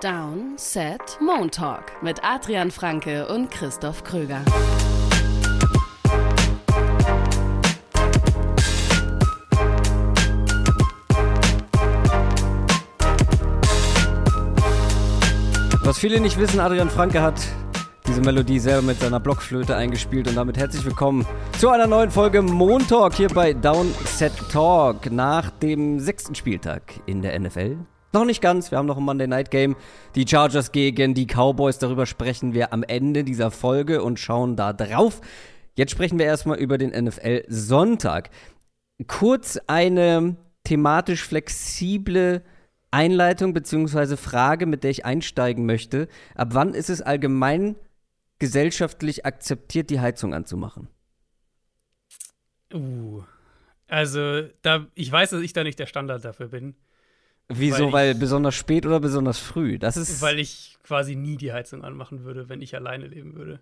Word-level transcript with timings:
Down, 0.00 0.58
Set, 0.58 1.18
Moon 1.20 1.50
Talk 1.50 2.02
mit 2.02 2.22
Adrian 2.22 2.70
Franke 2.70 3.26
und 3.28 3.50
Christoph 3.50 4.04
Kröger. 4.04 4.42
Was 15.82 15.98
viele 15.98 16.20
nicht 16.20 16.38
wissen, 16.38 16.60
Adrian 16.60 16.90
Franke 16.90 17.22
hat 17.22 17.40
diese 18.06 18.20
Melodie 18.20 18.58
selber 18.58 18.82
mit 18.82 19.00
seiner 19.00 19.18
Blockflöte 19.18 19.74
eingespielt 19.76 20.28
und 20.28 20.34
damit 20.34 20.58
herzlich 20.58 20.84
willkommen 20.84 21.26
zu 21.58 21.70
einer 21.70 21.86
neuen 21.86 22.10
Folge 22.10 22.42
Moon 22.42 22.86
Talk 22.86 23.14
hier 23.14 23.28
bei 23.28 23.54
Downset 23.54 24.32
Talk 24.52 25.10
nach 25.10 25.50
dem 25.50 26.00
sechsten 26.00 26.34
Spieltag 26.34 26.82
in 27.06 27.22
der 27.22 27.38
NFL. 27.40 27.78
Noch 28.16 28.24
nicht 28.24 28.40
ganz, 28.40 28.70
wir 28.70 28.78
haben 28.78 28.86
noch 28.86 28.96
ein 28.96 29.02
Monday 29.02 29.26
Night 29.26 29.50
Game. 29.50 29.76
Die 30.14 30.26
Chargers 30.26 30.72
gegen 30.72 31.12
die 31.12 31.26
Cowboys, 31.26 31.78
darüber 31.78 32.06
sprechen 32.06 32.54
wir 32.54 32.72
am 32.72 32.82
Ende 32.82 33.24
dieser 33.24 33.50
Folge 33.50 34.02
und 34.02 34.18
schauen 34.18 34.56
da 34.56 34.72
drauf. 34.72 35.20
Jetzt 35.74 35.90
sprechen 35.90 36.18
wir 36.18 36.24
erstmal 36.24 36.56
über 36.56 36.78
den 36.78 36.92
NFL 36.92 37.44
Sonntag. 37.48 38.30
Kurz 39.06 39.60
eine 39.66 40.36
thematisch 40.64 41.24
flexible 41.24 42.42
Einleitung 42.90 43.52
bzw. 43.52 44.16
Frage, 44.16 44.64
mit 44.64 44.82
der 44.82 44.92
ich 44.92 45.04
einsteigen 45.04 45.66
möchte. 45.66 46.08
Ab 46.36 46.48
wann 46.52 46.72
ist 46.72 46.88
es 46.88 47.02
allgemein 47.02 47.76
gesellschaftlich 48.38 49.26
akzeptiert, 49.26 49.90
die 49.90 50.00
Heizung 50.00 50.32
anzumachen? 50.32 50.88
Uh, 52.72 53.24
also 53.88 54.48
da, 54.62 54.86
ich 54.94 55.12
weiß, 55.12 55.28
dass 55.28 55.42
ich 55.42 55.52
da 55.52 55.64
nicht 55.64 55.78
der 55.78 55.84
Standard 55.84 56.24
dafür 56.24 56.48
bin. 56.48 56.76
Wieso? 57.48 57.86
Weil, 57.86 57.92
weil 57.92 58.14
besonders 58.14 58.54
spät 58.54 58.86
oder 58.86 59.00
besonders 59.00 59.38
früh? 59.38 59.78
Das 59.78 59.96
ist. 59.96 60.20
Weil 60.20 60.38
ich 60.38 60.76
quasi 60.82 61.14
nie 61.16 61.36
die 61.36 61.52
Heizung 61.52 61.84
anmachen 61.84 62.24
würde, 62.24 62.48
wenn 62.48 62.62
ich 62.62 62.74
alleine 62.74 63.06
leben 63.06 63.34
würde. 63.34 63.60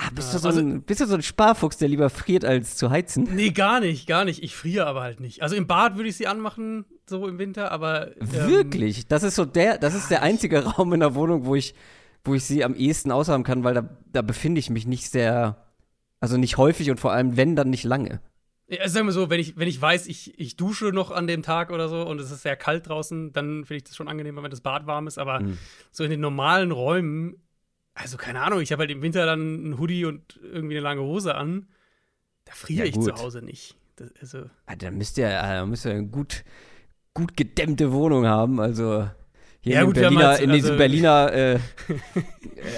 Ah, 0.00 0.10
bist, 0.14 0.32
du 0.32 0.38
so 0.38 0.48
also, 0.48 0.60
ein, 0.60 0.82
bist 0.82 1.00
du 1.00 1.06
so 1.06 1.16
ein 1.16 1.22
Sparfuchs, 1.22 1.76
der 1.76 1.88
lieber 1.88 2.08
friert, 2.08 2.44
als 2.44 2.76
zu 2.76 2.90
heizen? 2.90 3.28
Nee, 3.34 3.50
gar 3.50 3.80
nicht, 3.80 4.06
gar 4.06 4.24
nicht. 4.24 4.44
Ich 4.44 4.54
friere 4.54 4.86
aber 4.86 5.02
halt 5.02 5.18
nicht. 5.18 5.42
Also 5.42 5.56
im 5.56 5.66
Bad 5.66 5.96
würde 5.96 6.08
ich 6.08 6.16
sie 6.16 6.28
anmachen, 6.28 6.84
so 7.06 7.26
im 7.26 7.38
Winter, 7.38 7.72
aber. 7.72 8.16
Ähm, 8.20 8.48
Wirklich? 8.48 9.08
Das 9.08 9.24
ist 9.24 9.34
so 9.34 9.44
der, 9.44 9.76
das 9.76 9.94
ist 9.94 10.08
der 10.08 10.22
einzige 10.22 10.64
Raum 10.64 10.92
in 10.92 11.00
der 11.00 11.16
Wohnung, 11.16 11.46
wo 11.46 11.56
ich, 11.56 11.74
wo 12.24 12.34
ich 12.34 12.44
sie 12.44 12.64
am 12.64 12.76
ehesten 12.76 13.10
aushaben 13.10 13.42
kann, 13.42 13.64
weil 13.64 13.74
da, 13.74 13.88
da 14.12 14.22
befinde 14.22 14.60
ich 14.60 14.70
mich 14.70 14.86
nicht 14.86 15.10
sehr, 15.10 15.66
also 16.20 16.36
nicht 16.36 16.58
häufig 16.58 16.92
und 16.92 17.00
vor 17.00 17.12
allem, 17.12 17.36
wenn, 17.36 17.56
dann 17.56 17.70
nicht 17.70 17.84
lange. 17.84 18.20
Ja, 18.68 18.82
also 18.82 18.94
sagen 18.94 19.06
wir 19.06 19.12
so, 19.12 19.30
wenn 19.30 19.40
ich, 19.40 19.56
wenn 19.56 19.68
ich 19.68 19.80
weiß, 19.80 20.06
ich, 20.06 20.38
ich 20.38 20.56
dusche 20.56 20.86
noch 20.92 21.10
an 21.10 21.26
dem 21.26 21.42
Tag 21.42 21.70
oder 21.70 21.88
so 21.88 22.02
und 22.02 22.20
es 22.20 22.30
ist 22.30 22.42
sehr 22.42 22.56
kalt 22.56 22.88
draußen, 22.88 23.32
dann 23.32 23.64
finde 23.64 23.76
ich 23.76 23.84
das 23.84 23.96
schon 23.96 24.08
angenehm, 24.08 24.36
wenn 24.36 24.50
das 24.50 24.60
Bad 24.60 24.86
warm 24.86 25.06
ist. 25.06 25.18
Aber 25.18 25.40
mhm. 25.40 25.58
so 25.90 26.04
in 26.04 26.10
den 26.10 26.20
normalen 26.20 26.70
Räumen 26.70 27.36
also 27.98 28.16
keine 28.16 28.40
Ahnung, 28.40 28.60
ich 28.60 28.70
habe 28.70 28.80
halt 28.80 28.90
im 28.90 29.02
Winter 29.02 29.26
dann 29.26 29.70
ein 29.70 29.78
Hoodie 29.78 30.04
und 30.04 30.38
irgendwie 30.42 30.76
eine 30.76 30.84
lange 30.84 31.02
Hose 31.02 31.34
an. 31.34 31.66
Da 32.44 32.52
friere 32.54 32.86
ja, 32.86 32.90
ich 32.90 33.00
zu 33.00 33.12
Hause 33.12 33.42
nicht. 33.42 33.76
Das, 33.96 34.12
also. 34.20 34.48
Ah, 34.66 34.76
da 34.76 34.90
müsst 34.90 35.18
ihr, 35.18 35.28
äh, 35.28 35.66
müsst 35.66 35.84
ihr 35.84 35.92
eine 35.92 36.06
gut, 36.06 36.44
gut 37.12 37.36
gedämmte 37.36 37.92
Wohnung 37.92 38.26
haben. 38.26 38.60
Also 38.60 39.10
hier 39.60 39.74
ja, 39.74 39.80
in, 39.80 39.86
gut, 39.86 39.96
Berliner, 39.96 40.28
halt, 40.28 40.40
in 40.40 40.52
diesen 40.52 40.70
also, 40.70 40.78
Berliner 40.78 41.32
äh, 41.32 41.54
äh, 41.54 41.58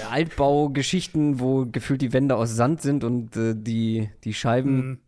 Altbaugeschichten, 0.09 1.39
wo 1.39 1.67
gefühlt 1.67 2.01
die 2.01 2.13
Wände 2.13 2.35
aus 2.35 2.55
Sand 2.55 2.81
sind 2.81 3.03
und 3.03 3.35
äh, 3.37 3.53
die, 3.55 4.09
die 4.23 4.33
Scheiben 4.33 4.75
mhm. 4.75 4.99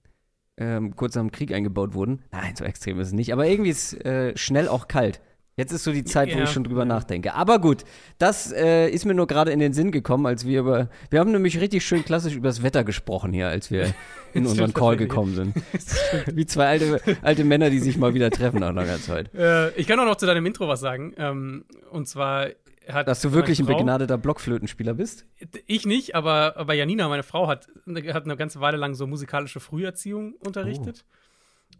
Ähm, 0.57 0.95
kurz 0.95 1.15
nach 1.15 1.21
dem 1.21 1.31
Krieg 1.31 1.53
eingebaut 1.53 1.93
wurden. 1.93 2.23
Nein, 2.31 2.55
so 2.55 2.63
extrem 2.65 2.99
ist 2.99 3.07
es 3.07 3.13
nicht. 3.13 3.33
Aber 3.33 3.47
irgendwie 3.47 3.71
ist 3.71 3.93
äh, 4.05 4.35
schnell 4.37 4.67
auch 4.67 4.87
kalt. 4.87 5.21
Jetzt 5.55 5.71
ist 5.71 5.83
so 5.83 5.91
die 5.91 6.03
Zeit, 6.03 6.29
ja. 6.29 6.37
wo 6.37 6.41
ich 6.41 6.49
schon 6.49 6.63
drüber 6.63 6.83
nachdenke. 6.83 7.35
Aber 7.35 7.59
gut, 7.59 7.83
das 8.17 8.51
äh, 8.51 8.89
ist 8.89 9.05
mir 9.05 9.13
nur 9.13 9.27
gerade 9.27 9.51
in 9.51 9.59
den 9.59 9.71
Sinn 9.71 9.91
gekommen, 9.91 10.25
als 10.25 10.47
wir 10.47 10.61
über. 10.61 10.89
Wir 11.11 11.19
haben 11.19 11.31
nämlich 11.31 11.59
richtig 11.59 11.85
schön 11.85 12.03
klassisch 12.03 12.35
über 12.35 12.47
das 12.47 12.63
Wetter 12.63 12.83
gesprochen 12.83 13.33
hier, 13.33 13.49
als 13.49 13.69
wir 13.69 13.93
in 14.33 14.47
unseren 14.47 14.73
Call 14.73 14.97
gekommen 14.97 15.35
sind. 15.35 15.55
Wie 16.33 16.47
zwei 16.47 16.67
alte, 16.67 17.01
alte 17.21 17.43
Männer, 17.43 17.69
die 17.69 17.79
sich 17.79 17.97
mal 17.97 18.15
wieder 18.15 18.31
treffen 18.31 18.61
nach 18.61 18.73
langer 18.73 18.99
Zeit. 18.99 19.31
Äh, 19.35 19.69
ich 19.75 19.85
kann 19.85 19.99
auch 19.99 20.05
noch 20.05 20.15
zu 20.15 20.25
deinem 20.25 20.45
Intro 20.47 20.67
was 20.67 20.79
sagen. 20.79 21.13
Ähm, 21.17 21.65
und 21.91 22.07
zwar 22.07 22.47
hat. 22.87 23.07
Dass 23.07 23.21
du 23.21 23.31
wirklich 23.31 23.59
ein 23.59 23.65
begnadeter 23.65 24.17
Blockflötenspieler 24.17 24.93
bist? 24.93 25.25
Ich 25.67 25.85
nicht, 25.85 26.15
aber, 26.15 26.57
aber 26.57 26.73
Janina, 26.73 27.07
meine 27.07 27.23
Frau, 27.23 27.47
hat, 27.47 27.67
hat 27.87 28.25
eine 28.25 28.35
ganze 28.35 28.59
Weile 28.59 28.77
lang 28.77 28.95
so 28.95 29.07
musikalische 29.07 29.59
Früherziehung 29.59 30.33
unterrichtet. 30.45 31.05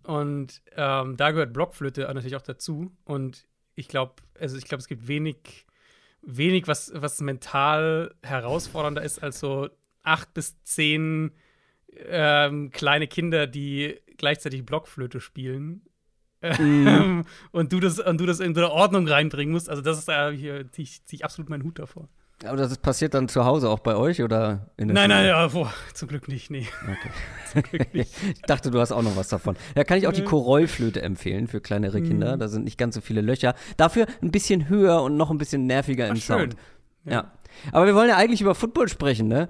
Oh. 0.06 0.14
Und 0.18 0.62
ähm, 0.76 1.18
da 1.18 1.32
gehört 1.32 1.54
Blockflöte 1.54 2.02
natürlich 2.02 2.36
auch 2.36 2.42
dazu. 2.42 2.92
Und 3.06 3.46
ich 3.76 3.88
glaube, 3.88 4.16
also 4.40 4.58
ich 4.58 4.66
glaube, 4.66 4.82
es 4.82 4.88
gibt 4.88 5.08
wenig, 5.08 5.66
wenig, 6.22 6.68
was, 6.68 6.92
was 6.96 7.22
mental 7.22 8.14
herausfordernder 8.22 9.02
ist 9.02 9.22
als 9.24 9.40
so 9.40 9.70
acht 10.04 10.34
bis 10.34 10.62
zehn 10.64 11.32
ähm, 12.08 12.72
kleine 12.72 13.08
Kinder, 13.08 13.48
die 13.48 14.00
gleichzeitig 14.18 14.66
Blockflöte 14.66 15.20
spielen. 15.22 15.84
Mhm. 16.60 17.26
und 17.52 17.74
du 17.74 17.80
das 17.80 18.00
und 18.00 18.20
du 18.20 18.26
das 18.26 18.40
in 18.40 18.54
so 18.54 18.62
eine 18.62 18.72
Ordnung 18.72 19.08
reinbringen 19.08 19.54
musst. 19.54 19.70
Also 19.70 19.82
das 19.82 19.98
ist 19.98 20.08
da 20.08 20.30
hier 20.30 20.72
ziehe 20.72 20.84
ich, 20.84 21.06
zieh 21.06 21.18
ich 21.18 21.26
absolut 21.26 21.50
meinen 21.50 21.64
Hut 21.64 21.80
davor. 21.80 22.10
Aber 22.46 22.58
das 22.58 22.78
passiert 22.78 23.14
dann 23.14 23.30
zu 23.30 23.46
Hause 23.46 23.70
auch 23.70 23.80
bei 23.80 23.96
euch 23.96 24.22
oder 24.22 24.68
in 24.76 24.88
der 24.90 24.96
Nein, 24.96 25.12
Schule? 25.12 25.16
nein, 25.16 25.28
ja, 25.28 25.48
boah, 25.48 25.74
zum 25.94 26.10
Glück 26.10 26.28
nicht, 26.28 26.50
nee. 26.50 26.68
Okay. 26.84 27.10
zum 27.54 27.62
Glück 27.62 27.94
nicht. 27.94 28.12
ich 28.34 28.42
dachte, 28.42 28.70
du 28.70 28.80
hast 28.82 28.92
auch 28.92 29.02
noch 29.02 29.16
was 29.16 29.30
davon. 29.30 29.56
Da 29.76 29.84
kann 29.84 29.98
ich 29.98 30.08
auch 30.08 30.14
die 30.14 30.24
Korollflöte 30.24 31.02
empfehlen 31.02 31.48
für 31.48 31.62
kleinere 31.62 32.02
mhm. 32.02 32.08
Kinder. 32.08 32.38
Da 32.38 32.50
sind 32.50 32.66
nicht 32.66 32.78
ganz 32.78 32.96
so 32.96 33.02
viele 33.02 33.22
Löcher. 33.22 33.56
Dafür 33.78 34.08
ein 34.22 34.32
bisschen 34.32 34.68
höher 34.68 35.02
und 35.04 35.16
noch 35.16 35.32
ein 35.32 35.38
bisschen 35.38 35.68
nerviger 35.68 36.06
Ach, 36.06 36.10
im 36.10 36.16
schön. 36.18 36.40
Sound. 36.40 36.56
Ja. 37.06 37.12
ja. 37.12 37.32
Aber 37.72 37.86
wir 37.86 37.96
wollen 37.96 38.10
ja 38.10 38.18
eigentlich 38.18 38.42
über 38.42 38.56
Football 38.56 38.90
sprechen, 38.90 39.28
ne? 39.28 39.48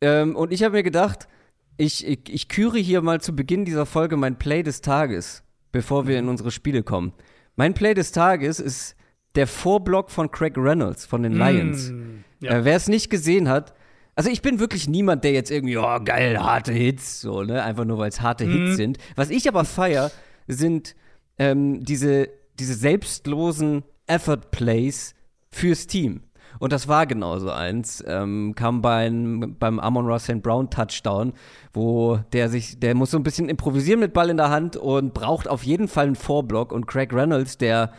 Ähm, 0.00 0.34
und 0.34 0.52
ich 0.52 0.62
habe 0.62 0.72
mir 0.72 0.82
gedacht, 0.82 1.28
ich, 1.76 2.06
ich, 2.06 2.28
ich 2.28 2.48
küre 2.48 2.78
hier 2.78 3.02
mal 3.02 3.20
zu 3.20 3.36
Beginn 3.36 3.64
dieser 3.64 3.86
Folge 3.86 4.16
mein 4.16 4.38
Play 4.38 4.62
des 4.62 4.80
Tages, 4.80 5.44
bevor 5.72 6.06
wir 6.06 6.18
in 6.18 6.28
unsere 6.28 6.50
Spiele 6.50 6.82
kommen. 6.82 7.12
Mein 7.56 7.74
Play 7.74 7.94
des 7.94 8.12
Tages 8.12 8.60
ist 8.60 8.96
der 9.34 9.46
Vorblock 9.46 10.10
von 10.10 10.30
Craig 10.30 10.54
Reynolds 10.56 11.06
von 11.06 11.22
den 11.22 11.32
Lions. 11.32 11.90
Mm, 11.90 12.24
ja. 12.40 12.58
äh, 12.58 12.64
Wer 12.64 12.76
es 12.76 12.88
nicht 12.88 13.10
gesehen 13.10 13.48
hat, 13.48 13.74
also 14.16 14.30
ich 14.30 14.42
bin 14.42 14.58
wirklich 14.58 14.88
niemand, 14.88 15.24
der 15.24 15.32
jetzt 15.32 15.50
irgendwie, 15.50 15.76
oh 15.76 15.98
geil, 16.04 16.38
harte 16.38 16.72
Hits, 16.72 17.20
so, 17.20 17.42
ne? 17.42 17.62
Einfach 17.62 17.84
nur, 17.84 17.98
weil 17.98 18.08
es 18.08 18.20
harte 18.20 18.44
mm. 18.44 18.50
Hits 18.50 18.76
sind. 18.76 18.98
Was 19.16 19.30
ich 19.30 19.48
aber 19.48 19.64
feier, 19.64 20.10
sind 20.46 20.96
ähm, 21.38 21.84
diese, 21.84 22.28
diese 22.58 22.74
selbstlosen 22.74 23.84
Effort-Plays 24.06 25.14
fürs 25.50 25.86
Team. 25.86 26.22
Und 26.60 26.72
das 26.72 26.88
war 26.88 27.06
genauso 27.06 27.50
eins. 27.50 28.04
Ähm, 28.06 28.52
kam 28.54 28.82
beim, 28.82 29.56
beim 29.58 29.80
Amon 29.80 30.06
Ross 30.06 30.24
St. 30.24 30.42
Brown 30.42 30.68
Touchdown, 30.68 31.32
wo 31.72 32.20
der 32.34 32.50
sich, 32.50 32.78
der 32.78 32.94
muss 32.94 33.10
so 33.10 33.16
ein 33.16 33.22
bisschen 33.22 33.48
improvisieren 33.48 33.98
mit 33.98 34.12
Ball 34.12 34.28
in 34.28 34.36
der 34.36 34.50
Hand 34.50 34.76
und 34.76 35.14
braucht 35.14 35.48
auf 35.48 35.64
jeden 35.64 35.88
Fall 35.88 36.06
einen 36.06 36.16
Vorblock. 36.16 36.70
Und 36.70 36.86
Craig 36.86 37.12
Reynolds, 37.14 37.56
der 37.56 37.92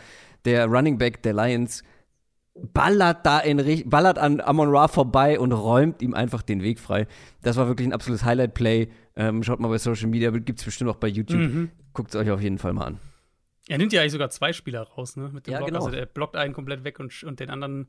der 0.46 0.68
Running 0.68 1.00
Back 1.00 1.24
der 1.24 1.34
Lions, 1.34 1.84
ballert 2.54 3.26
da 3.26 3.40
in 3.40 3.90
ballert 3.90 4.20
an 4.20 4.40
Amon 4.42 4.70
Ra 4.70 4.88
vorbei 4.88 5.40
und 5.40 5.52
räumt 5.54 6.04
ihm 6.04 6.14
einfach 6.14 6.44
den 6.44 6.62
Weg 6.62 6.80
frei. 6.80 7.08
Das 7.42 7.58
war 7.58 7.68
wirklich 7.68 7.88
ein 7.88 7.94
absolutes 7.94 8.24
Highlight-Play. 8.26 8.90
Ähm, 9.16 9.42
schaut 9.42 9.60
mal 9.60 9.70
bei 9.70 9.80
Social 9.80 10.08
Media, 10.08 10.30
gibt 10.30 10.60
es 10.60 10.66
bestimmt 10.66 10.92
auch 10.92 10.98
bei 10.98 11.08
YouTube. 11.08 11.40
Mhm. 11.40 11.72
Guckt 11.94 12.14
es 12.14 12.16
euch 12.16 12.30
auf 12.30 12.42
jeden 12.42 12.60
Fall 12.60 12.74
mal 12.74 12.86
an. 12.86 13.00
Er 13.68 13.78
nimmt 13.78 13.94
ja 13.94 14.02
eigentlich 14.02 14.12
sogar 14.12 14.30
zwei 14.30 14.54
Spieler 14.54 14.82
raus, 14.82 15.16
ne? 15.16 15.30
Mit 15.34 15.48
dem 15.48 15.54
ja, 15.54 15.58
Block. 15.60 15.70
Genau. 15.70 15.86
Also 15.86 15.96
er 15.96 16.06
blockt 16.06 16.36
einen 16.36 16.54
komplett 16.54 16.84
weg 16.84 17.00
und, 17.00 17.24
und 17.24 17.40
den 17.40 17.50
anderen 17.50 17.88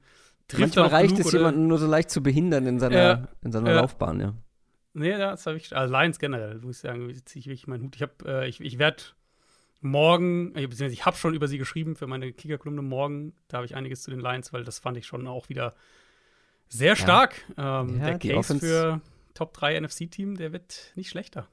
trifft 0.53 0.77
Manchmal 0.77 0.89
reicht 0.89 1.19
es, 1.19 1.33
jemanden 1.33 1.67
nur 1.67 1.79
so 1.79 1.87
leicht 1.87 2.11
zu 2.11 2.23
behindern 2.23 2.67
in 2.67 2.79
seiner, 2.79 2.97
ja, 2.97 3.29
in 3.43 3.53
seiner 3.53 3.71
ja. 3.71 3.81
Laufbahn, 3.81 4.21
ja. 4.21 4.35
Nee, 4.95 5.17
das 5.17 5.47
habe 5.47 5.57
ich. 5.57 5.75
Also 5.75 5.93
Lions 5.93 6.19
generell, 6.19 6.59
muss 6.61 6.77
ich 6.77 6.83
sagen, 6.83 7.13
ziehe 7.25 7.41
ich 7.41 7.47
wirklich 7.47 7.67
meinen 7.67 7.85
Hut. 7.85 7.97
Ich, 7.97 8.07
äh, 8.27 8.49
ich, 8.49 8.61
ich 8.61 8.79
werde 8.79 9.03
morgen, 9.81 10.55
äh, 10.55 10.67
beziehungsweise 10.67 10.93
ich 10.93 11.07
habe 11.07 11.17
schon 11.17 11.35
über 11.35 11.49
sie 11.49 11.59
geschrieben 11.59 11.97
für 11.97 12.07
meine 12.07 12.33
Kicker-Kolumne 12.33 12.83
morgen. 12.83 13.35
Da 13.49 13.59
habe 13.59 13.67
ich 13.67 13.75
einiges 13.75 14.03
zu 14.03 14.11
den 14.11 14.21
Lions, 14.21 14.53
weil 14.53 14.65
das 14.65 14.79
fand 14.79 14.97
ich 14.97 15.07
schon 15.07 15.27
auch 15.27 15.49
wieder 15.49 15.75
sehr 16.69 16.97
stark. 16.97 17.43
Ja. 17.57 17.81
Ähm, 17.81 17.99
ja, 17.99 18.17
der 18.17 18.19
Case 18.19 18.59
für 18.59 19.01
Top 19.35 19.55
3 19.55 19.81
NFC-Team, 19.81 20.37
der 20.37 20.53
wird 20.53 20.93
nicht 20.95 21.09
schlechter. 21.09 21.49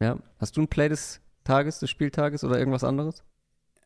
Ja. 0.00 0.18
Hast 0.38 0.56
du 0.56 0.62
ein 0.62 0.68
Play 0.68 0.88
des 0.88 1.20
Tages, 1.44 1.80
des 1.80 1.90
Spieltages 1.90 2.44
oder 2.44 2.58
irgendwas 2.58 2.84
anderes? 2.84 3.22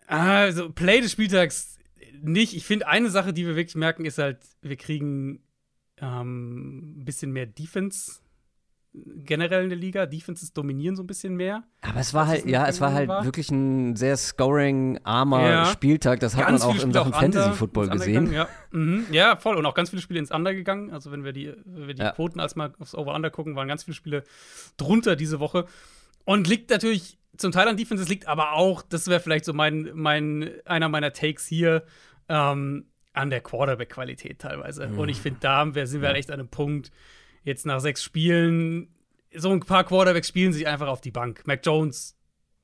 Also, 0.06 0.70
Play 0.70 1.00
des 1.00 1.12
Spieltags 1.12 1.77
nicht. 2.22 2.54
Ich 2.54 2.64
finde, 2.64 2.88
eine 2.88 3.10
Sache, 3.10 3.32
die 3.32 3.46
wir 3.46 3.56
wirklich 3.56 3.76
merken, 3.76 4.04
ist 4.04 4.18
halt, 4.18 4.38
wir 4.62 4.76
kriegen 4.76 5.40
ähm, 6.00 7.00
ein 7.00 7.04
bisschen 7.04 7.32
mehr 7.32 7.46
Defense 7.46 8.20
generell 8.92 9.64
in 9.64 9.68
der 9.68 9.78
Liga. 9.78 10.06
Defenses 10.06 10.52
dominieren 10.52 10.96
so 10.96 11.02
ein 11.02 11.06
bisschen 11.06 11.36
mehr. 11.36 11.64
Aber 11.82 12.00
es 12.00 12.14
war 12.14 12.26
halt, 12.26 12.46
ja, 12.46 12.66
es 12.66 12.80
war 12.80 12.92
halt 12.92 13.08
war. 13.08 13.24
wirklich 13.24 13.50
ein 13.50 13.96
sehr 13.96 14.16
scoring-armer 14.16 15.48
ja. 15.48 15.64
Spieltag. 15.66 16.20
Das 16.20 16.36
hat 16.36 16.46
ganz 16.46 16.64
man 16.64 16.76
auch 16.76 16.82
in 16.82 16.92
Sachen 16.92 17.12
Fantasy-Football 17.12 17.88
gesehen. 17.90 18.32
Ja. 18.32 18.48
Mhm. 18.70 19.06
ja, 19.10 19.36
voll. 19.36 19.56
Und 19.56 19.66
auch 19.66 19.74
ganz 19.74 19.90
viele 19.90 20.02
Spiele 20.02 20.20
ins 20.20 20.30
Under 20.30 20.54
gegangen. 20.54 20.90
Also, 20.90 21.10
wenn 21.10 21.24
wir 21.24 21.32
die, 21.32 21.52
wenn 21.64 21.86
wir 21.86 21.94
die 21.94 22.02
ja. 22.02 22.12
Quoten 22.12 22.40
als 22.40 22.56
mal 22.56 22.72
aufs 22.78 22.94
Over-Under 22.94 23.30
gucken, 23.30 23.56
waren 23.56 23.68
ganz 23.68 23.84
viele 23.84 23.94
Spiele 23.94 24.24
drunter 24.76 25.16
diese 25.16 25.40
Woche. 25.40 25.66
Und 26.24 26.46
liegt 26.46 26.70
natürlich 26.70 27.18
zum 27.38 27.52
Teil 27.52 27.68
an 27.68 27.76
Defenses, 27.76 28.08
liegt 28.08 28.28
aber 28.28 28.52
auch, 28.52 28.82
das 28.82 29.06
wäre 29.06 29.20
vielleicht 29.20 29.44
so 29.44 29.52
mein, 29.52 29.90
mein, 29.94 30.50
einer 30.64 30.88
meiner 30.88 31.12
Takes 31.12 31.46
hier, 31.46 31.84
ähm, 32.28 32.86
an 33.14 33.30
der 33.30 33.40
Quarterback-Qualität 33.40 34.38
teilweise. 34.38 34.88
Mhm. 34.88 34.98
Und 34.98 35.08
ich 35.08 35.18
finde, 35.18 35.40
da 35.40 35.64
sind 35.86 36.00
wir 36.02 36.08
halt 36.08 36.18
echt 36.18 36.30
an 36.30 36.38
einem 36.38 36.48
Punkt, 36.48 36.90
jetzt 37.42 37.66
nach 37.66 37.80
sechs 37.80 38.02
Spielen, 38.02 38.88
so 39.34 39.50
ein 39.50 39.60
paar 39.60 39.84
Quarterbacks 39.84 40.28
spielen 40.28 40.52
sich 40.52 40.66
einfach 40.66 40.88
auf 40.88 41.00
die 41.00 41.10
Bank. 41.10 41.46
Mac 41.46 41.60
Jones 41.64 42.16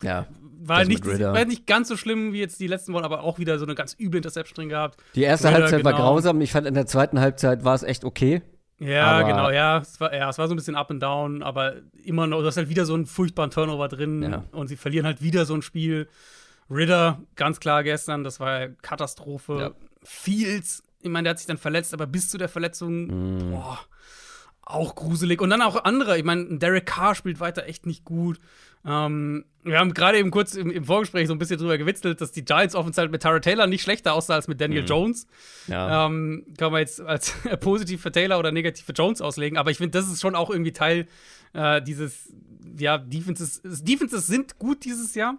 ja, 0.03 0.27
war 0.61 0.85
nicht, 0.85 1.07
war 1.07 1.45
nicht 1.45 1.67
ganz 1.67 1.89
so 1.89 1.97
schlimm 1.97 2.33
wie 2.33 2.41
jetzt 2.41 2.61
die 2.61 2.67
letzten 2.67 2.93
Wochen, 2.93 3.05
aber 3.05 3.23
auch 3.23 3.39
wieder 3.39 3.59
so 3.59 3.65
eine 3.65 3.75
ganz 3.75 3.97
üble 3.99 4.19
Interception 4.19 4.55
drin 4.55 4.69
gehabt. 4.69 5.03
Die 5.15 5.23
erste 5.23 5.49
Ritter, 5.49 5.59
Halbzeit 5.59 5.81
genau. 5.81 5.91
war 5.91 5.99
grausam. 5.99 6.41
Ich 6.41 6.53
fand, 6.53 6.67
in 6.67 6.75
der 6.75 6.87
zweiten 6.87 7.21
Halbzeit 7.21 7.65
war 7.65 7.75
es 7.75 7.83
echt 7.83 8.05
okay. 8.05 8.43
Ja, 8.79 9.23
genau, 9.23 9.51
ja 9.51 9.79
es, 9.79 10.01
war, 10.01 10.15
ja. 10.15 10.29
es 10.29 10.39
war 10.39 10.49
so 10.49 10.55
ein 10.55 10.57
bisschen 10.57 10.75
up 10.75 10.91
and 10.91 11.03
down, 11.03 11.43
aber 11.43 11.75
immer 12.05 12.27
noch, 12.27 12.41
du 12.41 12.47
hast 12.47 12.57
halt 12.57 12.69
wieder 12.69 12.85
so 12.85 12.95
einen 12.95 13.07
furchtbaren 13.07 13.51
Turnover 13.51 13.89
drin 13.89 14.23
ja. 14.23 14.45
und 14.53 14.69
sie 14.69 14.77
verlieren 14.77 15.07
halt 15.07 15.23
wieder 15.23 15.47
so 15.47 15.55
ein 15.55 15.63
Spiel. 15.63 16.09
Ritter, 16.71 17.21
ganz 17.37 17.61
klar 17.61 17.85
gestern, 17.85 18.25
das 18.25 18.41
war 18.41 18.69
Katastrophe. 18.83 19.59
Ja. 19.59 19.71
Fields, 20.03 20.83
ich 21.03 21.11
meine, 21.11 21.25
der 21.25 21.31
hat 21.31 21.39
sich 21.39 21.47
dann 21.47 21.59
verletzt, 21.59 21.95
aber 21.95 22.07
bis 22.07 22.31
zu 22.31 22.39
der 22.39 22.49
Verletzung, 22.49 23.07
mm. 23.39 23.51
boah, 23.53 23.79
auch 24.63 24.95
gruselig. 24.95 25.41
Und 25.41 25.51
dann 25.51 25.63
auch 25.63 25.85
andere, 25.85 26.19
ich 26.19 26.25
meine, 26.25 26.59
Derek 26.59 26.87
Carr 26.87 27.15
spielt 27.15 27.41
weiter 27.41 27.67
echt 27.67 27.87
nicht 27.87 28.05
gut. 28.05 28.41
Ähm, 28.87 29.45
wir 29.63 29.79
haben 29.79 29.95
gerade 29.95 30.19
eben 30.19 30.31
kurz 30.31 30.55
im, 30.55 30.71
im, 30.71 30.85
Vorgespräch 30.85 31.27
so 31.27 31.35
ein 31.35 31.39
bisschen 31.39 31.59
drüber 31.59 31.79
gewitzelt, 31.79 32.21
dass 32.21 32.33
die 32.33 32.45
Giants 32.45 32.75
offensichtlich 32.75 33.11
mit 33.11 33.23
Tara 33.23 33.41
Taylor 33.41 33.67
nicht 33.67 33.83
schlechter 33.83 34.13
aussah 34.13 34.35
als 34.35 34.47
mit 34.47 34.61
Daniel 34.61 34.83
mhm. 34.83 34.89
Jones. 34.89 35.27
Ja. 35.69 36.07
Ähm, 36.07 36.45
kann 36.59 36.71
man 36.71 36.81
jetzt 36.81 37.01
als 37.01 37.35
positiv 37.61 38.03
für 38.03 38.13
Taylor 38.13 38.39
oder 38.39 38.53
negativ 38.53 38.85
für 38.85 38.93
Jones 38.93 39.23
auslegen, 39.23 39.57
aber 39.57 39.71
ich 39.71 39.79
finde, 39.79 39.99
das 39.99 40.11
ist 40.11 40.21
schon 40.21 40.35
auch 40.35 40.51
irgendwie 40.51 40.73
Teil 40.73 41.09
äh, 41.55 41.81
dieses, 41.81 42.33
ja, 42.79 42.99
Defenses. 42.99 43.63
Defenses 43.65 44.27
sind 44.27 44.59
gut 44.59 44.85
dieses 44.85 45.15
Jahr. 45.15 45.39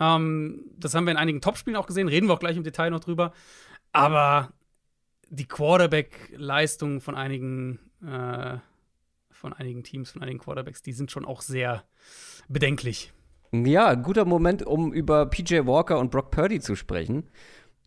Ähm, 0.00 0.64
das 0.76 0.94
haben 0.94 1.04
wir 1.04 1.10
in 1.10 1.18
einigen 1.18 1.42
Topspielen 1.42 1.76
auch 1.76 1.86
gesehen, 1.86 2.08
reden 2.08 2.28
wir 2.28 2.34
auch 2.34 2.40
gleich 2.40 2.56
im 2.56 2.64
Detail 2.64 2.90
noch 2.90 3.00
drüber. 3.00 3.32
Aber 3.92 4.52
die 5.28 5.46
Quarterback-Leistung 5.46 7.02
von 7.02 7.14
einigen, 7.14 7.78
äh, 8.02 8.56
von 9.30 9.52
einigen 9.52 9.82
Teams, 9.82 10.10
von 10.10 10.22
einigen 10.22 10.38
Quarterbacks, 10.38 10.82
die 10.82 10.92
sind 10.92 11.10
schon 11.10 11.26
auch 11.26 11.42
sehr 11.42 11.84
bedenklich. 12.48 13.12
Ja, 13.52 13.94
guter 13.94 14.24
Moment, 14.24 14.66
um 14.66 14.92
über 14.92 15.26
PJ 15.26 15.66
Walker 15.66 15.98
und 15.98 16.10
Brock 16.10 16.30
Purdy 16.30 16.60
zu 16.60 16.74
sprechen, 16.74 17.24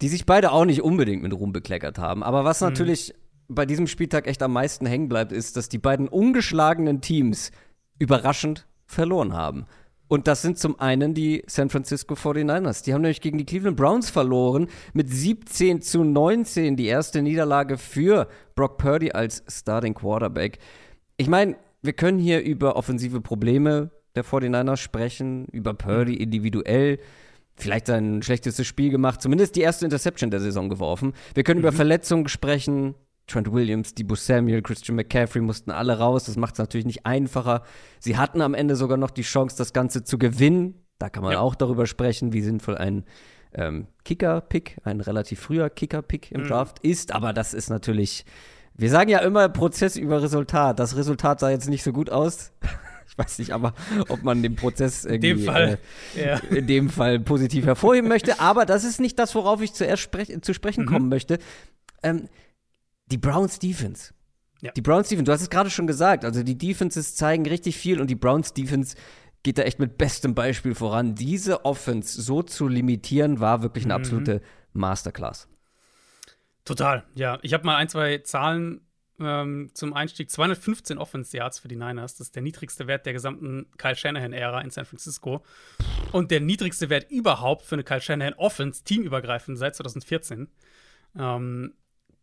die 0.02 0.08
sich 0.08 0.26
beide 0.26 0.52
auch 0.52 0.66
nicht 0.66 0.82
unbedingt 0.82 1.22
mit 1.22 1.34
Ruhm 1.34 1.54
bekleckert 1.54 2.00
haben. 2.00 2.24
Aber 2.24 2.44
was 2.44 2.62
mhm. 2.62 2.70
natürlich 2.70 3.14
bei 3.48 3.66
diesem 3.66 3.88
Spieltag 3.88 4.28
echt 4.28 4.42
am 4.42 4.54
meisten 4.54 4.86
hängen 4.86 5.10
bleibt, 5.10 5.32
ist, 5.32 5.58
dass 5.58 5.70
die 5.70 5.78
beiden 5.78 6.08
ungeschlagenen 6.08 7.02
Teams 7.02 7.52
überraschend 8.00 8.68
verloren 8.86 9.34
haben. 9.34 9.66
Und 10.08 10.28
das 10.28 10.42
sind 10.42 10.58
zum 10.58 10.78
einen 10.80 11.14
die 11.14 11.44
San 11.48 11.70
Francisco 11.70 12.16
49ers. 12.16 12.84
Die 12.84 12.94
haben 12.94 13.02
nämlich 13.02 13.22
gegen 13.22 13.38
die 13.38 13.46
Cleveland 13.46 13.78
Browns 13.78 14.10
verloren 14.10 14.68
mit 14.94 15.10
17 15.10 15.82
zu 15.82 16.04
19. 16.04 16.76
Die 16.76 16.88
erste 16.88 17.22
Niederlage 17.22 17.78
für 17.78 18.28
Brock 18.56 18.78
Purdy 18.78 19.12
als 19.12 19.44
Starting 19.48 19.94
Quarterback. 19.94 20.60
Ich 21.16 21.30
meine, 21.30 21.56
wir 21.82 21.94
können 21.94 22.20
hier 22.20 22.42
über 22.42 22.76
offensive 22.76 23.22
Probleme 23.22 23.92
der 24.16 24.26
49ers 24.26 24.78
sprechen, 24.78 25.46
über 25.52 25.74
Purdy 25.74 26.16
individuell. 26.16 27.00
Vielleicht 27.56 27.88
sein 27.88 28.22
schlechtestes 28.24 28.66
Spiel 28.66 28.90
gemacht, 28.90 29.22
zumindest 29.22 29.56
die 29.56 29.62
erste 29.62 29.86
Interception 29.86 30.32
der 30.32 30.40
Saison 30.40 30.70
geworfen. 30.70 31.14
Wir 31.36 31.44
können 31.44 31.60
mhm. 31.60 31.66
über 31.66 31.72
Verletzungen 31.72 32.28
sprechen. 32.28 32.96
Trent 33.28 33.52
Williams, 33.52 33.94
Debo 33.94 34.16
Samuel, 34.16 34.62
Christian 34.62 34.96
McCaffrey 34.96 35.42
mussten 35.42 35.72
alle 35.72 35.98
raus. 35.98 36.26
Das 36.26 36.38
macht 36.38 36.56
es 36.56 36.60
natürlich 36.60 36.86
nicht 36.86 37.06
einfacher. 37.06 37.64
Sie 38.00 38.18
hatten 38.18 38.42
am 38.42 38.54
Ende 38.54 38.76
sogar 38.76 38.98
noch 38.98 39.12
die 39.12 39.22
Chance, 39.22 39.56
das 39.58 39.74
Ganze 39.74 40.04
zu 40.04 40.18
gewinnen. 40.18 40.76
Da 40.98 41.10
kann 41.10 41.24
man 41.24 41.34
ja. 41.34 41.40
auch 41.40 41.56
darüber 41.56 41.86
sprechen, 41.86 42.34
wie 42.34 42.42
sinnvoll 42.42 42.78
ein 42.78 43.06
ähm, 43.54 43.88
Kicker-Pick, 44.06 44.78
ein 44.84 45.02
relativ 45.02 45.40
früher 45.40 45.70
Kicker-Pick 45.70 46.32
im 46.32 46.42
mhm. 46.44 46.48
Draft 46.48 46.80
ist. 46.80 47.14
Aber 47.14 47.34
das 47.34 47.54
ist 47.54 47.70
natürlich, 47.70 48.26
wir 48.76 48.90
sagen 48.90 49.10
ja 49.10 49.20
immer 49.20 49.50
Prozess 49.50 49.96
über 49.96 50.22
Resultat. 50.22 50.80
Das 50.80 50.96
Resultat 50.96 51.40
sah 51.40 51.50
jetzt 51.50 51.70
nicht 51.70 51.84
so 51.84 51.92
gut 51.94 52.10
aus. 52.10 52.52
Ich 53.12 53.18
weiß 53.18 53.40
nicht 53.40 53.52
aber, 53.52 53.74
ob 54.08 54.24
man 54.24 54.42
den 54.42 54.56
Prozess 54.56 55.04
in 55.04 55.20
dem 55.20 55.40
Fall, 55.40 55.80
äh, 56.16 56.28
ja. 56.28 56.38
in 56.38 56.66
dem 56.66 56.90
Fall 56.90 57.20
positiv 57.20 57.66
hervorheben 57.66 58.08
möchte. 58.08 58.40
Aber 58.40 58.66
das 58.66 58.86
ist 58.86 59.02
nicht 59.02 59.20
das, 59.20 59.36
worauf 59.36 59.62
ich 59.62 59.74
zuerst 59.74 60.02
sprech 60.02 60.32
zu 60.42 60.54
sprechen 60.54 60.86
mhm. 60.86 60.88
kommen 60.88 61.10
möchte. 61.10 61.38
Ähm, 62.04 62.30
die 63.08 63.18
Browns 63.18 63.60
Defense. 63.60 64.14
Ja. 64.62 64.72
Die 64.72 64.82
Browns 64.82 65.10
Defense, 65.10 65.26
du 65.26 65.34
hast 65.34 65.42
es 65.42 65.50
gerade 65.50 65.70
schon 65.70 65.88
gesagt, 65.88 66.24
also 66.24 66.42
die 66.42 66.58
Defenses 66.58 67.16
zeigen 67.16 67.46
richtig 67.46 67.76
viel 67.76 68.00
und 68.00 68.10
die 68.10 68.16
Browns 68.16 68.54
Defense 68.54 68.96
geht 69.44 69.58
da 69.58 69.64
echt 69.64 69.80
mit 69.80 69.98
bestem 69.98 70.34
Beispiel 70.34 70.74
voran. 70.74 71.16
Diese 71.16 71.66
Offense 71.66 72.22
so 72.22 72.44
zu 72.44 72.70
limitieren, 72.70 73.42
war 73.42 73.62
wirklich 73.62 73.84
eine 73.84 73.96
mhm. 73.96 74.02
absolute 74.02 74.42
Masterclass. 74.72 75.50
Total, 76.64 77.04
ja. 77.16 77.40
Ich 77.42 77.54
habe 77.54 77.66
mal 77.66 77.76
ein, 77.76 77.90
zwei 77.90 78.20
Zahlen 78.20 78.82
ähm, 79.22 79.70
zum 79.74 79.94
Einstieg 79.94 80.30
215 80.30 80.98
Offense 80.98 81.36
Yards 81.36 81.60
für 81.60 81.68
die 81.68 81.76
Niners. 81.76 82.16
Das 82.16 82.28
ist 82.28 82.36
der 82.36 82.42
niedrigste 82.42 82.88
Wert 82.88 83.06
der 83.06 83.14
gesamten 83.14 83.68
Kyle 83.78 83.96
Shanahan-Ära 83.96 84.62
in 84.62 84.70
San 84.70 84.86
Francisco. 84.86 85.44
Und 86.12 86.32
der 86.32 86.42
niedrigste 86.42 86.90
Wert 86.90 87.10
überhaupt 87.12 87.66
für 87.66 87.76
eine 87.76 87.84
Kyle 87.84 88.02
Shanahan 88.02 88.34
Offense, 88.34 88.84
teamübergreifend, 88.84 89.58
seit 89.58 89.76
2014. 89.76 90.50
Ähm, 91.18 91.74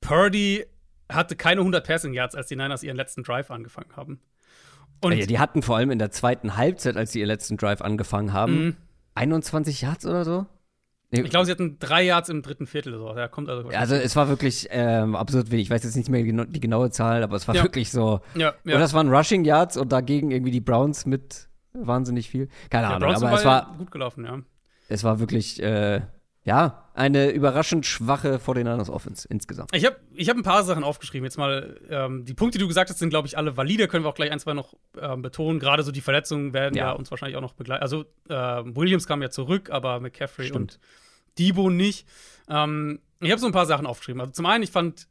Purdy 0.00 0.66
hatte 1.10 1.36
keine 1.36 1.60
100 1.60 1.86
Passing 1.86 2.12
Yards, 2.12 2.34
als 2.34 2.48
die 2.48 2.56
Niners 2.56 2.82
ihren 2.82 2.96
letzten 2.96 3.22
Drive 3.22 3.50
angefangen 3.50 3.96
haben. 3.96 4.20
Und 5.00 5.12
ja, 5.12 5.26
die 5.26 5.38
hatten 5.38 5.62
vor 5.62 5.76
allem 5.76 5.90
in 5.90 5.98
der 5.98 6.10
zweiten 6.10 6.56
Halbzeit, 6.56 6.96
als 6.96 7.12
sie 7.12 7.20
ihren 7.20 7.28
letzten 7.28 7.56
Drive 7.56 7.80
angefangen 7.80 8.32
haben, 8.32 8.64
mhm. 8.64 8.76
21 9.14 9.82
Yards 9.82 10.06
oder 10.06 10.24
so. 10.24 10.46
Ich 11.10 11.31
glaube, 11.31 11.46
sie 11.46 11.52
hatten 11.52 11.78
drei 11.78 12.02
Yards 12.02 12.28
im 12.28 12.43
dritten 12.43 12.66
Viertel 12.66 12.99
so. 12.99 13.16
Ja, 13.16 13.28
kommt 13.28 13.49
also. 13.49 13.69
Also 13.69 13.94
es 13.94 14.14
war 14.14 14.28
wirklich 14.28 14.69
ähm, 14.70 15.16
absurd 15.16 15.50
wenig. 15.50 15.66
Ich 15.66 15.70
weiß 15.70 15.82
jetzt 15.82 15.96
nicht 15.96 16.10
mehr 16.10 16.22
die, 16.22 16.52
die 16.52 16.60
genaue 16.60 16.90
Zahl, 16.90 17.22
aber 17.22 17.37
es 17.37 17.49
war 17.49 17.55
ja. 17.55 17.62
wirklich 17.62 17.90
so. 17.90 18.20
Ja, 18.34 18.55
ja. 18.64 18.75
Und 18.75 18.81
das 18.81 18.93
waren 18.93 19.08
Rushing 19.08 19.44
Yards 19.44 19.78
und 19.78 19.90
dagegen 19.90 20.31
irgendwie 20.31 20.50
die 20.50 20.60
Browns 20.60 21.06
mit 21.06 21.49
wahnsinnig 21.72 22.28
viel. 22.28 22.49
Keine 22.69 22.88
Ahnung, 22.88 23.08
Browns 23.08 23.22
aber 23.22 23.38
es 23.38 23.44
war 23.44 23.75
gut 23.78 23.90
gelaufen, 23.90 24.25
ja. 24.25 24.40
Es 24.90 25.05
war 25.05 25.19
wirklich, 25.19 25.62
äh, 25.62 26.02
ja, 26.44 26.88
eine 26.94 27.31
überraschend 27.31 27.84
schwache 27.84 28.37
49ers 28.37 28.90
Offense 28.90 29.28
insgesamt. 29.28 29.70
Ich 29.75 29.84
habe 29.84 29.96
ich 30.14 30.28
hab 30.31 30.37
ein 30.37 30.43
paar 30.43 30.64
Sachen 30.64 30.82
aufgeschrieben. 30.82 31.25
Jetzt 31.25 31.37
mal, 31.37 31.78
ähm, 31.90 32.25
die 32.25 32.34
Punkte, 32.34 32.58
die 32.58 32.62
du 32.62 32.69
gesagt 32.69 32.90
hast, 32.90 32.99
sind, 32.99 33.11
glaube 33.11 33.28
ich, 33.28 33.37
alle 33.37 33.56
valide. 33.56 33.87
Können 33.87 34.04
wir 34.04 34.08
auch 34.08 34.14
gleich 34.14 34.32
ein, 34.32 34.40
zwei 34.40 34.54
noch 34.54 34.75
ähm, 34.99 35.22
betonen. 35.22 35.58
Gerade 35.58 35.82
so 35.82 35.93
die 35.93 36.00
Verletzungen 36.00 36.54
werden 36.54 36.75
ja. 36.75 36.87
ja. 36.87 36.93
uns 36.93 37.11
wahrscheinlich 37.11 37.37
auch 37.37 37.43
noch 37.43 37.52
begleiten. 37.52 37.82
Also, 37.82 38.06
äh, 38.28 38.34
Williams 38.34 39.06
kam 39.06 39.20
ja 39.20 39.31
zurück, 39.31 39.70
aber 39.70 40.00
McCaffrey 40.00 40.47
Stimmt. 40.47 40.56
und 40.56 40.80
Debo 41.38 41.71
nicht. 41.71 42.07
Ähm, 42.49 43.00
ich 43.21 43.30
habe 43.30 43.40
so 43.40 43.47
ein 43.47 43.52
paar 43.52 43.66
Sachen 43.66 43.87
aufgeschrieben. 43.87 44.21
Also 44.21 44.33
zum 44.33 44.47
einen, 44.47 44.62
ich 44.62 44.71
fand, 44.71 45.09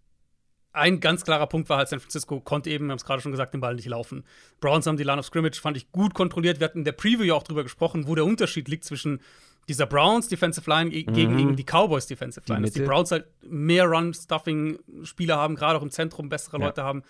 ein 0.73 0.99
ganz 0.99 1.23
klarer 1.23 1.47
Punkt 1.47 1.69
war 1.69 1.77
halt, 1.77 1.89
San 1.89 1.99
Francisco 1.99 2.39
konnte 2.39 2.69
eben, 2.69 2.85
wir 2.85 2.91
haben 2.91 2.97
es 2.97 3.05
gerade 3.05 3.21
schon 3.21 3.31
gesagt, 3.31 3.53
den 3.53 3.61
Ball 3.61 3.75
nicht 3.75 3.87
laufen. 3.87 4.23
Browns 4.59 4.85
haben 4.85 4.97
die 4.97 5.03
Line 5.03 5.19
of 5.19 5.25
Scrimmage, 5.25 5.59
fand 5.59 5.75
ich, 5.75 5.91
gut 5.91 6.13
kontrolliert. 6.13 6.59
Wir 6.59 6.65
hatten 6.65 6.79
in 6.79 6.85
der 6.85 6.91
Preview 6.91 7.23
ja 7.23 7.33
auch 7.33 7.43
drüber 7.43 7.63
gesprochen, 7.63 8.07
wo 8.07 8.15
der 8.15 8.25
Unterschied 8.25 8.67
liegt 8.67 8.83
zwischen 8.83 9.21
dieser 9.67 9.85
Browns 9.85 10.27
Defensive 10.27 10.69
Line 10.69 10.89
mhm. 10.89 11.13
gegen 11.13 11.55
die 11.55 11.63
Cowboys 11.63 12.07
Defensive 12.07 12.45
Line. 12.47 12.61
Die 12.61 12.65
Dass 12.65 12.73
die 12.73 12.81
Browns 12.81 13.11
halt 13.11 13.25
mehr 13.43 13.85
Run-Stuffing-Spieler 13.85 15.35
haben, 15.35 15.55
gerade 15.55 15.79
auch 15.79 15.83
im 15.83 15.91
Zentrum 15.91 16.29
bessere 16.29 16.59
ja. 16.59 16.65
Leute 16.67 16.83
haben. 16.83 17.03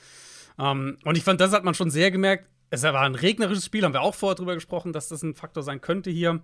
Ähm, 0.58 0.98
und 1.04 1.18
ich 1.18 1.24
fand, 1.24 1.40
das 1.40 1.52
hat 1.52 1.64
man 1.64 1.74
schon 1.74 1.92
sehr 1.92 2.10
gemerkt. 2.10 2.50
Es 2.70 2.84
war 2.84 3.02
ein 3.02 3.16
regnerisches 3.16 3.66
Spiel, 3.66 3.84
haben 3.84 3.94
wir 3.94 4.02
auch 4.02 4.16
vorher 4.16 4.36
drüber 4.36 4.56
gesprochen, 4.56 4.92
dass 4.92 5.08
das 5.08 5.24
ein 5.24 5.36
Faktor 5.36 5.64
sein 5.64 5.82
könnte 5.82 6.10
hier. 6.10 6.42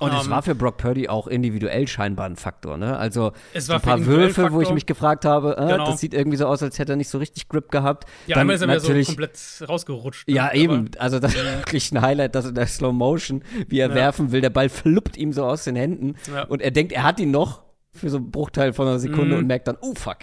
Und 0.00 0.10
um, 0.10 0.16
es 0.16 0.26
ähm, 0.26 0.30
war 0.30 0.42
für 0.42 0.54
Brock 0.54 0.76
Purdy 0.76 1.08
auch 1.08 1.26
individuell 1.26 1.88
scheinbar 1.88 2.26
ein 2.26 2.36
Faktor, 2.36 2.78
ne? 2.78 2.96
Also 2.96 3.32
es 3.52 3.68
war 3.68 3.76
ein 3.76 3.82
paar 3.82 4.06
Würfe, 4.06 4.42
Faktor. 4.42 4.56
wo 4.56 4.62
ich 4.62 4.70
mich 4.70 4.86
gefragt 4.86 5.24
habe, 5.24 5.56
äh, 5.58 5.66
genau. 5.66 5.86
das 5.86 6.00
sieht 6.00 6.14
irgendwie 6.14 6.36
so 6.36 6.46
aus, 6.46 6.62
als 6.62 6.78
hätte 6.78 6.92
er 6.92 6.96
nicht 6.96 7.08
so 7.08 7.18
richtig 7.18 7.48
Grip 7.48 7.70
gehabt. 7.70 8.08
Ja, 8.26 8.34
Dann 8.34 8.42
einmal 8.42 8.56
ist 8.56 8.62
er 8.62 8.68
mir 8.68 8.80
so 8.80 8.92
komplett 8.92 9.38
rausgerutscht. 9.68 10.28
Ja, 10.28 10.52
eben. 10.52 10.90
Also 10.98 11.18
das 11.18 11.34
ist 11.34 11.44
wirklich 11.44 11.90
ein 11.92 12.00
Highlight, 12.00 12.34
dass 12.36 12.46
in 12.46 12.54
der 12.54 12.66
Slow 12.66 12.92
Motion, 12.92 13.42
wie 13.66 13.80
er 13.80 13.88
ja. 13.88 13.94
werfen 13.94 14.30
will, 14.30 14.40
der 14.40 14.50
Ball 14.50 14.68
fluppt 14.68 15.16
ihm 15.16 15.32
so 15.32 15.44
aus 15.44 15.64
den 15.64 15.74
Händen 15.74 16.14
ja. 16.32 16.44
und 16.44 16.62
er 16.62 16.70
denkt, 16.70 16.92
er 16.92 17.02
hat 17.02 17.18
ihn 17.18 17.32
noch 17.32 17.64
für 17.92 18.08
so 18.08 18.18
einen 18.18 18.30
Bruchteil 18.30 18.72
von 18.72 18.86
einer 18.86 19.00
Sekunde 19.00 19.34
mhm. 19.34 19.40
und 19.40 19.46
merkt 19.48 19.66
dann, 19.66 19.78
oh 19.80 19.94
fuck. 19.94 20.18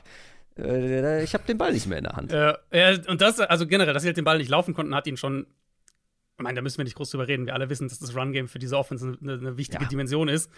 Äh, 0.57 1.21
ich 1.23 1.33
habe 1.33 1.43
den 1.45 1.57
Ball 1.57 1.73
nicht 1.73 1.87
mehr 1.87 1.97
in 1.97 2.05
der 2.05 2.13
Hand. 2.13 2.31
Ja, 2.31 2.57
und 3.07 3.19
das, 3.19 3.41
also 3.41 3.67
generell, 3.67 3.93
dass 3.93 4.03
sie 4.03 4.07
halt 4.07 4.17
den 4.17 4.23
Ball 4.23 4.37
nicht 4.37 4.49
laufen 4.49 4.73
konnten, 4.73 4.95
hat 4.95 5.05
ihn 5.05 5.17
schon 5.17 5.47
ich 6.37 6.43
meine, 6.43 6.55
da 6.55 6.61
müssen 6.61 6.77
wir 6.77 6.83
nicht 6.83 6.95
groß 6.95 7.11
drüber 7.11 7.27
reden. 7.27 7.45
Wir 7.45 7.53
alle 7.53 7.69
wissen, 7.69 7.87
dass 7.87 7.99
das 7.99 8.15
Run-Game 8.15 8.47
für 8.47 8.59
diese 8.59 8.77
Offense 8.77 9.17
eine, 9.21 9.33
eine 9.33 9.57
wichtige 9.57 9.83
ja. 9.83 9.89
Dimension 9.89 10.27
ist. 10.27 10.49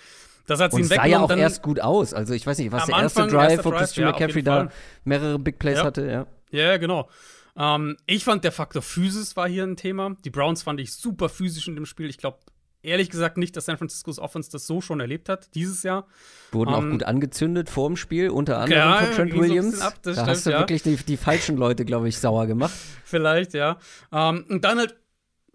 Das 0.47 0.59
hat 0.59 0.71
sie 0.71 0.81
Und 0.81 0.87
sah 0.87 1.05
ja 1.05 1.19
auch 1.19 1.29
erst 1.29 1.61
gut 1.61 1.79
aus. 1.79 2.13
Also 2.13 2.33
ich 2.33 2.47
weiß 2.47 2.57
nicht, 2.57 2.71
was 2.71 2.85
der 2.87 2.97
erste 2.97 3.23
Anfang, 3.23 3.39
Drive, 3.39 3.65
wo 3.65 3.71
Christian 3.71 4.07
ja, 4.07 4.13
McCaffrey 4.13 4.41
da 4.41 4.69
mehrere 5.03 5.37
Big 5.37 5.59
Plays 5.59 5.77
ja. 5.77 5.83
hatte, 5.83 6.09
ja. 6.09 6.27
Ja, 6.49 6.77
genau. 6.77 7.09
Ähm, 7.57 7.97
ich 8.05 8.23
fand, 8.23 8.43
der 8.43 8.51
Faktor 8.51 8.81
Physis 8.81 9.35
war 9.35 9.47
hier 9.47 9.63
ein 9.63 9.75
Thema. 9.75 10.15
Die 10.23 10.29
Browns 10.29 10.63
fand 10.63 10.79
ich 10.79 10.93
super 10.93 11.29
physisch 11.29 11.67
in 11.67 11.75
dem 11.75 11.85
Spiel. 11.85 12.09
Ich 12.09 12.17
glaube, 12.17 12.39
ehrlich 12.81 13.09
gesagt 13.09 13.37
nicht, 13.37 13.55
dass 13.55 13.65
San 13.65 13.77
Francisco's 13.77 14.19
Offense 14.19 14.49
das 14.51 14.65
so 14.65 14.81
schon 14.81 14.99
erlebt 14.99 15.29
hat, 15.29 15.53
dieses 15.53 15.83
Jahr. 15.83 16.07
Wurden 16.51 16.69
um, 16.69 16.75
auch 16.75 16.81
ähm, 16.81 16.91
gut 16.91 17.03
angezündet 17.03 17.69
vor 17.69 17.89
dem 17.89 17.97
Spiel, 17.97 18.29
unter 18.29 18.59
anderem 18.59 18.79
ja, 18.79 18.97
von 18.97 19.15
Trent 19.15 19.35
Williams. 19.35 19.79
So 19.79 19.85
ab, 19.85 19.95
da 20.01 20.13
stimmt, 20.13 20.27
hast 20.27 20.45
du 20.45 20.51
ja. 20.51 20.59
wirklich 20.59 20.83
die, 20.83 20.95
die 20.95 21.17
falschen 21.17 21.57
Leute, 21.57 21.85
glaube 21.85 22.07
ich, 22.07 22.17
sauer 22.17 22.47
gemacht. 22.47 22.73
Vielleicht, 23.03 23.53
ja. 23.53 23.77
Um, 24.11 24.17
ähm, 24.19 24.45
und 24.49 24.63
dann 24.63 24.79
halt 24.79 24.95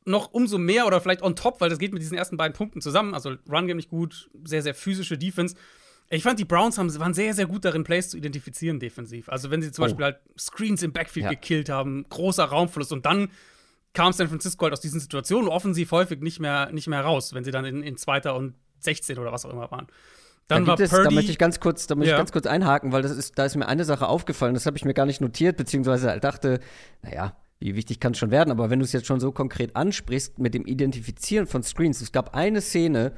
noch 0.04 0.32
umso 0.32 0.58
mehr 0.58 0.86
oder 0.86 1.00
vielleicht 1.00 1.22
on 1.22 1.36
top, 1.36 1.60
weil 1.60 1.70
das 1.70 1.78
geht 1.78 1.92
mit 1.92 2.02
diesen 2.02 2.16
ersten 2.16 2.36
beiden 2.36 2.54
Punkten 2.54 2.80
zusammen. 2.80 3.14
Also 3.14 3.34
Run 3.50 3.66
Game 3.66 3.76
nicht 3.76 3.90
gut, 3.90 4.30
sehr, 4.44 4.62
sehr 4.62 4.74
physische 4.74 5.18
Defense. 5.18 5.56
Ich 6.10 6.24
fand, 6.24 6.38
die 6.38 6.44
Browns 6.44 6.76
haben, 6.76 6.94
waren 6.98 7.14
sehr, 7.14 7.32
sehr 7.32 7.46
gut 7.46 7.64
darin, 7.64 7.84
Plays 7.84 8.10
zu 8.10 8.18
identifizieren 8.18 8.78
defensiv. 8.78 9.30
Also, 9.30 9.50
wenn 9.50 9.62
sie 9.62 9.72
zum 9.72 9.82
oh. 9.82 9.86
Beispiel 9.86 10.04
halt 10.04 10.18
Screens 10.38 10.82
im 10.82 10.92
Backfield 10.92 11.24
ja. 11.24 11.30
gekillt 11.30 11.70
haben, 11.70 12.04
großer 12.10 12.44
Raumverlust 12.44 12.92
und 12.92 13.06
dann 13.06 13.30
kam 13.94 14.12
San 14.12 14.28
Francisco 14.28 14.64
halt 14.64 14.72
aus 14.72 14.80
diesen 14.80 15.00
Situationen 15.00 15.48
offensiv 15.48 15.90
häufig 15.92 16.20
nicht 16.20 16.40
mehr, 16.40 16.70
nicht 16.72 16.86
mehr 16.86 17.00
raus, 17.00 17.34
wenn 17.34 17.44
sie 17.44 17.50
dann 17.50 17.64
in, 17.64 17.82
in 17.82 17.96
zweiter 17.96 18.34
und 18.34 18.54
16 18.80 19.18
oder 19.18 19.32
was 19.32 19.44
auch 19.44 19.50
immer 19.50 19.70
waren. 19.70 19.86
Dann 20.48 20.64
da 20.64 20.72
war 20.72 20.80
es, 20.80 20.90
Purdy, 20.90 21.04
da 21.04 21.10
möchte 21.10 21.30
ich 21.30 21.38
ganz 21.38 21.60
kurz, 21.60 21.86
da 21.86 21.94
möchte 21.94 22.10
ja. 22.10 22.16
ich 22.16 22.20
ganz 22.20 22.32
kurz 22.32 22.46
einhaken, 22.46 22.92
weil 22.92 23.02
das 23.02 23.12
ist, 23.12 23.38
da 23.38 23.44
ist 23.44 23.56
mir 23.56 23.66
eine 23.66 23.84
Sache 23.84 24.06
aufgefallen, 24.08 24.54
das 24.54 24.66
habe 24.66 24.76
ich 24.76 24.84
mir 24.84 24.94
gar 24.94 25.06
nicht 25.06 25.20
notiert, 25.20 25.56
beziehungsweise 25.56 26.18
dachte, 26.20 26.60
naja, 27.02 27.36
wie 27.62 27.76
wichtig 27.76 28.00
kann 28.00 28.12
es 28.12 28.18
schon 28.18 28.30
werden, 28.30 28.50
aber 28.50 28.70
wenn 28.70 28.78
du 28.78 28.84
es 28.84 28.92
jetzt 28.92 29.06
schon 29.06 29.20
so 29.20 29.32
konkret 29.32 29.76
ansprichst 29.76 30.38
mit 30.38 30.54
dem 30.54 30.66
Identifizieren 30.66 31.46
von 31.46 31.62
Screens, 31.62 32.00
es 32.00 32.12
gab 32.12 32.34
eine 32.34 32.60
Szene, 32.60 33.12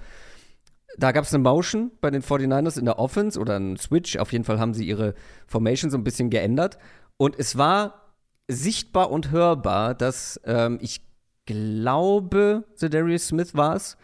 da 0.99 1.13
gab 1.13 1.25
es 1.25 1.35
eine 1.35 1.43
Motion 1.43 1.91
bei 2.01 2.11
den 2.11 2.23
49ers 2.23 2.79
in 2.79 2.85
der 2.85 2.99
Offense 2.99 3.39
oder 3.39 3.57
einen 3.57 3.77
Switch, 3.77 4.17
auf 4.17 4.33
jeden 4.33 4.45
Fall 4.45 4.61
haben 4.61 4.75
sie 4.75 4.87
ihre 4.87 5.15
Formation 5.47 5.91
so 5.91 5.97
ein 5.97 6.05
bisschen 6.05 6.31
geändert 6.31 6.79
und 7.17 7.39
es 7.39 7.57
war 7.57 8.15
sichtbar 8.49 9.11
und 9.11 9.31
hörbar, 9.31 9.95
dass 9.95 10.41
ähm, 10.45 10.79
ich 10.81 11.01
glaube, 11.47 12.65
Darius 12.81 13.29
Smith 13.29 13.55
war 13.55 13.77
es, 13.77 13.97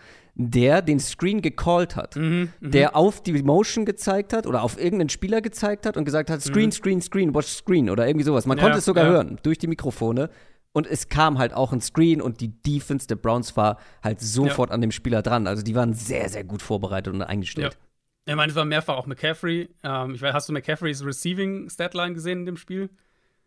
der 0.48 0.80
den 0.80 1.00
Screen 1.00 1.42
gecallt 1.42 1.96
hat, 1.96 2.16
mhm, 2.16 2.52
mhm, 2.60 2.70
der 2.70 2.96
auf 2.96 3.22
die 3.22 3.42
Motion 3.42 3.84
gezeigt 3.84 4.32
hat 4.32 4.46
oder 4.46 4.62
auf 4.62 4.78
irgendeinen 4.78 5.10
Spieler 5.10 5.40
gezeigt 5.40 5.84
hat 5.84 5.96
und 5.96 6.04
gesagt 6.04 6.30
hat, 6.30 6.40
Screen, 6.40 6.66
mhm. 6.66 6.72
Screen, 6.72 7.02
Screen, 7.02 7.34
watch 7.34 7.48
Screen 7.48 7.90
oder 7.90 8.06
irgendwie 8.06 8.24
sowas. 8.24 8.46
Man 8.46 8.56
ja, 8.56 8.64
konnte 8.64 8.78
es 8.78 8.84
sogar 8.84 9.04
ja. 9.04 9.10
hören 9.10 9.38
durch 9.42 9.58
die 9.58 9.66
Mikrofone. 9.66 10.30
Und 10.72 10.86
es 10.86 11.08
kam 11.08 11.38
halt 11.38 11.52
auch 11.52 11.72
ein 11.72 11.80
Screen 11.80 12.22
und 12.22 12.40
die 12.40 12.62
Defense 12.62 13.08
der 13.08 13.16
Browns 13.16 13.56
war 13.56 13.78
halt 14.04 14.20
sofort 14.20 14.70
ja. 14.70 14.74
an 14.74 14.80
dem 14.80 14.92
Spieler 14.92 15.20
dran. 15.20 15.48
Also 15.48 15.64
die 15.64 15.74
waren 15.74 15.94
sehr, 15.94 16.28
sehr 16.28 16.44
gut 16.44 16.62
vorbereitet 16.62 17.12
und 17.12 17.22
eingestellt. 17.22 17.74
Ja. 17.74 18.32
Ich 18.32 18.36
meine, 18.36 18.50
es 18.50 18.56
war 18.56 18.64
mehrfach 18.64 18.96
auch 18.96 19.06
McCaffrey. 19.06 19.68
Ähm, 19.82 20.14
ich 20.14 20.22
weiß, 20.22 20.32
hast 20.32 20.48
du 20.48 20.52
McCaffreys 20.52 21.04
Receiving 21.04 21.68
Statline 21.68 22.14
gesehen 22.14 22.40
in 22.40 22.46
dem 22.46 22.56
Spiel? 22.56 22.88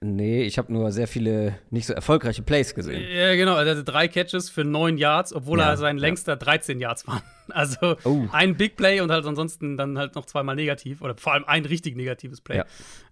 Nee, 0.03 0.43
ich 0.43 0.57
habe 0.57 0.71
nur 0.73 0.91
sehr 0.91 1.07
viele 1.07 1.57
nicht 1.69 1.87
so 1.87 1.93
erfolgreiche 1.93 2.41
Plays 2.41 2.75
gesehen. 2.75 3.01
Ja, 3.09 3.35
genau. 3.35 3.55
Er 3.55 3.71
hatte 3.71 3.85
drei 3.85 4.09
Catches 4.09 4.49
für 4.49 4.65
neun 4.65 4.97
Yards, 4.97 5.33
obwohl 5.33 5.59
ja, 5.59 5.69
er 5.69 5.77
sein 5.77 5.97
längster 5.97 6.35
13 6.35 6.79
Yards 6.79 7.07
war. 7.07 7.23
Also 7.49 7.97
oh. 8.05 8.25
ein 8.31 8.55
Big 8.55 8.77
Play 8.77 9.01
und 9.01 9.11
halt 9.11 9.25
ansonsten 9.25 9.75
dann 9.75 9.97
halt 9.97 10.15
noch 10.15 10.25
zweimal 10.25 10.55
negativ 10.55 11.01
oder 11.01 11.13
vor 11.17 11.33
allem 11.33 11.43
ein 11.43 11.65
richtig 11.65 11.97
negatives 11.97 12.39
Play. 12.39 12.63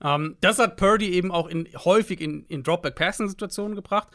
Ja. 0.01 0.15
Ähm, 0.15 0.37
das 0.39 0.57
hat 0.57 0.77
Purdy 0.77 1.11
eben 1.11 1.33
auch 1.33 1.49
in, 1.49 1.67
häufig 1.83 2.21
in, 2.21 2.45
in 2.47 2.63
Dropback-Passing-Situationen 2.63 3.75
gebracht. 3.75 4.07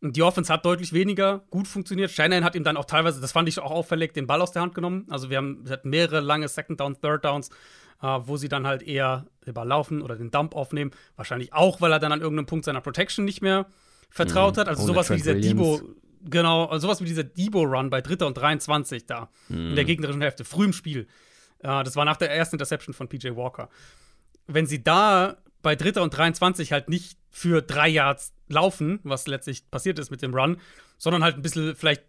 Und 0.00 0.14
die 0.14 0.22
Offense 0.22 0.52
hat 0.52 0.64
deutlich 0.64 0.92
weniger 0.92 1.42
gut 1.50 1.66
funktioniert. 1.66 2.12
Shanahan 2.12 2.44
hat 2.44 2.54
ihm 2.54 2.62
dann 2.62 2.76
auch 2.76 2.84
teilweise, 2.84 3.20
das 3.20 3.32
fand 3.32 3.48
ich 3.48 3.58
auch 3.58 3.72
auffällig, 3.72 4.14
den 4.14 4.28
Ball 4.28 4.40
aus 4.40 4.52
der 4.52 4.62
Hand 4.62 4.72
genommen. 4.72 5.06
Also 5.10 5.30
wir 5.30 5.38
haben 5.38 5.64
wir 5.64 5.72
hatten 5.72 5.90
mehrere 5.90 6.20
lange 6.20 6.46
Second 6.46 6.78
Down, 6.78 7.00
Third 7.00 7.24
Downs 7.24 7.50
äh, 8.02 8.06
wo 8.24 8.36
sie 8.36 8.48
dann 8.48 8.66
halt 8.66 8.82
eher 8.82 9.26
überlaufen 9.44 10.02
oder 10.02 10.16
den 10.16 10.30
Dump 10.30 10.54
aufnehmen. 10.54 10.90
Wahrscheinlich 11.16 11.52
auch, 11.52 11.80
weil 11.80 11.92
er 11.92 11.98
dann 11.98 12.12
an 12.12 12.20
irgendeinem 12.20 12.46
Punkt 12.46 12.64
seiner 12.64 12.80
Protection 12.80 13.24
nicht 13.24 13.42
mehr 13.42 13.66
vertraut 14.10 14.56
mhm. 14.56 14.60
hat. 14.60 14.68
Also 14.68 14.82
Ohne 14.82 14.92
sowas 14.92 15.06
Trent 15.06 15.20
wie 15.20 15.22
dieser 15.22 15.36
Williams. 15.36 15.80
Debo, 15.80 15.94
genau, 16.24 16.66
also 16.66 16.86
sowas 16.86 17.00
wie 17.00 17.06
dieser 17.06 17.24
Debo-Run 17.24 17.90
bei 17.90 18.00
Dritter 18.00 18.26
und 18.26 18.36
23 18.36 19.06
da 19.06 19.28
mhm. 19.48 19.70
in 19.70 19.74
der 19.74 19.84
mhm. 19.84 19.88
gegnerischen 19.88 20.22
Hälfte, 20.22 20.44
früh 20.44 20.64
im 20.64 20.72
Spiel. 20.72 21.06
Äh, 21.60 21.84
das 21.84 21.96
war 21.96 22.04
nach 22.04 22.16
der 22.16 22.30
ersten 22.30 22.56
Interception 22.56 22.94
von 22.94 23.08
PJ 23.08 23.30
Walker. 23.36 23.68
Wenn 24.46 24.66
sie 24.66 24.82
da 24.82 25.36
bei 25.62 25.74
Dritter 25.74 26.02
und 26.02 26.16
23 26.16 26.72
halt 26.72 26.88
nicht 26.88 27.18
für 27.30 27.60
drei 27.60 27.88
Yards 27.88 28.32
laufen, 28.48 29.00
was 29.02 29.26
letztlich 29.26 29.68
passiert 29.70 29.98
ist 29.98 30.10
mit 30.10 30.22
dem 30.22 30.34
Run, 30.34 30.58
sondern 30.98 31.24
halt 31.24 31.36
ein 31.36 31.42
bisschen 31.42 31.74
vielleicht 31.74 32.04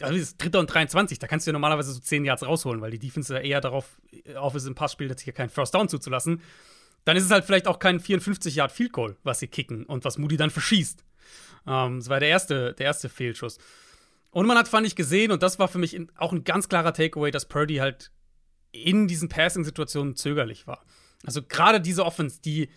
also 0.00 0.18
das 0.18 0.36
dritte 0.36 0.58
und 0.58 0.66
23, 0.66 1.18
da 1.18 1.26
kannst 1.26 1.46
du 1.46 1.50
ja 1.50 1.52
normalerweise 1.52 1.92
so 1.92 2.00
10 2.00 2.24
Yards 2.24 2.44
rausholen, 2.44 2.80
weil 2.80 2.90
die 2.90 2.98
Defense 2.98 3.36
eher 3.38 3.60
darauf 3.60 4.00
auf 4.36 4.54
ist, 4.54 4.66
im 4.66 4.74
Passspiel 4.74 5.08
jetzt 5.08 5.22
hier 5.22 5.32
keinen 5.32 5.50
First 5.50 5.74
Down 5.74 5.88
zuzulassen. 5.88 6.42
Dann 7.04 7.16
ist 7.16 7.24
es 7.24 7.30
halt 7.30 7.44
vielleicht 7.44 7.68
auch 7.68 7.78
kein 7.78 8.00
54 8.00 8.56
Yard 8.56 8.72
Field 8.72 8.92
Goal, 8.92 9.16
was 9.22 9.38
sie 9.38 9.46
kicken 9.46 9.84
und 9.84 10.04
was 10.04 10.18
Moody 10.18 10.36
dann 10.36 10.50
verschießt. 10.50 11.04
Ähm, 11.66 11.98
das 11.98 12.08
war 12.08 12.20
der 12.20 12.28
erste, 12.28 12.74
der 12.74 12.86
erste 12.86 13.08
Fehlschuss. 13.08 13.58
Und 14.30 14.46
man 14.46 14.58
hat, 14.58 14.68
fand 14.68 14.86
ich, 14.86 14.96
gesehen, 14.96 15.30
und 15.30 15.42
das 15.42 15.58
war 15.58 15.68
für 15.68 15.78
mich 15.78 15.98
auch 16.16 16.32
ein 16.32 16.44
ganz 16.44 16.68
klarer 16.68 16.92
Takeaway, 16.92 17.30
dass 17.30 17.46
Purdy 17.46 17.76
halt 17.76 18.10
in 18.72 19.06
diesen 19.06 19.28
Passing-Situationen 19.28 20.16
zögerlich 20.16 20.66
war. 20.66 20.84
Also 21.24 21.42
gerade 21.42 21.80
diese 21.80 22.04
Offense, 22.04 22.40
die 22.42 22.68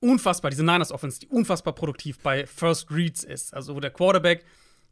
unfassbar, 0.00 0.50
diese 0.50 0.64
Niners 0.64 0.92
Offense, 0.92 1.20
die 1.20 1.28
unfassbar 1.28 1.74
produktiv 1.74 2.18
bei 2.20 2.46
First 2.46 2.90
Reads 2.90 3.24
ist. 3.24 3.52
Also 3.52 3.76
wo 3.76 3.80
der 3.80 3.90
Quarterback 3.90 4.44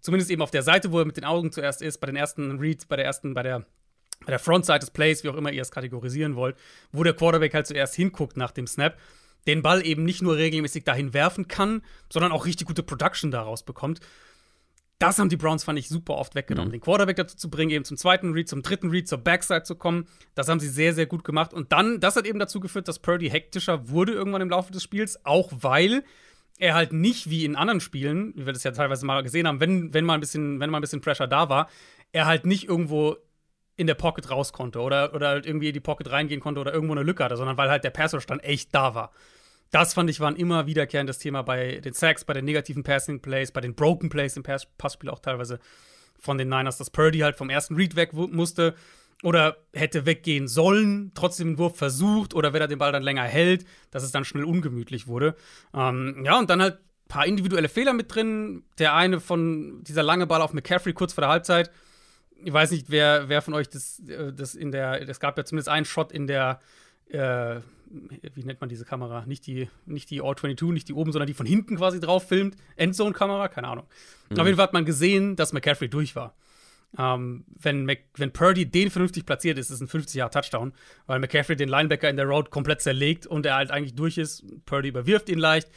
zumindest 0.07 0.31
eben 0.31 0.41
auf 0.41 0.53
der 0.53 0.63
Seite, 0.63 0.93
wo 0.93 1.01
er 1.01 1.05
mit 1.05 1.17
den 1.17 1.25
Augen 1.25 1.51
zuerst 1.51 1.83
ist, 1.83 1.99
bei 1.99 2.07
den 2.07 2.15
ersten 2.15 2.59
Reads, 2.61 2.87
bei 2.87 2.95
der 2.95 3.05
ersten, 3.05 3.35
bei 3.35 3.43
der, 3.43 3.67
bei 4.21 4.31
der 4.31 4.39
Frontside 4.39 4.79
des 4.79 4.93
Plays, 4.93 5.25
wie 5.25 5.29
auch 5.29 5.37
immer 5.37 5.51
ihr 5.51 5.63
es 5.63 5.73
kategorisieren 5.73 6.37
wollt, 6.37 6.57
wo 6.93 7.03
der 7.03 7.13
Quarterback 7.13 7.53
halt 7.53 7.67
zuerst 7.67 7.97
hinguckt 7.97 8.37
nach 8.37 8.53
dem 8.53 8.69
Snap, 8.69 8.97
den 9.49 9.63
Ball 9.63 9.85
eben 9.85 10.05
nicht 10.05 10.23
nur 10.23 10.37
regelmäßig 10.37 10.85
dahin 10.85 11.13
werfen 11.13 11.49
kann, 11.49 11.83
sondern 12.09 12.31
auch 12.31 12.47
richtig 12.47 12.69
gute 12.69 12.85
Production 12.85 13.33
daraus 13.33 13.65
bekommt. 13.65 13.99
Das 15.01 15.19
haben 15.19 15.29
die 15.29 15.37
Browns, 15.37 15.65
fand 15.65 15.77
ich, 15.77 15.89
super 15.89 16.15
oft 16.15 16.37
weggenommen. 16.37 16.69
Mhm. 16.69 16.75
Den 16.75 16.81
Quarterback 16.83 17.17
dazu 17.17 17.37
zu 17.37 17.51
bringen, 17.51 17.73
eben 17.73 17.85
zum 17.85 17.97
zweiten 17.97 18.33
Read, 18.33 18.49
zum 18.49 18.63
dritten 18.63 18.91
Read, 18.91 19.09
zur 19.09 19.19
Backside 19.19 19.65
zu 19.65 19.75
kommen. 19.75 20.07
Das 20.37 20.49
haben 20.49 20.61
sie 20.61 20.69
sehr, 20.69 20.95
sehr 20.95 21.07
gut 21.07 21.25
gemacht. 21.25 21.53
Und 21.53 21.73
dann, 21.73 21.99
das 21.99 22.15
hat 22.15 22.27
eben 22.27 22.39
dazu 22.39 22.61
geführt, 22.61 22.87
dass 22.87 23.01
Purdy 23.01 23.29
hektischer 23.29 23.89
wurde 23.89 24.13
irgendwann 24.13 24.41
im 24.41 24.51
Laufe 24.51 24.73
des 24.73 24.85
Spiels, 24.85 25.19
auch 25.27 25.51
weil 25.53 26.05
er 26.59 26.75
halt 26.75 26.93
nicht 26.93 27.31
wie 27.31 27.45
in 27.45 27.57
anderen 27.57 27.81
Spielen, 27.81 28.33
wie 28.37 28.47
wir 28.47 28.53
das 28.53 28.65
ja 28.65 28.71
teilweise 28.71 29.05
mal 29.05 29.23
gesehen 29.23 29.47
haben, 29.47 29.61
wenn, 29.61 29.93
wenn, 29.93 30.05
mal, 30.05 30.15
ein 30.15 30.21
bisschen, 30.21 30.61
wenn 30.61 30.71
mal 30.71 30.79
ein 30.79 30.83
bisschen 30.83 31.01
Pressure 31.01 31.29
da 31.29 31.49
war, 31.49 31.69
er 32.13 32.27
halt 32.27 32.47
nicht 32.47 32.69
irgendwo 32.69 33.17
in 33.77 33.87
der 33.87 33.95
Pocket 33.95 34.31
raus 34.31 34.53
konnte 34.53 34.81
oder, 34.81 35.15
oder 35.15 35.29
halt 35.29 35.47
irgendwie 35.47 35.69
in 35.69 35.75
die 35.75 35.81
Pocket 35.81 36.11
reingehen 36.11 36.41
konnte 36.41 36.61
oder 36.61 36.73
irgendwo 36.73 36.95
eine 36.95 37.03
Lücke 37.03 37.23
hatte, 37.23 37.37
sondern 37.37 37.59
weil 37.59 37.69
halt 37.69 37.85
der 37.85 37.91
Passerstand 37.91 38.43
echt 38.43 38.75
da 38.75 38.95
war. 38.95 39.13
Das 39.71 39.95
fand 39.95 40.09
ich 40.09 40.21
war 40.21 40.29
ein 40.29 40.37
immer 40.37 40.67
wiederkehrendes 40.67 41.19
Thema 41.19 41.43
bei 41.43 41.81
den 41.81 41.93
Sacks, 41.93 42.25
bei 42.25 42.33
den 42.33 42.45
negativen 42.45 42.85
Passing 42.85 43.21
Plays, 43.21 43.53
bei 43.53 43.61
den 43.61 43.75
Broken 43.75 44.09
Plays 44.09 44.37
im 44.37 44.43
Pass 44.43 44.67
Passspiel 44.79 45.11
auch 45.11 45.19
teilweise 45.19 45.59
von 46.19 46.39
den 46.39 46.49
Niners, 46.49 46.79
dass 46.79 46.89
Purdy 46.89 47.19
halt 47.19 47.37
vom 47.37 47.51
ersten 47.51 47.75
Read 47.75 47.97
weg 47.97 48.13
musste 48.15 48.75
oder 49.23 49.57
hätte 49.73 50.07
weggehen 50.07 50.47
sollen, 50.47 51.13
trotzdem 51.15 51.53
den 51.53 51.59
Wurf 51.59 51.77
versucht 51.77 52.35
oder 52.35 52.53
wenn 52.53 52.61
er 52.61 52.69
den 52.69 52.79
Ball 52.79 52.93
dann 52.93 53.03
länger 53.03 53.23
hält, 53.23 53.65
dass 53.91 54.03
es 54.03 54.13
dann 54.13 54.25
schnell 54.25 54.45
ungemütlich 54.45 55.07
wurde. 55.07 55.37
Ähm, 55.75 56.23
ja, 56.25 56.39
und 56.39 56.51
dann 56.51 56.61
halt 56.61 56.75
ein 56.75 57.09
paar 57.09 57.27
individuelle 57.27 57.69
Fehler 57.69 57.93
mit 57.93 58.15
drin. 58.15 58.65
Der 58.79 58.95
eine 58.95 59.21
von 59.21 59.83
dieser 59.85 60.03
lange 60.03 60.27
Ball 60.27 60.43
auf 60.43 60.53
McCaffrey 60.53 60.93
kurz 60.93 61.15
vor 61.15 61.23
der 61.23 61.31
Halbzeit. 61.31 61.71
Ich 62.45 62.53
weiß 62.53 62.71
nicht, 62.71 62.91
wer, 62.91 63.29
wer 63.29 63.41
von 63.41 63.55
euch 63.55 63.69
das, 63.69 64.01
äh, 64.01 64.33
das 64.33 64.55
in 64.55 64.71
der, 64.71 65.09
es 65.09 65.21
gab 65.21 65.39
ja 65.39 65.45
zumindest 65.45 65.71
einen 65.71 65.87
Shot 65.87 66.13
in 66.13 66.27
der, 66.27 66.61
äh, 67.09 67.61
wie 68.35 68.45
nennt 68.45 68.61
man 68.61 68.69
diese 68.69 68.85
Kamera? 68.85 69.25
Nicht 69.25 69.47
die, 69.47 69.71
nicht 69.87 70.11
die 70.11 70.21
All-22, 70.21 70.73
nicht 70.73 70.89
die 70.89 70.93
oben, 70.93 71.13
sondern 71.13 71.27
die 71.27 71.35
von 71.35 71.47
hinten 71.47 71.77
quasi 71.77 72.01
drauf 72.01 72.29
filmt. 72.29 72.57
Endzone-Kamera, 72.77 73.49
keine 73.49 73.69
Ahnung. 73.69 73.87
Mhm. 74.29 74.41
Auf 74.41 74.47
jeden 74.47 74.57
Fall 74.57 74.65
hat 74.65 74.73
man 74.75 74.85
gesehen, 74.85 75.37
dass 75.37 75.55
McCaffrey 75.55 75.89
durch 75.89 76.15
war. 76.17 76.35
Ähm, 76.99 77.45
wenn, 77.49 77.85
Mac 77.85 77.99
wenn 78.17 78.33
Purdy 78.33 78.67
den 78.67 78.91
vernünftig 78.91 79.27
platziert, 79.27 79.59
ist 79.59 79.71
es 79.71 79.81
ein 79.81 79.89
50-Jahr-Touchdown, 79.89 80.73
weil 81.07 81.19
McCaffrey 81.19 81.57
den 81.57 81.69
Linebacker 81.69 82.09
in 82.09 82.17
der 82.17 82.27
Road 82.27 82.51
komplett 82.51 82.81
zerlegt 82.81 83.27
und 83.27 83.45
er 83.45 83.57
halt 83.57 83.71
eigentlich 83.71 83.95
durch 83.95 84.19
ist. 84.19 84.45
Purdy 84.65 84.89
überwirft 84.89 85.29
ihn 85.29 85.39
leicht. 85.39 85.69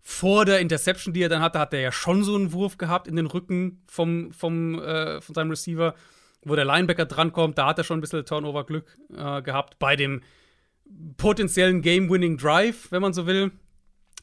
Vor 0.00 0.46
der 0.46 0.60
Interception, 0.60 1.12
die 1.12 1.22
er 1.22 1.28
dann 1.28 1.42
hatte, 1.42 1.58
hat 1.58 1.74
er 1.74 1.80
ja 1.80 1.92
schon 1.92 2.24
so 2.24 2.34
einen 2.34 2.52
Wurf 2.52 2.78
gehabt 2.78 3.08
in 3.08 3.16
den 3.16 3.26
Rücken 3.26 3.82
vom, 3.88 4.32
vom, 4.32 4.80
äh, 4.80 5.20
von 5.20 5.34
seinem 5.34 5.50
Receiver, 5.50 5.94
wo 6.42 6.54
der 6.56 6.64
Linebacker 6.64 7.04
drankommt. 7.04 7.58
Da 7.58 7.66
hat 7.66 7.78
er 7.78 7.84
schon 7.84 7.98
ein 7.98 8.00
bisschen 8.00 8.24
Turnover-Glück 8.24 8.96
äh, 9.14 9.42
gehabt. 9.42 9.78
Bei 9.78 9.96
dem 9.96 10.22
potenziellen 11.18 11.82
Game-Winning-Drive, 11.82 12.90
wenn 12.90 13.02
man 13.02 13.12
so 13.12 13.26
will, 13.26 13.52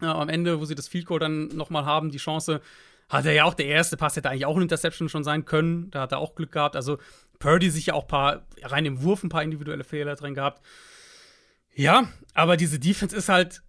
äh, 0.02 0.06
am 0.06 0.30
Ende, 0.30 0.60
wo 0.60 0.66
sie 0.66 0.76
das 0.76 0.88
Field 0.88 1.06
Goal 1.06 1.20
dann 1.20 1.48
nochmal 1.50 1.86
haben, 1.86 2.10
die 2.10 2.18
Chance, 2.18 2.62
hat 3.08 3.26
er 3.26 3.34
ja 3.34 3.44
auch 3.44 3.54
der 3.54 3.68
erste 3.68 3.98
Pass, 3.98 4.16
hätte 4.16 4.30
eigentlich 4.30 4.46
auch 4.46 4.56
ein 4.56 4.64
Interception 4.64 5.10
schon 5.10 5.24
sein 5.24 5.46
können. 5.46 5.92
Da 5.92 6.02
hat 6.02 6.12
er 6.12 6.18
auch 6.20 6.36
Glück 6.36 6.52
gehabt. 6.52 6.76
Also 6.76 6.98
Purdy 7.40 7.70
sich 7.70 7.88
ja 7.88 7.94
auch 7.94 8.08
paar, 8.08 8.46
rein 8.64 8.86
im 8.86 9.04
Wurf 9.04 9.24
ein 9.24 9.30
paar 9.30 9.44
individuelle 9.44 9.84
Fehler 9.84 10.16
drin 10.16 10.34
gehabt. 10.34 10.66
Ja, 11.74 12.10
aber 12.34 12.58
diese 12.58 12.80
Defense 12.80 13.16
ist 13.16 13.30
halt 13.30 13.62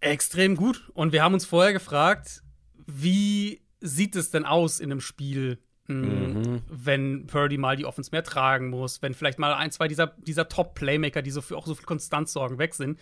extrem 0.00 0.56
gut. 0.56 0.90
Und 0.92 1.12
wir 1.12 1.22
haben 1.22 1.34
uns 1.34 1.46
vorher 1.46 1.72
gefragt, 1.72 2.42
wie 2.86 3.62
sieht 3.80 4.14
es 4.14 4.30
denn 4.30 4.44
aus 4.44 4.80
in 4.80 4.90
einem 4.90 5.00
Spiel, 5.00 5.58
hm, 5.86 6.34
mhm. 6.34 6.62
wenn 6.68 7.26
Purdy 7.26 7.56
mal 7.56 7.76
die 7.76 7.86
Offense 7.86 8.10
mehr 8.10 8.24
tragen 8.24 8.68
muss, 8.68 9.00
wenn 9.00 9.14
vielleicht 9.14 9.38
mal 9.38 9.54
ein, 9.54 9.70
zwei 9.70 9.88
dieser, 9.88 10.08
dieser 10.18 10.48
Top-Playmaker, 10.48 11.22
die 11.22 11.30
so 11.30 11.40
für 11.40 11.56
auch 11.56 11.66
so 11.66 11.74
viel 11.74 11.86
Konstanz 11.86 12.32
sorgen, 12.32 12.58
weg 12.58 12.74
sind 12.74 12.98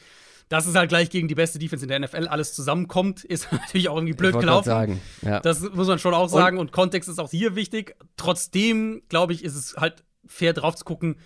dass 0.49 0.67
es 0.67 0.75
halt 0.75 0.89
gleich 0.89 1.11
gegen 1.11 1.29
die 1.29 1.35
beste 1.35 1.59
Defense 1.59 1.85
in 1.85 1.89
der 1.89 2.01
NFL 2.01 2.27
alles 2.29 2.55
zusammenkommt, 2.55 3.25
ist 3.25 3.51
natürlich 3.51 3.89
auch 3.89 3.97
irgendwie 3.97 4.15
blöd 4.15 4.39
gelaufen. 4.39 4.67
Sagen. 4.67 5.01
Ja. 5.23 5.41
Das 5.41 5.61
muss 5.61 5.89
man 5.89 5.99
schon 5.99 6.15
auch 6.15 6.29
sagen. 6.29 6.59
Und, 6.59 6.67
und 6.69 6.73
Kontext 6.73 7.09
ist 7.09 7.19
auch 7.19 7.31
hier 7.31 7.57
wichtig. 7.57 7.97
Trotzdem, 8.17 9.03
glaube 9.09 9.33
ich, 9.33 9.45
ist 9.45 9.55
es 9.55 9.77
halt 9.77 10.05
fair 10.27 10.53
drauf 10.53 10.75
zu 10.77 10.85
gucken, 10.85 11.17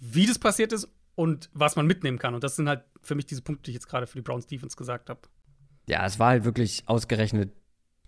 wie 0.00 0.26
das 0.26 0.38
passiert 0.38 0.72
ist 0.72 0.88
und 1.14 1.50
was 1.52 1.76
man 1.76 1.86
mitnehmen 1.86 2.18
kann. 2.18 2.34
Und 2.34 2.44
das 2.44 2.56
sind 2.56 2.68
halt 2.68 2.82
für 3.02 3.14
mich 3.14 3.26
diese 3.26 3.42
Punkte, 3.42 3.64
die 3.64 3.70
ich 3.72 3.74
jetzt 3.76 3.88
gerade 3.88 4.06
für 4.06 4.16
die 4.18 4.22
Browns 4.22 4.46
Defense 4.46 4.76
gesagt 4.76 5.10
habe. 5.10 5.20
Ja, 5.86 6.04
es 6.06 6.18
war 6.18 6.28
halt 6.28 6.44
wirklich 6.44 6.82
ausgerechnet 6.86 7.50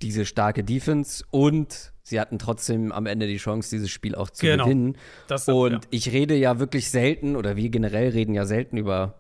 diese 0.03 0.25
starke 0.25 0.65
Defense 0.65 1.25
und 1.31 1.93
sie 2.03 2.21
hatten 2.21 2.39
trotzdem 2.39 2.91
am 2.93 3.07
Ende 3.07 3.27
die 3.27 3.37
Chance, 3.37 3.71
dieses 3.71 3.91
Spiel 3.91 4.15
auch 4.15 4.31
zu 4.31 4.47
Genau. 4.47 4.65
gewinnen. 4.65 4.97
Das, 5.29 5.47
Und 5.49 5.73
ja. 5.73 5.81
ich 5.91 6.11
rede 6.13 6.35
ja 6.37 6.59
wirklich 6.59 6.91
selten, 6.91 7.37
oder 7.37 7.57
wir 7.57 7.69
generell 7.69 8.11
reden 8.11 8.35
ja 8.35 8.47
selten 8.47 8.77
über 8.77 9.20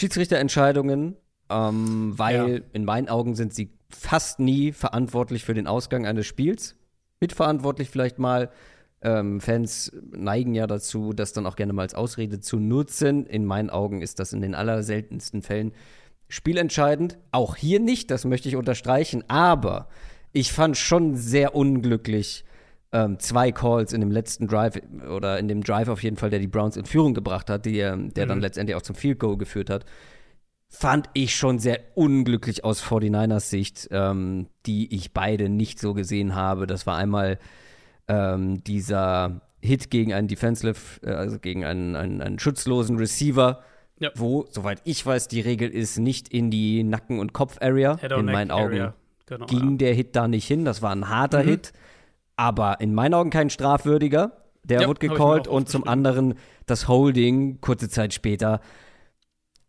Schiedsrichterentscheidungen, 0.00 1.16
ähm, 1.50 2.12
weil 2.16 2.54
Ja. 2.54 2.60
in 2.72 2.84
meinen 2.84 3.08
Augen 3.08 3.34
sind 3.34 3.54
sie 3.54 3.70
fast 3.90 4.40
nie 4.40 4.72
verantwortlich 4.72 5.44
für 5.44 5.54
den 5.54 5.66
Ausgang 5.66 6.06
eines 6.06 6.26
Spiels. 6.26 6.76
Mitverantwortlich 7.20 7.90
vielleicht 7.90 8.18
mal. 8.18 8.50
Ähm, 9.02 9.40
Fans 9.40 9.92
neigen 10.10 10.54
ja 10.54 10.66
dazu, 10.66 11.14
das 11.14 11.32
dann 11.32 11.46
auch 11.46 11.56
gerne 11.56 11.72
mal 11.72 11.82
als 11.82 11.94
Ausrede 11.94 12.40
zu 12.40 12.58
nutzen. 12.58 13.24
In 13.26 13.46
meinen 13.46 13.70
Augen 13.70 14.02
ist 14.02 14.18
das 14.18 14.32
in 14.34 14.42
den 14.42 14.54
allerseltensten 14.54 15.40
Fällen 15.42 15.72
spielentscheidend. 16.28 17.18
Auch 17.32 17.56
hier 17.56 17.80
nicht, 17.80 18.10
das 18.10 18.24
möchte 18.26 18.48
ich 18.48 18.56
unterstreichen. 18.56 19.24
Aber 19.28 19.88
ich 20.32 20.52
fand 20.52 20.76
schon 20.76 21.16
sehr 21.16 21.54
unglücklich 21.54 22.44
ähm, 22.92 23.18
zwei 23.20 23.52
Calls 23.52 23.92
in 23.92 24.00
dem 24.00 24.10
letzten 24.10 24.48
Drive 24.48 24.80
oder 25.08 25.38
in 25.38 25.46
dem 25.48 25.62
Drive 25.62 25.88
auf 25.88 26.02
jeden 26.02 26.16
Fall, 26.16 26.30
der 26.30 26.38
die 26.40 26.48
Browns 26.48 26.76
in 26.76 26.84
Führung 26.86 27.14
gebracht 27.14 27.48
hat, 27.50 27.64
die, 27.66 27.78
ähm, 27.78 28.12
der 28.14 28.26
dann 28.26 28.38
Mhm. 28.38 28.42
letztendlich 28.42 28.74
auch 28.76 28.82
zum 28.82 28.96
Field 28.96 29.18
Goal 29.20 29.36
geführt 29.38 29.70
hat. 29.70 29.84
Fand 30.68 31.08
ich 31.14 31.34
schon 31.34 31.58
sehr 31.58 31.80
unglücklich 31.94 32.64
aus 32.64 32.80
49ers 32.80 33.50
Sicht, 33.50 33.88
ähm, 33.90 34.46
die 34.66 34.94
ich 34.94 35.12
beide 35.12 35.48
nicht 35.48 35.80
so 35.80 35.94
gesehen 35.94 36.34
habe. 36.36 36.66
Das 36.66 36.86
war 36.86 36.96
einmal 36.96 37.38
ähm, 38.08 38.62
dieser 38.64 39.40
Hit 39.60 39.90
gegen 39.90 40.12
einen 40.12 40.26
Defensive, 40.28 41.00
äh, 41.02 41.10
also 41.10 41.38
gegen 41.38 41.64
einen, 41.64 41.94
einen, 41.96 42.20
einen 42.22 42.38
schutzlosen 42.38 42.96
Receiver, 42.98 43.62
Ja. 43.98 44.10
wo, 44.16 44.46
soweit 44.50 44.80
ich 44.84 45.04
weiß, 45.04 45.28
die 45.28 45.40
Regel 45.40 45.70
ist, 45.70 45.98
nicht 45.98 46.28
in 46.28 46.50
die 46.50 46.82
Nacken- 46.82 47.18
und 47.20 47.32
Kopf-Area. 47.32 47.94
In 48.18 48.26
meinen 48.26 48.50
Augen 48.50 48.72
Area. 48.74 48.94
Genau, 49.26 49.46
ging 49.46 49.70
ja. 49.72 49.76
der 49.76 49.94
Hit 49.94 50.16
da 50.16 50.26
nicht 50.28 50.46
hin. 50.46 50.64
Das 50.64 50.82
war 50.82 50.90
ein 50.92 51.08
harter 51.08 51.42
Mhm. 51.44 51.48
Hit, 51.48 51.72
aber 52.40 52.80
in 52.80 52.94
meinen 52.94 53.12
Augen 53.12 53.28
kein 53.28 53.50
strafwürdiger. 53.50 54.32
Der 54.64 54.82
Ja, 54.82 54.88
wurde 54.88 55.06
gecallt 55.08 55.46
und 55.46 55.68
zum 55.68 55.86
anderen 55.86 56.34
das 56.64 56.88
Holding 56.88 57.60
kurze 57.60 57.90
Zeit 57.90 58.14
später. 58.14 58.60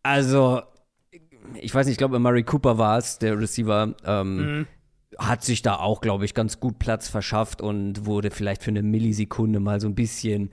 Also, 0.04 0.62
ich 1.56 1.76
weiß 1.76 1.86
nicht, 1.86 1.94
ich 1.94 1.98
glaube, 1.98 2.18
Murray 2.20 2.44
Cooper 2.44 2.78
war 2.78 2.98
es, 2.98 3.20
der 3.20 3.38
Receiver. 3.38 3.94
Ähm, 4.06 4.38
Mhm. 4.38 4.68
hat 5.18 5.44
sich 5.44 5.62
da 5.62 5.76
auch, 5.76 6.00
glaube 6.00 6.24
ich, 6.24 6.34
ganz 6.34 6.62
gut 6.62 6.80
Platz 6.80 7.10
verschafft 7.10 7.62
und 7.62 8.06
wurde 8.06 8.32
vielleicht 8.32 8.64
für 8.64 8.72
eine 8.72 8.82
Millisekunde 8.84 9.60
mal 9.60 9.82
so 9.82 9.88
ein 9.90 9.96
bisschen 9.96 10.52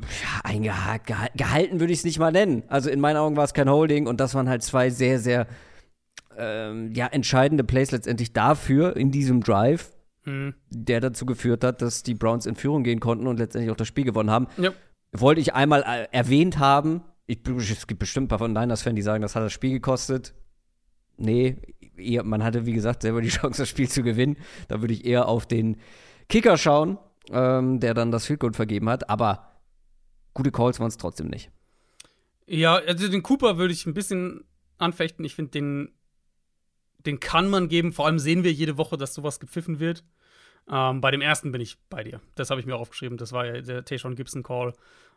ja, 0.00 0.40
eingehakt. 0.42 1.06
Geha 1.06 1.28
gehalten 1.36 1.78
würde 1.78 1.92
ich 1.92 2.00
es 2.00 2.04
nicht 2.04 2.18
mal 2.18 2.32
nennen. 2.32 2.64
Also 2.66 2.90
in 2.90 2.98
meinen 2.98 3.16
Augen 3.18 3.36
war 3.36 3.44
es 3.44 3.54
kein 3.54 3.70
Holding 3.70 4.08
und 4.08 4.18
das 4.20 4.34
waren 4.34 4.48
halt 4.48 4.64
zwei 4.64 4.90
sehr, 4.90 5.20
sehr 5.20 5.46
ähm, 6.36 6.90
ja, 6.92 7.06
entscheidende 7.06 7.62
Plays 7.62 7.92
letztendlich 7.92 8.32
dafür 8.32 8.96
in 8.96 9.12
diesem 9.12 9.40
Drive, 9.42 9.92
Mhm. 10.24 10.54
der 10.70 11.00
dazu 11.00 11.26
geführt 11.26 11.64
hat, 11.64 11.82
dass 11.82 12.02
die 12.02 12.14
Browns 12.14 12.46
in 12.46 12.56
Führung 12.56 12.82
gehen 12.82 13.00
konnten 13.00 13.26
und 13.26 13.38
letztendlich 13.38 13.70
auch 13.70 13.76
das 13.76 13.88
Spiel 13.88 14.04
gewonnen 14.04 14.30
haben. 14.30 14.46
Ja. 14.56 14.72
Wollte 15.12 15.40
ich 15.40 15.54
einmal 15.54 15.82
äh, 15.82 16.08
erwähnt 16.12 16.58
haben. 16.58 17.02
Ich, 17.26 17.40
es 17.46 17.86
gibt 17.86 18.00
bestimmt 18.00 18.26
ein 18.26 18.28
paar 18.28 18.38
von 18.38 18.52
Niners-Fans, 18.52 18.96
die 18.96 19.02
sagen, 19.02 19.22
das 19.22 19.36
hat 19.36 19.42
das 19.42 19.52
Spiel 19.52 19.70
gekostet. 19.70 20.34
Nee, 21.16 21.56
eher, 21.96 22.24
man 22.24 22.42
hatte, 22.42 22.66
wie 22.66 22.72
gesagt, 22.72 23.02
selber 23.02 23.20
die 23.20 23.28
Chance, 23.30 23.62
das 23.62 23.68
Spiel 23.68 23.88
zu 23.88 24.02
gewinnen. 24.02 24.36
Da 24.68 24.80
würde 24.80 24.94
ich 24.94 25.04
eher 25.04 25.28
auf 25.28 25.46
den 25.46 25.76
Kicker 26.28 26.56
schauen, 26.56 26.98
ähm, 27.30 27.80
der 27.80 27.94
dann 27.94 28.10
das 28.10 28.26
Field 28.26 28.40
Goal 28.40 28.52
vergeben 28.52 28.88
hat. 28.88 29.08
Aber 29.10 29.52
gute 30.32 30.50
Calls 30.50 30.80
waren 30.80 30.88
es 30.88 30.96
trotzdem 30.96 31.28
nicht. 31.28 31.50
Ja, 32.46 32.74
also 32.74 33.08
den 33.08 33.22
Cooper 33.22 33.56
würde 33.56 33.72
ich 33.72 33.86
ein 33.86 33.94
bisschen 33.94 34.44
anfechten. 34.78 35.24
Ich 35.24 35.34
finde, 35.34 35.52
den, 35.52 35.92
den 37.06 37.20
kann 37.20 37.48
man 37.48 37.68
geben. 37.68 37.92
Vor 37.92 38.06
allem 38.06 38.18
sehen 38.18 38.44
wir 38.44 38.52
jede 38.52 38.76
Woche, 38.76 38.96
dass 38.98 39.14
sowas 39.14 39.40
gepfiffen 39.40 39.80
wird. 39.80 40.04
Ähm, 40.70 41.00
bei 41.00 41.10
dem 41.10 41.20
ersten 41.20 41.52
bin 41.52 41.60
ich 41.60 41.76
bei 41.90 42.02
dir. 42.02 42.20
Das 42.34 42.50
habe 42.50 42.60
ich 42.60 42.66
mir 42.66 42.74
auch 42.76 42.80
aufgeschrieben. 42.80 43.18
Das 43.18 43.32
war 43.32 43.46
ja 43.46 43.60
der 43.60 43.84
Tayshaun 43.84 44.14
Gibson 44.16 44.42
Call. 44.42 44.72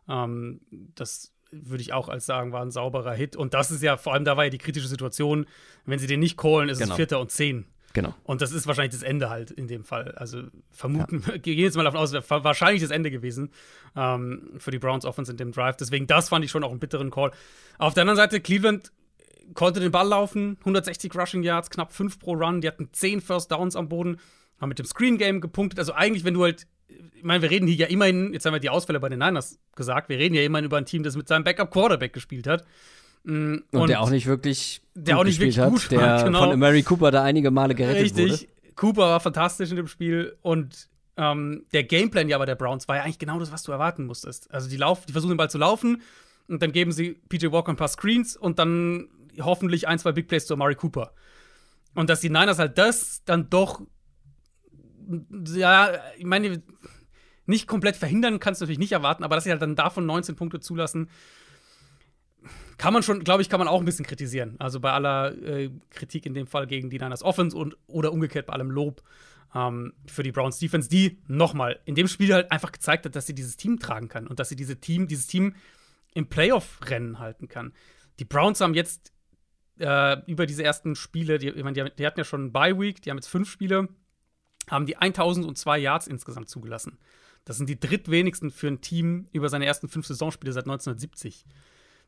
Ähm, 0.10 0.62
das 0.70 1.34
würde 1.52 1.82
ich 1.82 1.94
auch 1.94 2.10
als 2.10 2.26
sagen, 2.26 2.52
war 2.52 2.62
ein 2.62 2.72
sauberer 2.72 3.14
Hit. 3.14 3.36
Und 3.36 3.54
das 3.54 3.72
ist 3.72 3.82
ja, 3.82 3.96
vor 3.98 4.14
allem 4.14 4.26
da 4.26 4.36
war 4.36 4.44
ja 4.46 4.50
die 4.50 4.58
kritische 4.58 4.88
Situation. 4.88 5.46
Wenn 5.86 6.00
sie 6.00 6.08
den 6.08 6.20
nicht 6.20 6.38
callen, 6.38 6.68
ist 6.70 6.80
Genau. 6.80 6.92
es 6.92 6.96
Vierter 6.98 7.20
und 7.20 7.32
Zehn. 7.32 7.66
Genau. 7.94 8.14
Und 8.24 8.42
das 8.42 8.52
ist 8.52 8.68
wahrscheinlich 8.68 8.94
das 8.94 9.02
Ende 9.02 9.30
halt 9.30 9.50
in 9.50 9.68
dem 9.68 9.84
Fall. 9.84 10.12
Also 10.12 10.44
vermuten, 10.72 11.24
gehen 11.42 11.58
jetzt 11.58 11.78
mal 11.78 11.84
davon 11.84 12.00
aus, 12.02 12.12
wäre 12.12 12.44
wahrscheinlich 12.44 12.82
das 12.82 12.92
Ende 12.92 13.10
gewesen 13.10 13.50
ähm, 13.96 14.52
für 14.58 14.72
die 14.72 14.78
Browns 14.78 15.06
Offense 15.06 15.32
in 15.32 15.38
dem 15.38 15.52
Drive. 15.54 15.78
Deswegen, 15.78 16.06
das 16.06 16.30
fand 16.30 16.44
ich 16.46 16.52
schon 16.52 16.64
auch 16.64 16.70
einen 16.72 16.80
bitteren 16.80 17.10
Call. 17.10 17.32
Auf 17.80 17.94
der 17.94 18.02
anderen 18.02 18.18
Seite, 18.18 18.42
Cleveland 18.42 18.92
konnte 19.54 19.80
den 19.80 19.92
Ball 19.92 20.08
laufen, 20.08 20.58
160 20.60 21.16
Rushing 21.16 21.42
Yards, 21.42 21.70
knapp 21.70 21.94
5 21.94 22.20
pro 22.20 22.34
Run. 22.34 22.60
Die 22.62 22.68
hatten 22.68 22.90
10 22.92 23.22
First 23.22 23.52
Downs 23.52 23.76
am 23.78 23.88
Boden, 23.88 24.18
haben 24.60 24.70
mit 24.70 24.80
dem 24.80 24.86
Screen 24.86 25.18
Game 25.18 25.42
gepunktet. 25.42 25.80
Also 25.80 25.94
eigentlich, 25.94 26.24
wenn 26.24 26.34
du 26.34 26.44
halt, 26.44 26.68
ich 26.88 27.24
meine, 27.24 27.42
wir 27.42 27.50
reden 27.50 27.68
hier 27.68 27.76
ja 27.76 27.88
immerhin, 27.88 28.34
jetzt 28.34 28.46
haben 28.46 28.54
wir 28.54 28.60
die 28.60 28.70
Ausfälle 28.70 29.00
bei 29.00 29.10
den 29.10 29.20
Niners 29.20 29.60
gesagt, 29.76 30.10
wir 30.10 30.18
reden 30.18 30.36
ja 30.36 30.42
immerhin 30.42 30.66
über 30.66 30.78
ein 30.78 30.86
Team, 30.86 31.04
das 31.04 31.16
mit 31.16 31.28
seinem 31.28 31.44
Backup 31.44 31.72
Quarterback 31.72 32.14
gespielt 32.14 32.48
hat. 32.48 32.66
Mm, 33.24 33.58
Und, 33.72 33.90
der 33.90 34.02
auch 34.02 34.10
nicht 34.10 34.26
wirklich 34.26 34.82
der 34.94 35.16
gut 35.16 35.22
auch 35.22 35.26
nicht 35.26 35.40
wirklich 35.40 35.60
hat, 35.60 35.70
gut 35.70 35.92
war, 35.92 36.18
der 36.18 36.26
genau. 36.26 36.50
von 36.50 36.60
Mary 36.60 36.84
Cooper 36.84 37.12
da 37.12 37.24
einige 37.24 37.52
Male 37.52 37.76
gerettet 37.76 38.04
Richtig. 38.04 38.32
wurde. 38.32 38.48
Cooper 38.76 39.02
war 39.02 39.20
fantastisch 39.20 39.70
in 39.70 39.76
dem 39.76 39.88
Spiel 39.88 40.38
und 40.42 40.88
ähm, 41.18 41.66
der 41.74 41.84
Gameplan 41.84 42.30
ja 42.30 42.38
bei 42.38 42.46
der 42.46 42.56
Browns 42.56 42.88
war 42.88 42.98
ja 42.98 43.04
eigentlich 43.04 43.20
genau 43.20 43.40
das, 43.40 43.52
was 43.52 43.64
du 43.64 43.72
erwarten 43.72 44.06
musstest. 44.06 44.50
Also 44.52 44.70
die, 44.70 44.78
lauf, 44.78 45.06
die 45.06 45.12
versuchen 45.12 45.32
den 45.32 45.38
Ball 45.38 45.50
zu 45.50 45.58
laufen 45.58 46.02
und 46.48 46.62
dann 46.62 46.72
geben 46.72 46.92
sie 46.92 47.18
PJ 47.28 47.52
Walker 47.52 47.72
ein 47.72 47.76
paar 47.76 47.88
Screens 47.88 48.38
und 48.38 48.60
dann 48.60 49.10
hoffentlich 49.42 49.88
ein, 49.88 50.00
zwei 50.00 50.12
Big 50.12 50.28
Plays 50.28 50.46
zu 50.46 50.54
Amari 50.54 50.76
Cooper. 50.76 51.12
Und 51.96 52.10
dass 52.10 52.22
die 52.22 52.30
Niners 52.30 52.60
halt 52.60 52.78
das 52.78 53.24
dann 53.26 53.50
doch, 53.50 53.82
ja, 55.56 55.92
ich 56.18 56.26
meine, 56.26 56.62
nicht 57.46 57.68
komplett 57.68 57.96
verhindern 57.96 58.40
kannst 58.40 58.62
du 58.62 58.66
natürlich 58.66 58.80
nicht 58.80 58.92
erwarten, 58.92 59.24
aber 59.24 59.36
dass 59.36 59.46
sie 59.46 59.52
halt 59.52 59.62
dann 59.62 59.76
davon 59.76 60.06
19 60.06 60.36
Punkte 60.36 60.60
zulassen, 60.60 61.10
kann 62.78 62.94
man 62.94 63.04
schon, 63.04 63.24
glaube 63.24 63.42
ich, 63.42 63.50
kann 63.50 63.60
man 63.60 63.68
auch 63.68 63.80
ein 63.80 63.86
bisschen 63.86 64.06
kritisieren. 64.06 64.56
Also 64.60 64.80
bei 64.80 64.92
aller 64.92 65.36
äh, 65.42 65.72
Kritik 65.90 66.26
in 66.26 66.34
dem 66.34 66.46
Fall 66.46 66.68
gegen 66.68 66.90
die 66.90 67.00
Niners 67.00 67.24
Offense 67.24 67.58
und 67.58 67.76
oder 67.88 68.14
umgekehrt 68.14 68.46
bei 68.46 68.54
allem 68.54 68.70
Lob 68.70 69.02
ähm, 69.56 69.94
für 70.06 70.24
die 70.24 70.32
Browns 70.32 70.60
Defense, 70.60 70.90
die 70.90 71.20
nochmal 71.28 71.80
in 71.86 71.96
dem 71.96 72.08
Spiel 72.08 72.34
halt 72.34 72.52
einfach 72.52 72.72
gezeigt 72.72 73.06
hat, 73.06 73.16
dass 73.16 73.26
sie 73.26 73.34
dieses 73.36 73.58
Team 73.58 73.80
tragen 73.80 74.10
kann 74.10 74.28
und 74.28 74.40
dass 74.40 74.50
sie 74.50 74.56
diese 74.56 74.80
Team, 74.80 75.08
dieses 75.08 75.28
Team 75.28 75.56
im 76.14 76.28
Playoff-Rennen 76.28 77.20
halten 77.20 77.48
kann. 77.48 77.74
Die 78.20 78.26
Browns 78.26 78.62
haben 78.62 78.74
jetzt 78.74 79.12
äh, 79.80 80.18
über 80.26 80.46
diese 80.46 80.64
ersten 80.64 80.96
Spiele, 80.96 81.40
die, 81.40 81.50
ich 81.50 81.64
meine, 81.64 81.74
die, 81.74 81.96
die 81.96 82.06
hatten 82.06 82.20
ja 82.20 82.26
schon 82.26 82.42
einen 82.42 82.54
Bye-Week, 82.54 83.02
die 83.02 83.10
haben 83.10 83.18
jetzt 83.18 83.28
fünf 83.28 83.50
Spiele, 83.50 83.90
haben 84.70 84.86
die 84.86 84.98
1002 84.98 85.78
Yards 85.80 86.08
insgesamt 86.08 86.50
zugelassen. 86.50 86.98
Das 87.46 87.58
sind 87.58 87.70
die 87.70 87.80
drittwenigsten 87.80 88.52
für 88.52 88.68
ein 88.68 88.82
Team 88.82 89.28
über 89.32 89.50
seine 89.50 89.66
ersten 89.66 89.88
fünf 89.88 90.06
Saisonspiele 90.06 90.52
seit 90.52 90.66
1970. 90.66 91.46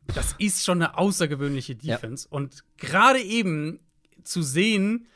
Das 0.08 0.36
ist 0.38 0.66
schon 0.66 0.82
eine 0.82 0.98
außergewöhnliche 0.98 1.76
Defense. 1.76 2.28
Und 2.30 2.64
gerade 2.78 3.22
eben 3.22 3.80
zu 4.24 4.42
sehen, 4.42 5.08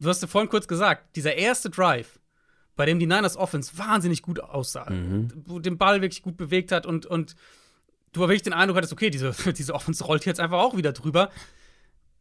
du 0.00 0.08
hast 0.08 0.22
ja 0.22 0.28
vorhin 0.28 0.50
kurz 0.50 0.66
gesagt, 0.66 1.16
dieser 1.16 1.36
erste 1.36 1.70
Drive, 1.70 2.18
bei 2.74 2.86
dem 2.86 2.98
die 2.98 3.06
Niners 3.06 3.36
Offense 3.36 3.76
wahnsinnig 3.78 4.22
gut 4.22 4.40
aussah, 4.40 4.86
wo 5.44 5.58
den 5.58 5.78
Ball 5.78 6.00
wirklich 6.00 6.22
gut 6.22 6.36
bewegt 6.36 6.72
hat 6.72 6.86
und, 6.86 7.06
und 7.06 7.36
du 8.12 8.20
wirklich 8.20 8.42
den 8.42 8.52
Eindruck 8.54 8.78
hattest, 8.78 8.92
okay, 8.92 9.10
diese, 9.10 9.32
diese 9.52 9.74
Offense 9.74 10.04
rollt 10.04 10.26
jetzt 10.26 10.40
einfach 10.40 10.58
auch 10.58 10.76
wieder 10.76 10.92
drüber. 10.92 11.30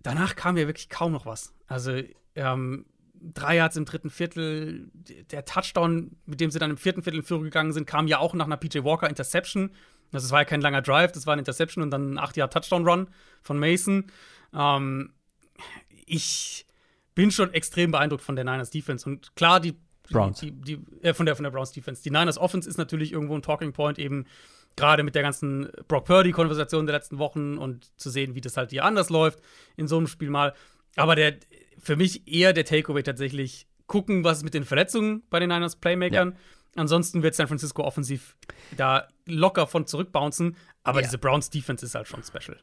Danach 0.04 0.36
kam 0.36 0.58
ja 0.58 0.68
wirklich 0.68 0.90
kaum 0.90 1.12
noch 1.12 1.26
was. 1.26 1.54
Also, 1.68 2.02
ähm, 2.36 2.86
drei 3.22 3.58
Yards 3.58 3.76
im 3.78 3.86
dritten 3.86 4.10
Viertel, 4.10 4.90
der 5.32 5.46
Touchdown, 5.46 6.18
mit 6.26 6.40
dem 6.42 6.52
sie 6.52 6.60
dann 6.60 6.72
im 6.72 6.78
vierten 6.78 7.04
Viertel 7.04 7.20
in 7.20 7.26
Führung 7.26 7.44
gegangen 7.44 7.74
sind, 7.74 7.86
kam 7.86 8.08
ja 8.08 8.20
auch 8.20 8.34
nach 8.34 8.46
einer 8.46 8.58
PJ 8.58 8.84
Walker 8.84 9.10
Interception. 9.10 9.72
Also, 10.12 10.26
es 10.26 10.32
war 10.32 10.42
ja 10.42 10.46
kein 10.46 10.62
langer 10.62 10.82
Drive, 10.82 11.12
das 11.14 11.26
war 11.26 11.34
eine 11.34 11.42
Interception 11.42 11.84
und 11.84 11.92
dann 11.92 12.14
ein 12.14 12.18
8 12.18 12.38
Yard 12.38 12.54
Touchdown 12.54 12.88
Run 12.88 13.08
von 13.42 13.60
Mason. 13.60 14.06
Ähm, 14.54 15.14
ich 16.06 16.66
bin 17.16 17.32
schon 17.32 17.54
extrem 17.54 17.92
beeindruckt 17.92 18.24
von 18.24 18.36
der 18.36 18.46
Niners 18.46 18.72
Defense 18.72 19.08
und 19.08 19.36
klar, 19.36 19.60
die 19.60 19.76
Browns. 20.10 20.40
Die, 20.40 20.52
die, 20.52 20.80
äh, 21.02 21.14
von, 21.14 21.26
der, 21.26 21.36
von 21.36 21.44
der 21.44 21.52
Browns 21.52 21.72
Defense. 21.72 22.04
Die 22.04 22.12
Niners 22.12 22.38
Offense 22.38 22.68
ist 22.68 22.78
natürlich 22.78 23.14
irgendwo 23.14 23.36
ein 23.36 23.42
Talking 23.42 23.74
Point, 23.74 24.00
eben 24.00 24.26
gerade 24.76 25.04
mit 25.04 25.16
der 25.16 25.22
ganzen 25.22 25.70
Brock 25.88 26.06
Purdy-Konversation 26.06 26.86
der 26.86 26.96
letzten 26.96 27.18
Wochen 27.18 27.58
und 27.58 27.92
zu 28.00 28.10
sehen, 28.10 28.36
wie 28.36 28.42
das 28.42 28.58
halt 28.58 28.72
hier 28.72 28.86
anders 28.86 29.10
läuft 29.10 29.40
in 29.76 29.88
so 29.88 29.98
einem 29.98 30.08
Spiel 30.08 30.30
mal. 30.30 30.54
Aber 30.96 31.16
der, 31.16 31.36
für 31.80 31.96
mich 31.96 32.28
eher 32.28 32.54
der 32.54 32.66
Takeaway 32.66 33.04
tatsächlich 33.04 33.68
gucken, 33.88 34.24
was 34.24 34.40
ist 34.40 34.44
mit 34.44 34.54
den 34.54 34.64
Verletzungen 34.66 35.24
bei 35.30 35.40
den 35.40 35.50
Niners 35.50 35.76
Playmakern. 35.78 36.36
Ansonsten 36.76 37.24
wird 37.24 37.36
San 37.36 37.48
Francisco 37.48 37.84
offensiv 37.84 38.38
da 38.78 39.08
locker 39.28 39.68
von 39.68 39.86
zurückbouncen. 39.88 40.56
Aber 40.84 41.00
Ja. 41.02 41.08
diese 41.08 41.18
Browns 41.18 41.50
Defense 41.50 41.86
ist 41.86 41.96
halt 41.96 42.08
schon 42.08 42.24
special. 42.24 42.58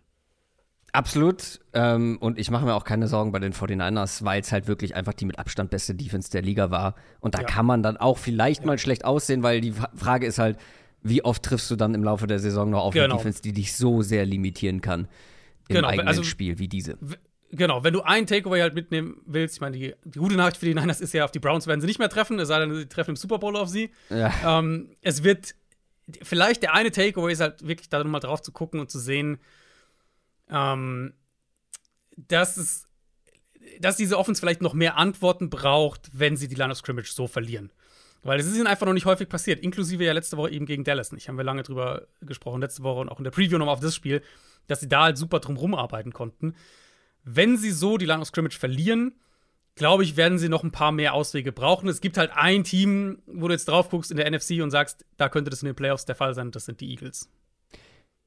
Absolut. 0.93 1.61
Ähm, 1.75 2.17
und 2.21 2.39
ich 2.39 2.51
mache 2.51 2.65
mir 2.65 2.75
auch 2.75 2.85
keine 2.85 3.09
Sorgen 3.09 3.31
bei 3.31 3.39
den 3.39 3.53
49ers, 3.53 4.25
weil 4.25 4.41
es 4.41 4.51
halt 4.53 4.67
wirklich 4.69 4.97
einfach 4.97 5.13
die 5.13 5.27
mit 5.27 5.39
Abstand 5.39 5.69
beste 5.71 5.95
Defense 5.95 6.31
der 6.31 6.41
Liga 6.41 6.71
war. 6.71 6.95
Und 7.21 7.35
da 7.35 7.41
Ja. 7.43 7.47
kann 7.47 7.67
man 7.67 7.83
dann 7.83 7.99
auch 7.99 8.17
vielleicht 8.17 8.65
mal 8.65 8.79
schlecht 8.79 9.05
aussehen, 9.05 9.43
weil 9.43 9.61
die 9.61 9.73
Fra- 9.73 9.91
Frage 9.95 10.27
ist 10.27 10.39
halt, 10.39 10.57
wie 11.03 11.23
oft 11.23 11.43
triffst 11.43 11.71
du 11.71 11.77
dann 11.77 11.95
im 11.95 12.03
Laufe 12.03 12.27
der 12.27 12.39
Saison 12.39 12.71
noch 12.71 12.83
auf 12.85 12.95
eine 12.95 13.03
Genau. 13.05 13.17
Defense, 13.19 13.43
die 13.43 13.53
dich 13.53 13.77
so 13.77 14.01
sehr 14.01 14.25
limitieren 14.25 14.81
kann 14.81 15.09
im 15.69 15.77
Genau, 15.77 15.89
eigenen 15.89 16.09
also- 16.09 16.23
Spiel 16.23 16.59
wie 16.59 16.69
diese. 16.69 16.97
Genau, 17.51 17.83
wenn 17.83 17.95
du 17.95 18.03
einen 18.03 18.27
Takeaway 18.27 18.61
halt 18.61 18.75
mitnehmen 18.75 19.23
willst, 19.25 19.57
ich 19.57 19.61
meine, 19.61 19.77
die, 19.77 19.95
die, 20.05 20.19
gute 20.19 20.37
Nachricht 20.37 20.59
für 20.59 20.67
die 20.67 20.75
Niners 20.75 21.01
ist 21.01 21.15
ja, 21.15 21.25
auf 21.25 21.31
die 21.31 21.39
Browns 21.39 21.67
werden 21.67 21.81
sie 21.81 21.87
nicht 21.87 21.99
mehr 21.99 22.11
treffen, 22.11 22.39
es 22.39 22.49
sei 22.49 22.59
denn, 22.59 22.75
sie 22.75 22.87
treffen 22.87 23.11
im 23.11 23.17
Super 23.17 23.39
Bowl 23.39 23.57
auf 23.57 23.69
sie. 23.69 23.91
Ja. 24.11 24.59
Ähm, 24.59 24.91
es 25.01 25.25
wird, 25.25 25.55
vielleicht 26.23 26.63
der 26.63 26.75
eine 26.75 26.91
Takeaway 26.91 27.33
ist 27.33 27.41
halt 27.41 27.67
wirklich 27.67 27.89
da 27.89 28.05
mal 28.05 28.21
drauf 28.21 28.43
zu 28.43 28.53
gucken 28.53 28.81
und 28.81 28.91
zu 28.91 28.99
sehen, 28.99 29.39
ähm, 30.51 31.15
dass 32.17 32.59
es, 32.59 32.87
dass 33.81 33.97
diese 33.97 34.19
Offense 34.19 34.41
vielleicht 34.41 34.61
noch 34.61 34.75
mehr 34.75 34.99
Antworten 34.99 35.49
braucht, 35.49 36.11
wenn 36.13 36.37
sie 36.37 36.49
die 36.49 36.55
Line 36.55 36.73
of 36.73 36.79
Scrimmage 36.79 37.13
so 37.13 37.27
verlieren. 37.27 37.73
Weil 38.23 38.41
es 38.41 38.47
ist 38.47 38.57
ihnen 38.57 38.67
einfach 38.67 38.87
noch 38.87 38.95
nicht 38.95 39.07
häufig 39.07 39.29
passiert, 39.29 39.61
inklusive 39.61 40.05
ja 40.05 40.13
letzte 40.13 40.37
Woche 40.37 40.51
eben 40.51 40.67
gegen 40.67 40.85
Dallas 40.85 41.13
nicht. 41.13 41.29
Haben 41.29 41.39
wir 41.39 41.45
lange 41.45 41.63
drüber 41.63 42.09
gesprochen, 42.21 42.61
letzte 42.61 42.83
Woche 42.83 43.01
und 43.01 43.09
auch 43.09 43.19
in 43.19 43.25
der 43.25 43.31
Preview 43.31 43.59
nochmal 43.59 43.75
auf 43.75 43.81
das 43.81 43.95
Spiel, 43.95 44.23
dass 44.67 44.81
sie 44.81 44.89
da 44.89 45.05
halt 45.05 45.17
super 45.17 45.41
drum 45.41 45.57
rumarbeiten 45.57 46.13
konnten. 46.13 46.55
Wenn 47.25 47.57
sie 47.57 47.71
so 47.71 47.99
die 47.99 48.07
Line 48.07 48.21
of 48.21 48.29
Scrimmage 48.29 48.59
verlieren, 48.59 49.13
glaube 49.75 50.03
ich, 50.03 50.17
werden 50.17 50.39
sie 50.39 50.49
noch 50.49 50.65
ein 50.65 50.73
paar 50.73 50.93
mehr 50.93 51.15
Auswege 51.15 51.53
brauchen. 51.53 51.89
Es 51.89 52.01
gibt 52.01 52.19
halt 52.19 52.33
ein 52.35 52.65
Team, 52.65 53.19
wo 53.27 53.49
du 53.49 53.55
jetzt 53.55 53.69
drauf 53.69 53.89
guckst 53.89 54.11
in 54.11 54.17
der 54.17 54.31
NFC 54.31 54.63
und 54.63 54.71
sagst, 54.71 55.07
da 55.17 55.29
könnte 55.29 55.51
das 55.51 55.63
in 55.63 55.67
den 55.67 55.77
Playoffs 55.77 56.05
der 56.05 56.17
Fall 56.17 56.35
sein, 56.35 56.51
das 56.51 56.67
sind 56.67 56.81
die 56.81 56.91
Eagles. 56.91 57.31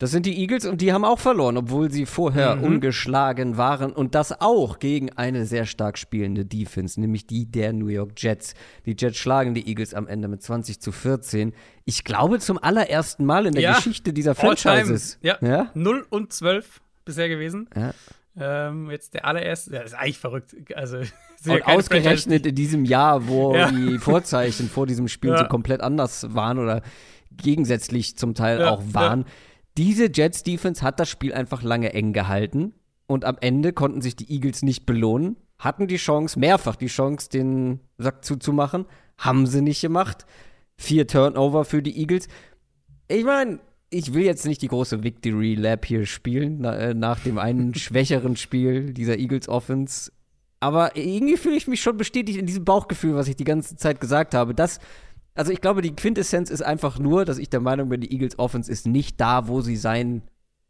Das 0.01 0.10
sind 0.10 0.25
die 0.25 0.39
Eagles 0.39 0.65
und 0.65 0.82
die 0.82 0.93
haben 0.93 1.06
auch 1.06 1.19
verloren, 1.19 1.58
obwohl 1.58 1.91
sie 1.91 2.08
vorher 2.08 2.56
mhm. 2.56 2.63
ungeschlagen 2.63 3.58
waren 3.58 3.93
und 3.93 4.15
das 4.15 4.41
auch 4.41 4.80
gegen 4.80 5.12
eine 5.12 5.45
sehr 5.45 5.67
stark 5.67 5.99
spielende 5.99 6.43
Defense, 6.43 6.99
nämlich 6.99 7.27
die 7.27 7.45
der 7.45 7.71
New 7.71 7.86
York 7.86 8.13
Jets. 8.17 8.56
Die 8.88 8.95
Jets 8.97 9.17
schlagen 9.17 9.54
die 9.54 9.67
Eagles 9.67 9.93
am 9.93 10.08
Ende 10.08 10.27
mit 10.27 10.41
20 10.41 10.80
zu 10.80 10.91
14. 10.91 11.54
Ich 11.86 12.04
glaube 12.04 12.39
zum 12.39 12.58
allerersten 12.58 13.25
Mal 13.25 13.45
in 13.45 13.54
der 13.54 13.62
ja. 13.62 13.75
Geschichte 13.75 14.12
dieser 14.12 14.34
Franchises. 14.34 15.19
Ja. 15.21 15.38
ja, 15.39 15.69
0 15.75 16.08
und 16.10 16.34
12 16.34 16.82
bisher 17.06 17.30
gewesen. 17.30 17.69
Ja. 17.75 17.93
Ähm, 18.38 18.89
jetzt 18.89 19.13
der 19.13 19.26
allererste, 19.26 19.72
das 19.72 19.86
ist 19.86 19.94
eigentlich 19.94 20.20
verrückt. 20.20 20.56
Also, 20.76 20.98
und 21.48 21.65
ausgerechnet 21.67 22.46
in 22.46 22.56
diesem 22.56 22.86
Jahr, 22.86 23.28
wo 23.28 23.56
ja. 23.56 23.72
die 23.72 23.98
Vorzeichen 23.98 24.70
vor 24.70 24.88
diesem 24.88 25.08
Spiel 25.08 25.38
so 25.38 25.46
komplett 25.46 25.82
anders 25.82 26.34
waren 26.34 26.60
oder 26.60 26.82
gegensätzlich 27.32 28.17
zum 28.17 28.36
Teil 28.36 28.63
auch 28.65 28.82
waren 28.91 29.26
diese 29.78 30.10
Jets 30.12 30.44
Defense 30.44 30.82
hat 30.82 31.00
das 31.00 31.10
Spiel 31.10 31.34
einfach 31.34 31.63
lange 31.63 31.94
eng 31.94 32.13
gehalten 32.13 32.74
und 33.08 33.26
am 33.26 33.38
Ende 33.39 33.74
konnten 33.74 34.02
sich 34.02 34.15
die 34.15 34.32
Eagles 34.32 34.63
nicht 34.63 34.86
belohnen, 34.86 35.38
hatten 35.60 35.88
die 35.88 35.98
Chance, 35.98 36.39
mehrfach 36.39 36.76
die 36.76 36.88
Chance, 36.88 37.30
den 37.30 37.80
Sack 37.98 38.26
zuzumachen, 38.26 38.86
haben 39.17 39.46
sie 39.48 39.62
nicht 39.62 39.82
gemacht. 39.82 40.26
Vier 40.78 41.08
Turnover 41.08 41.63
für 41.63 41.82
die 41.82 41.98
Eagles. 42.00 42.28
Ich 43.08 43.24
meine, 43.24 43.60
ich 43.91 44.13
will 44.13 44.23
jetzt 44.23 44.45
nicht 44.45 44.62
die 44.62 44.69
große 44.69 45.04
Victory 45.04 45.54
Lab 45.54 45.86
hier 45.86 46.06
spielen, 46.06 46.60
na, 46.62 46.75
äh, 46.75 46.93
nach 46.93 47.19
dem 47.19 47.38
einen 47.38 47.73
schwächeren 47.75 48.36
Spiel 48.36 48.93
dieser 48.93 49.19
Eagles 49.19 49.47
Offense. 49.47 50.12
Aber 50.60 50.95
irgendwie 50.95 51.38
fühle 51.38 51.56
ich 51.56 51.67
mich 51.67 51.82
schon 51.82 51.97
bestätigt 51.97 52.39
in 52.39 52.45
diesem 52.45 52.65
Bauchgefühl, 52.65 53.15
was 53.15 53.27
ich 53.27 53.36
die 53.36 53.43
ganze 53.43 53.75
Zeit 53.75 53.99
gesagt 53.99 54.34
habe, 54.34 54.56
dass 54.56 54.80
also 55.34 55.51
ich 55.51 55.62
glaube, 55.62 55.82
die 55.82 55.95
Quintessenz 55.95 56.49
ist 56.49 56.62
einfach 56.62 56.99
nur, 56.99 57.25
dass 57.25 57.38
ich 57.38 57.49
der 57.49 57.62
Meinung 57.62 57.89
bin, 57.89 58.01
die 58.01 58.12
Eagles 58.12 58.38
Offense 58.38 58.71
ist 58.71 58.86
nicht 58.86 59.19
da, 59.21 59.47
wo 59.47 59.62
sie 59.62 59.77
sein 59.77 60.23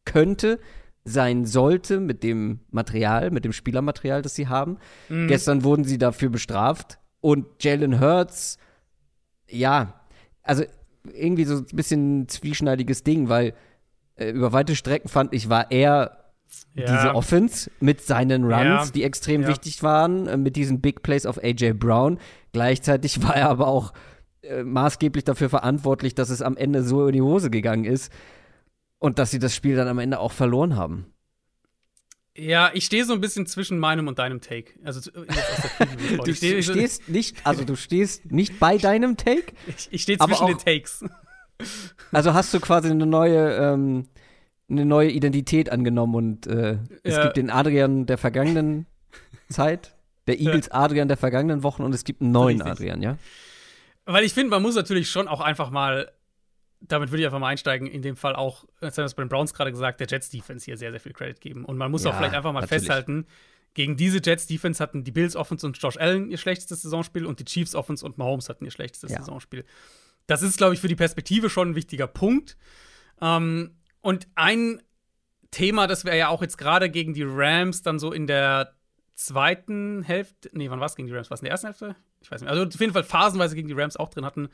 könnte, 0.06 0.60
sein 1.04 1.46
sollte 1.46 2.00
mit 2.00 2.24
dem 2.24 2.60
Material, 2.70 3.32
mit 3.32 3.44
dem 3.44 3.54
Spielermaterial, 3.54 4.22
das 4.22 4.36
sie 4.36 4.48
haben. 4.48 4.78
Mhm. 5.10 5.28
Gestern 5.28 5.64
wurden 5.64 5.84
sie 5.84 5.98
dafür 5.98 6.30
bestraft 6.30 7.00
und 7.22 7.48
Jalen 7.60 8.00
Hurts, 8.00 8.58
ja, 9.48 10.02
also 10.44 10.64
irgendwie 11.14 11.46
so 11.46 11.58
ein 11.58 11.66
bisschen 11.74 12.28
zwieschneidiges 12.28 13.04
Ding, 13.04 13.30
weil 13.30 13.54
äh, 14.16 14.30
über 14.30 14.54
weite 14.54 14.76
Strecken 14.76 15.10
fand 15.10 15.34
ich, 15.34 15.50
war 15.50 15.72
er 15.72 16.22
ja. 16.74 16.86
diese 16.86 17.16
Offense 17.16 17.72
mit 17.80 18.02
seinen 18.02 18.44
Runs, 18.44 18.88
ja. 18.88 18.92
die 18.94 19.04
extrem 19.04 19.44
ja. 19.44 19.48
wichtig 19.48 19.84
waren, 19.84 20.28
äh, 20.28 20.38
mit 20.38 20.56
diesen 20.56 20.82
Big 20.82 21.04
Plays 21.04 21.26
auf 21.26 21.44
AJ 21.44 21.74
Brown. 21.74 22.20
Gleichzeitig 22.52 23.24
war 23.24 23.36
er 23.36 23.50
aber 23.50 23.68
auch 23.68 23.94
äh, 24.42 24.64
maßgeblich 24.64 25.24
dafür 25.24 25.50
verantwortlich, 25.50 26.16
dass 26.16 26.30
es 26.30 26.42
am 26.42 26.58
Ende 26.58 26.84
so 26.84 27.08
in 27.08 27.14
die 27.14 27.22
Hose 27.22 27.50
gegangen 27.50 27.86
ist 27.86 28.12
und 29.00 29.20
dass 29.20 29.32
sie 29.32 29.40
das 29.40 29.56
Spiel 29.56 29.76
dann 29.76 29.88
am 29.88 30.00
Ende 30.00 30.20
auch 30.20 30.32
verloren 30.32 30.76
haben. 30.76 31.11
Ja, 32.38 32.72
ich 32.74 32.86
stehe 32.86 33.04
so 33.04 33.14
ein 33.14 33.20
bisschen 33.20 33.46
zwischen 33.46 33.78
meinem 33.78 34.08
und 34.08 34.18
deinem 34.18 34.40
Take. 34.40 34.74
Also 34.84 35.12
du 35.12 36.34
steh, 36.34 36.62
stehst 36.64 37.10
nicht, 37.10 37.46
also 37.46 37.66
du 37.66 37.76
stehst 37.76 38.32
nicht 38.32 38.58
bei 38.60 38.78
deinem 38.78 39.18
Take. 39.18 39.54
Ich, 39.68 39.90
ich 39.92 40.02
stehe 40.04 40.18
zwischen 40.18 40.44
auch, 40.44 40.48
den 40.48 40.58
Takes. 40.58 41.04
Also 42.12 42.34
hast 42.34 42.52
du 42.56 42.60
quasi 42.60 42.90
eine 42.90 43.06
neue, 43.06 43.56
ähm, 43.56 44.08
eine 44.68 44.84
neue 44.84 45.12
Identität 45.12 45.72
angenommen 45.72 46.16
und 46.16 46.48
äh, 46.48 46.80
es 47.04 47.16
ja. 47.16 47.24
gibt 47.24 47.38
den 47.38 47.52
Adrian 47.52 48.08
der 48.08 48.18
vergangenen 48.18 48.88
Zeit, 49.50 49.94
der 50.26 50.40
Eagles 50.40 50.70
ja. 50.72 50.74
Adrian 50.74 51.08
der 51.08 51.18
vergangenen 51.18 51.62
Wochen 51.62 51.84
und 51.84 51.94
es 51.94 52.04
gibt 52.04 52.22
einen 52.22 52.32
neuen 52.32 52.62
Richtig. 52.62 52.72
Adrian, 52.72 53.04
ja? 53.04 53.18
Weil 54.06 54.24
ich 54.24 54.34
finde, 54.34 54.50
man 54.50 54.64
muss 54.64 54.74
natürlich 54.74 55.08
schon 55.10 55.28
auch 55.28 55.40
einfach 55.40 55.70
mal, 55.70 56.12
damit 56.82 57.12
würde 57.12 57.22
ich 57.22 57.26
einfach 57.26 57.40
mal 57.40 57.50
einsteigen, 57.50 57.88
in 57.88 58.02
dem 58.02 58.16
Fall 58.16 58.36
auch, 58.36 58.66
jetzt 58.82 58.98
haben 58.98 59.04
wir 59.04 59.06
es 59.06 59.14
bei 59.14 59.24
den 59.24 59.30
Browns 59.30 59.54
gerade 59.54 59.72
gesagt, 59.72 60.00
der 60.00 60.08
Jets 60.08 60.30
Defense 60.30 60.66
hier 60.66 60.78
sehr, 60.78 60.92
sehr 60.92 61.00
viel 61.00 61.14
Credit 61.14 61.40
geben. 61.40 61.64
Und 61.66 61.78
man 61.78 61.92
muss 61.92 62.04
ja, 62.04 62.12
auch 62.12 62.18
vielleicht 62.18 62.34
einfach 62.34 62.52
mal 62.52 62.62
natürlich. 62.62 62.82
festhalten, 62.82 63.28
gegen 63.74 63.96
diese 63.96 64.20
Jets 64.22 64.48
Defense 64.48 64.82
hatten 64.82 65.04
die 65.04 65.12
Bills 65.12 65.36
Offense 65.36 65.66
und 65.66 65.78
Josh 65.82 65.98
Allen 65.98 66.30
ihr 66.30 66.38
schlechtestes 66.38 66.82
Saisonspiel 66.82 67.26
und 67.26 67.40
die 67.40 67.46
Chiefs 67.46 67.76
Offense 67.76 68.06
und 68.06 68.18
Mahomes 68.18 68.50
hatten 68.50 68.66
ihr 68.66 68.72
schlechtestes 68.72 69.12
ja. 69.12 69.20
Saisonspiel. 69.20 69.64
Das 70.28 70.42
ist, 70.42 70.58
glaube 70.58 70.74
ich, 70.74 70.82
für 70.82 70.88
die 70.88 70.96
Perspektive 70.96 71.50
schon 71.50 71.70
ein 71.70 71.76
wichtiger 71.76 72.08
Punkt. 72.08 72.58
Ähm, 73.22 73.76
und 74.02 74.28
ein 74.36 74.82
Thema, 75.52 75.88
das 75.88 76.06
wir 76.06 76.16
ja 76.16 76.30
auch 76.30 76.42
jetzt 76.42 76.58
gerade 76.58 76.90
gegen 76.90 77.14
die 77.14 77.26
Rams 77.26 77.82
dann 77.82 78.00
so 78.00 78.12
in 78.12 78.28
der 78.28 78.74
zweiten 79.16 80.02
Hälfte, 80.04 80.50
nee, 80.54 80.70
wann 80.70 80.80
war 80.80 80.88
es 80.88 80.96
gegen 80.96 81.08
die 81.08 81.14
Rams? 81.14 81.30
War 81.30 81.36
es 81.36 81.42
in 81.42 81.46
der 81.46 81.52
ersten 81.52 81.68
Hälfte? 81.68 81.96
Ich 82.22 82.32
weiß 82.32 82.42
nicht. 82.42 82.50
Also 82.50 82.64
auf 82.64 82.80
jeden 82.80 82.94
Fall 82.94 83.04
phasenweise 83.04 83.56
gegen 83.56 83.68
die 83.68 83.74
Rams 83.74 83.98
auch 83.98 84.10
drin 84.10 84.26
hatten. 84.26 84.50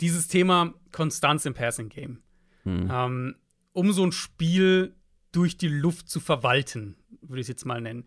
Dieses 0.00 0.28
Thema 0.28 0.74
Konstanz 0.92 1.46
im 1.46 1.54
Passing 1.54 1.88
Game. 1.88 2.22
Hm. 2.64 2.90
Ähm, 2.90 3.36
um 3.72 3.92
so 3.92 4.04
ein 4.04 4.12
Spiel 4.12 4.94
durch 5.32 5.56
die 5.56 5.68
Luft 5.68 6.08
zu 6.08 6.20
verwalten, 6.20 6.96
würde 7.20 7.40
ich 7.40 7.44
es 7.44 7.48
jetzt 7.48 7.66
mal 7.66 7.80
nennen. 7.80 8.04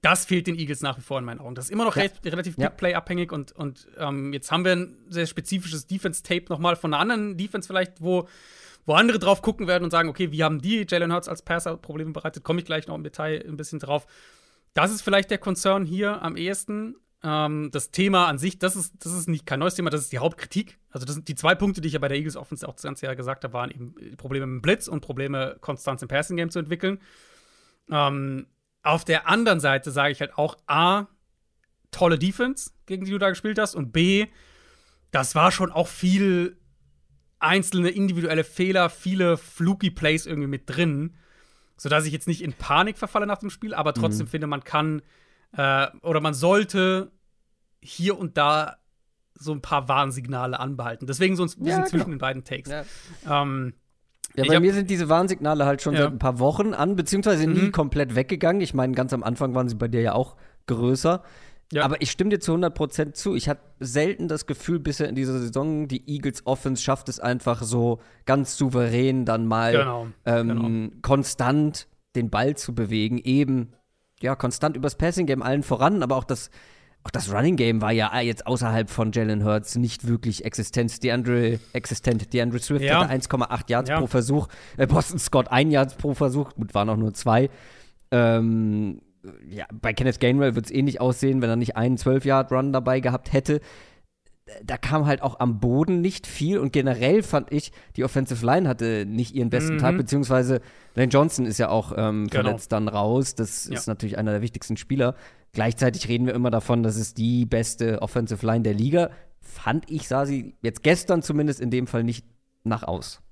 Das 0.00 0.24
fehlt 0.24 0.46
den 0.46 0.54
Eagles 0.54 0.80
nach 0.80 0.96
wie 0.96 1.02
vor 1.02 1.18
in 1.18 1.24
meinen 1.24 1.40
Augen. 1.40 1.56
Das 1.56 1.66
ist 1.66 1.70
immer 1.72 1.84
noch 1.84 1.96
ja. 1.96 2.02
recht, 2.02 2.24
relativ 2.24 2.56
ja. 2.56 2.68
Big 2.68 2.78
Play 2.78 2.94
abhängig 2.94 3.32
und, 3.32 3.50
und 3.52 3.88
ähm, 3.96 4.32
jetzt 4.32 4.52
haben 4.52 4.64
wir 4.64 4.72
ein 4.72 4.96
sehr 5.08 5.26
spezifisches 5.26 5.86
Defense-Tape 5.86 6.44
nochmal 6.48 6.76
von 6.76 6.94
einer 6.94 7.00
anderen 7.00 7.36
Defense 7.36 7.66
vielleicht, 7.66 8.00
wo, 8.00 8.28
wo 8.86 8.94
andere 8.94 9.18
drauf 9.18 9.42
gucken 9.42 9.66
werden 9.66 9.82
und 9.82 9.90
sagen, 9.90 10.08
okay, 10.08 10.30
wie 10.30 10.44
haben 10.44 10.60
die 10.60 10.86
Jalen 10.88 11.12
Hurts 11.12 11.28
als 11.28 11.42
Passer 11.42 11.76
Probleme 11.76 12.12
bereitet? 12.12 12.44
Komme 12.44 12.60
ich 12.60 12.66
gleich 12.66 12.86
noch 12.86 12.94
im 12.94 13.02
Detail 13.02 13.44
ein 13.44 13.56
bisschen 13.56 13.80
drauf. 13.80 14.06
Das 14.72 14.92
ist 14.92 15.02
vielleicht 15.02 15.32
der 15.32 15.38
Concern 15.38 15.84
hier 15.84 16.22
am 16.22 16.36
ehesten. 16.36 16.94
Ähm, 17.22 17.70
das 17.72 17.90
Thema 17.90 18.26
an 18.26 18.38
sich, 18.38 18.58
das 18.58 18.76
ist, 18.76 18.94
das 19.04 19.12
ist 19.12 19.28
nicht 19.28 19.44
kein 19.46 19.58
neues 19.58 19.74
Thema, 19.74 19.90
das 19.90 20.02
ist 20.02 20.12
die 20.12 20.18
Hauptkritik. 20.18 20.78
Also, 20.90 21.04
das 21.04 21.14
sind 21.14 21.28
die 21.28 21.34
zwei 21.34 21.54
Punkte, 21.54 21.80
die 21.80 21.88
ich 21.88 21.94
ja 21.94 21.98
bei 21.98 22.08
der 22.08 22.16
Eagles 22.16 22.36
Offense 22.36 22.68
auch 22.68 22.74
das 22.74 22.82
ganze 22.82 23.06
Jahr 23.06 23.16
gesagt 23.16 23.44
habe, 23.44 23.52
waren 23.52 23.70
eben 23.70 24.16
Probleme 24.16 24.46
mit 24.46 24.58
dem 24.58 24.62
Blitz 24.62 24.88
und 24.88 25.00
Probleme, 25.00 25.56
Konstanz 25.60 26.02
im 26.02 26.08
Passing 26.08 26.36
Game 26.36 26.50
zu 26.50 26.58
entwickeln. 26.58 27.00
Ähm, 27.90 28.46
auf 28.82 29.04
der 29.04 29.28
anderen 29.28 29.60
Seite 29.60 29.90
sage 29.90 30.12
ich 30.12 30.20
halt 30.20 30.38
auch: 30.38 30.56
A, 30.66 31.06
tolle 31.90 32.18
Defense, 32.18 32.70
gegen 32.86 33.04
die 33.04 33.10
du 33.10 33.18
da 33.18 33.30
gespielt 33.30 33.58
hast, 33.58 33.74
und 33.74 33.92
B, 33.92 34.26
das 35.10 35.34
war 35.34 35.50
schon 35.50 35.72
auch 35.72 35.88
viel 35.88 36.56
einzelne 37.40 37.90
individuelle 37.90 38.44
Fehler, 38.44 38.90
viele 38.90 39.36
fluky 39.36 39.90
Plays 39.90 40.26
irgendwie 40.26 40.48
mit 40.48 40.62
drin 40.66 41.16
sodass 41.78 42.04
ich 42.04 42.12
jetzt 42.12 42.28
nicht 42.28 42.42
in 42.42 42.52
Panik 42.52 42.98
verfalle 42.98 43.26
nach 43.26 43.38
dem 43.38 43.50
Spiel, 43.50 43.72
aber 43.72 43.94
trotzdem 43.94 44.26
mhm. 44.26 44.30
finde, 44.30 44.46
man 44.48 44.64
kann 44.64 45.00
äh, 45.56 45.86
oder 46.02 46.20
man 46.20 46.34
sollte 46.34 47.12
hier 47.80 48.18
und 48.18 48.36
da 48.36 48.76
so 49.34 49.52
ein 49.52 49.62
paar 49.62 49.88
Warnsignale 49.88 50.58
anbehalten. 50.58 51.06
Deswegen 51.06 51.36
so 51.36 51.44
ein 51.44 51.46
bisschen 51.46 51.66
ja, 51.66 51.84
zwischen 51.84 52.10
den 52.10 52.18
beiden 52.18 52.44
Takes. 52.44 52.70
Ja. 52.70 52.84
Ähm, 53.42 53.74
ja, 54.36 54.44
bei 54.46 54.56
hab, 54.56 54.62
mir 54.62 54.74
sind 54.74 54.90
diese 54.90 55.08
Warnsignale 55.08 55.64
halt 55.64 55.80
schon 55.80 55.94
ja. 55.94 56.02
seit 56.02 56.12
ein 56.12 56.18
paar 56.18 56.38
Wochen 56.38 56.74
an, 56.74 56.96
beziehungsweise 56.96 57.46
mhm. 57.46 57.52
nie 57.54 57.70
komplett 57.70 58.14
weggegangen. 58.14 58.60
Ich 58.60 58.74
meine, 58.74 58.94
ganz 58.94 59.12
am 59.12 59.22
Anfang 59.22 59.54
waren 59.54 59.68
sie 59.68 59.76
bei 59.76 59.88
dir 59.88 60.00
ja 60.00 60.12
auch 60.12 60.36
größer. 60.66 61.22
Ja. 61.72 61.84
Aber 61.84 62.00
ich 62.00 62.10
stimme 62.10 62.30
dir 62.30 62.40
zu 62.40 62.54
100% 62.54 63.12
zu. 63.12 63.34
Ich 63.34 63.48
hatte 63.48 63.60
selten 63.78 64.26
das 64.28 64.46
Gefühl 64.46 64.78
bisher 64.80 65.08
in 65.08 65.14
dieser 65.14 65.38
Saison, 65.38 65.86
die 65.86 66.08
Eagles 66.08 66.46
Offense 66.46 66.82
schafft 66.82 67.08
es 67.08 67.20
einfach 67.20 67.62
so 67.62 68.00
ganz 68.24 68.56
souverän 68.56 69.24
dann 69.24 69.46
mal 69.46 69.72
genau. 69.72 70.06
Ähm, 70.24 70.48
genau. 70.48 70.96
konstant 71.02 71.88
den 72.16 72.30
Ball 72.30 72.56
zu 72.56 72.74
bewegen. 72.74 73.18
Eben, 73.18 73.72
ja, 74.22 74.34
konstant 74.36 74.76
übers 74.76 74.96
Passing 74.96 75.26
Game 75.26 75.42
allen 75.42 75.62
voran, 75.62 76.02
aber 76.02 76.16
auch 76.16 76.24
das, 76.24 76.50
auch 77.04 77.10
das 77.10 77.32
Running 77.32 77.56
Game 77.56 77.80
war 77.80 77.92
ja 77.92 78.20
jetzt 78.20 78.46
außerhalb 78.46 78.90
von 78.90 79.12
Jalen 79.12 79.44
Hurts 79.44 79.76
nicht 79.76 80.06
wirklich 80.06 80.44
existent. 80.44 81.02
DeAndre, 81.02 81.60
existent. 81.72 82.32
DeAndre 82.32 82.58
Swift 82.58 82.84
ja. 82.84 83.00
hatte 83.00 83.14
1,8 83.14 83.70
Yards 83.70 83.90
ja. 83.90 83.98
pro 83.98 84.06
Versuch. 84.06 84.48
Äh, 84.76 84.86
Boston 84.86 85.18
Scott 85.18 85.48
1 85.50 85.72
Yards 85.72 85.94
pro 85.94 86.14
Versuch. 86.14 86.54
Gut, 86.54 86.74
waren 86.74 86.88
auch 86.90 86.96
nur 86.96 87.14
zwei. 87.14 87.50
Ähm, 88.10 89.00
ja, 89.48 89.66
bei 89.72 89.92
Kenneth 89.92 90.20
Gainwell 90.20 90.54
wird 90.54 90.66
es 90.66 90.72
ähnlich 90.72 91.00
aussehen, 91.00 91.42
wenn 91.42 91.50
er 91.50 91.56
nicht 91.56 91.76
einen 91.76 91.96
12-Yard-Run 91.96 92.72
dabei 92.72 93.00
gehabt 93.00 93.32
hätte. 93.32 93.60
Da 94.64 94.76
kam 94.76 95.06
halt 95.06 95.22
auch 95.22 95.40
am 95.40 95.60
Boden 95.60 96.00
nicht 96.00 96.26
viel 96.26 96.58
und 96.58 96.72
generell 96.72 97.22
fand 97.22 97.52
ich, 97.52 97.72
die 97.96 98.04
Offensive 98.04 98.44
Line 98.44 98.68
hatte 98.68 99.04
nicht 99.06 99.34
ihren 99.34 99.50
besten 99.50 99.74
mhm. 99.74 99.78
Tag, 99.78 99.96
beziehungsweise 99.96 100.60
Lane 100.94 101.10
Johnson 101.10 101.46
ist 101.46 101.58
ja 101.58 101.68
auch 101.68 101.92
ähm, 101.96 102.26
genau. 102.28 102.44
verletzt 102.44 102.72
dann 102.72 102.88
raus. 102.88 103.34
Das 103.34 103.68
ja. 103.68 103.74
ist 103.74 103.86
natürlich 103.86 104.18
einer 104.18 104.32
der 104.32 104.42
wichtigsten 104.42 104.76
Spieler. 104.76 105.14
Gleichzeitig 105.52 106.08
reden 106.08 106.26
wir 106.26 106.34
immer 106.34 106.50
davon, 106.50 106.82
dass 106.82 106.96
es 106.96 107.14
die 107.14 107.46
beste 107.46 108.02
Offensive 108.02 108.44
Line 108.44 108.62
der 108.62 108.74
Liga. 108.74 109.10
Fand 109.40 109.90
ich, 109.90 110.08
sah 110.08 110.26
sie 110.26 110.54
jetzt 110.62 110.82
gestern 110.82 111.22
zumindest 111.22 111.60
in 111.60 111.70
dem 111.70 111.86
Fall 111.86 112.04
nicht 112.04 112.26
nach 112.64 112.82
aus. 112.82 113.22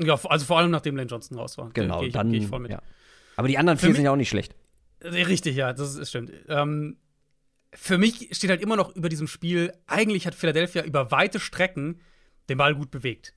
Ja, 0.00 0.18
also 0.24 0.46
vor 0.46 0.58
allem 0.58 0.70
nachdem 0.70 0.96
Lane 0.96 1.08
Johnson 1.08 1.38
raus 1.38 1.58
war. 1.58 1.70
Genau, 1.72 2.02
ich, 2.02 2.12
dann. 2.12 2.30
Geh 2.30 2.38
ich 2.38 2.46
voll 2.46 2.60
mit. 2.60 2.70
Ja. 2.70 2.82
Aber 3.36 3.48
die 3.48 3.58
anderen 3.58 3.78
vier 3.78 3.94
sind 3.94 4.04
ja 4.04 4.10
auch 4.10 4.16
nicht 4.16 4.28
schlecht. 4.28 4.54
Richtig, 5.02 5.56
ja, 5.56 5.72
das, 5.72 5.96
ist, 5.96 6.08
stimmt. 6.08 6.32
Ähm, 6.48 6.96
für 7.74 7.98
mich 7.98 8.28
steht 8.32 8.50
halt 8.50 8.62
immer 8.62 8.76
noch 8.76 8.94
über 8.94 9.08
diesem 9.08 9.26
Spiel, 9.26 9.72
eigentlich 9.86 10.26
hat 10.26 10.34
Philadelphia 10.34 10.84
über 10.84 11.10
weite 11.10 11.40
Strecken 11.40 12.00
den 12.48 12.58
Ball 12.58 12.74
gut 12.74 12.90
bewegt. 12.90 13.34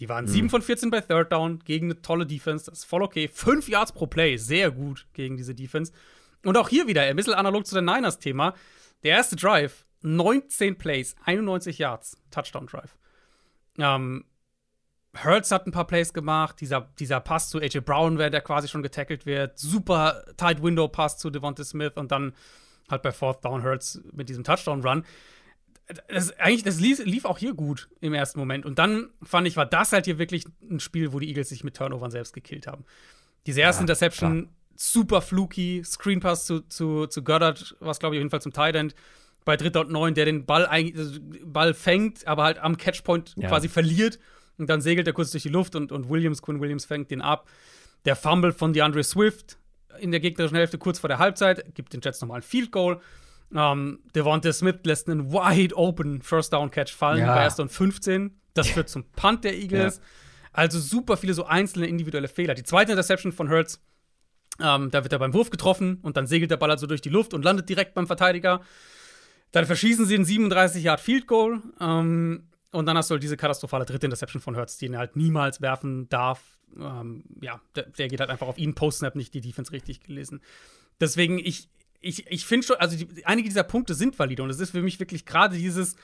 Die 0.00 0.08
waren 0.08 0.24
mhm. 0.24 0.30
7 0.30 0.50
von 0.50 0.62
14 0.62 0.90
bei 0.90 1.00
Third 1.00 1.32
Down 1.32 1.60
gegen 1.60 1.86
eine 1.86 2.02
tolle 2.02 2.26
Defense, 2.26 2.66
das 2.66 2.80
ist 2.80 2.84
voll 2.84 3.02
okay. 3.02 3.28
5 3.28 3.68
Yards 3.68 3.92
pro 3.92 4.06
Play, 4.06 4.36
sehr 4.36 4.70
gut 4.70 5.06
gegen 5.12 5.36
diese 5.36 5.54
Defense. 5.54 5.92
Und 6.44 6.56
auch 6.56 6.68
hier 6.68 6.86
wieder, 6.86 7.02
ein 7.02 7.16
bisschen 7.16 7.34
analog 7.34 7.66
zu 7.66 7.74
dem 7.74 7.84
Niners-Thema. 7.84 8.54
Der 9.02 9.12
erste 9.12 9.36
Drive, 9.36 9.86
19 10.02 10.76
Plays, 10.76 11.14
91 11.24 11.78
Yards, 11.78 12.16
Touchdown-Drive. 12.30 12.96
Ähm, 13.78 14.24
Hurts 15.22 15.50
hat 15.52 15.66
ein 15.66 15.72
paar 15.72 15.86
Plays 15.86 16.12
gemacht, 16.12 16.60
dieser, 16.60 16.92
dieser 16.98 17.20
Pass 17.20 17.48
zu 17.48 17.58
AJ 17.60 17.80
Brown, 17.80 18.16
der 18.16 18.40
quasi 18.40 18.68
schon 18.68 18.82
getackelt 18.82 19.26
wird, 19.26 19.58
super 19.58 20.24
Tight 20.36 20.62
Window 20.62 20.88
Pass 20.88 21.18
zu 21.18 21.30
Devonta 21.30 21.64
Smith 21.64 21.92
und 21.94 22.10
dann 22.10 22.34
halt 22.90 23.02
bei 23.02 23.12
Fourth 23.12 23.44
Down 23.44 23.62
Hurts 23.62 24.00
mit 24.12 24.28
diesem 24.28 24.44
Touchdown 24.44 24.82
Run. 24.82 25.04
Das, 26.08 26.38
eigentlich, 26.38 26.62
das 26.62 26.80
lief, 26.80 27.04
lief, 27.04 27.24
auch 27.24 27.38
hier 27.38 27.54
gut 27.54 27.88
im 28.00 28.14
ersten 28.14 28.38
Moment. 28.38 28.64
Und 28.64 28.78
dann 28.78 29.10
fand 29.22 29.46
ich, 29.46 29.56
war 29.56 29.66
das 29.66 29.92
halt 29.92 30.06
hier 30.06 30.18
wirklich 30.18 30.46
ein 30.70 30.80
Spiel, 30.80 31.12
wo 31.12 31.18
die 31.18 31.28
Eagles 31.28 31.50
sich 31.50 31.62
mit 31.62 31.76
Turnovern 31.76 32.10
selbst 32.10 32.32
gekillt 32.32 32.66
haben. 32.66 32.84
Diese 33.46 33.60
erste 33.60 33.80
ja, 33.80 33.82
Interception, 33.82 34.42
klar. 34.42 34.54
super 34.76 35.20
fluky, 35.20 35.82
Screen 35.84 36.20
Pass 36.20 36.46
zu, 36.46 36.60
zu, 36.60 37.06
zu 37.06 37.22
Goddard, 37.22 37.76
was 37.80 37.98
glaube 37.98 38.14
ich 38.14 38.18
auf 38.18 38.22
jeden 38.22 38.30
Fall 38.30 38.40
zum 38.40 38.52
Tight 38.52 38.76
End 38.76 38.94
bei 39.44 39.58
dritter 39.58 39.80
und 39.80 39.90
neun, 39.90 40.14
der 40.14 40.24
den 40.24 40.46
Ball, 40.46 40.66
Ball 41.44 41.74
fängt, 41.74 42.26
aber 42.26 42.44
halt 42.44 42.58
am 42.58 42.78
Catchpoint 42.78 43.34
ja. 43.36 43.48
quasi 43.48 43.68
verliert 43.68 44.18
und 44.58 44.70
dann 44.70 44.80
segelt 44.80 45.06
er 45.06 45.12
kurz 45.12 45.30
durch 45.30 45.42
die 45.42 45.48
Luft 45.48 45.76
und, 45.76 45.92
und 45.92 46.08
Williams, 46.08 46.42
Quinn 46.42 46.60
Williams 46.60 46.84
fängt 46.84 47.10
den 47.10 47.20
ab. 47.20 47.48
Der 48.04 48.16
Fumble 48.16 48.52
von 48.52 48.72
DeAndre 48.72 49.02
Swift 49.02 49.58
in 49.98 50.10
der 50.10 50.20
gegnerischen 50.20 50.56
Hälfte 50.56 50.78
kurz 50.78 50.98
vor 50.98 51.08
der 51.08 51.18
Halbzeit 51.18 51.74
gibt 51.74 51.92
den 51.92 52.00
Jets 52.02 52.20
nochmal 52.20 52.38
ein 52.38 52.42
Field 52.42 52.72
Goal. 52.72 53.00
Ähm, 53.54 54.00
Devonta 54.14 54.52
Smith 54.52 54.76
lässt 54.84 55.08
einen 55.08 55.32
wide 55.32 55.76
open 55.76 56.22
First 56.22 56.52
Down 56.52 56.70
Catch 56.70 56.92
fallen 56.92 57.20
ja. 57.20 57.34
bei 57.34 57.44
1. 57.44 57.60
und 57.60 57.70
15. 57.70 58.38
Das 58.54 58.68
führt 58.68 58.88
zum 58.88 59.04
Punt 59.12 59.44
der 59.44 59.54
Eagles. 59.54 59.96
Ja. 59.96 60.02
Also 60.52 60.78
super 60.78 61.16
viele 61.16 61.34
so 61.34 61.44
einzelne 61.44 61.86
individuelle 61.86 62.28
Fehler. 62.28 62.54
Die 62.54 62.62
zweite 62.62 62.92
Interception 62.92 63.32
von 63.32 63.50
Hurts, 63.50 63.82
ähm, 64.60 64.90
da 64.90 65.02
wird 65.02 65.12
er 65.12 65.18
beim 65.18 65.34
Wurf 65.34 65.50
getroffen 65.50 65.98
und 66.02 66.16
dann 66.16 66.26
segelt 66.26 66.50
der 66.50 66.56
Ball 66.56 66.70
also 66.70 66.86
durch 66.86 67.00
die 67.00 67.08
Luft 67.08 67.34
und 67.34 67.44
landet 67.44 67.68
direkt 67.68 67.94
beim 67.94 68.06
Verteidiger. 68.06 68.60
Dann 69.50 69.66
verschießen 69.66 70.06
sie 70.06 70.14
einen 70.14 70.24
37 70.24 70.82
Yard 70.82 71.00
Field 71.00 71.26
Goal. 71.26 71.60
Ähm, 71.80 72.48
und 72.74 72.86
dann 72.86 72.96
hast 72.96 73.08
du 73.08 73.12
halt 73.12 73.22
diese 73.22 73.36
katastrophale 73.36 73.84
dritte 73.84 74.06
Interception 74.06 74.42
von 74.42 74.56
Hurts, 74.56 74.78
die 74.78 74.86
ihn 74.86 74.98
halt 74.98 75.14
niemals 75.14 75.60
werfen 75.60 76.08
darf. 76.08 76.58
Ähm, 76.76 77.22
ja, 77.40 77.60
der, 77.76 77.84
der, 77.84 78.08
geht 78.08 78.18
halt 78.18 78.30
einfach 78.30 78.48
auf 78.48 78.58
ihn, 78.58 78.74
Post-Snap 78.74 79.14
nicht 79.14 79.32
die 79.32 79.40
Defense 79.40 79.70
richtig 79.70 80.00
gelesen. 80.00 80.42
Deswegen, 81.00 81.38
ich, 81.38 81.68
ich, 82.00 82.26
ich 82.26 82.44
finde 82.44 82.66
schon, 82.66 82.76
also 82.76 82.96
die, 82.96 83.24
einige 83.24 83.48
dieser 83.48 83.62
Punkte 83.62 83.94
sind 83.94 84.18
valide 84.18 84.42
und 84.42 84.50
es 84.50 84.58
ist 84.58 84.72
für 84.72 84.82
mich 84.82 84.98
wirklich 84.98 85.24
gerade 85.24 85.56
dieses, 85.56 85.94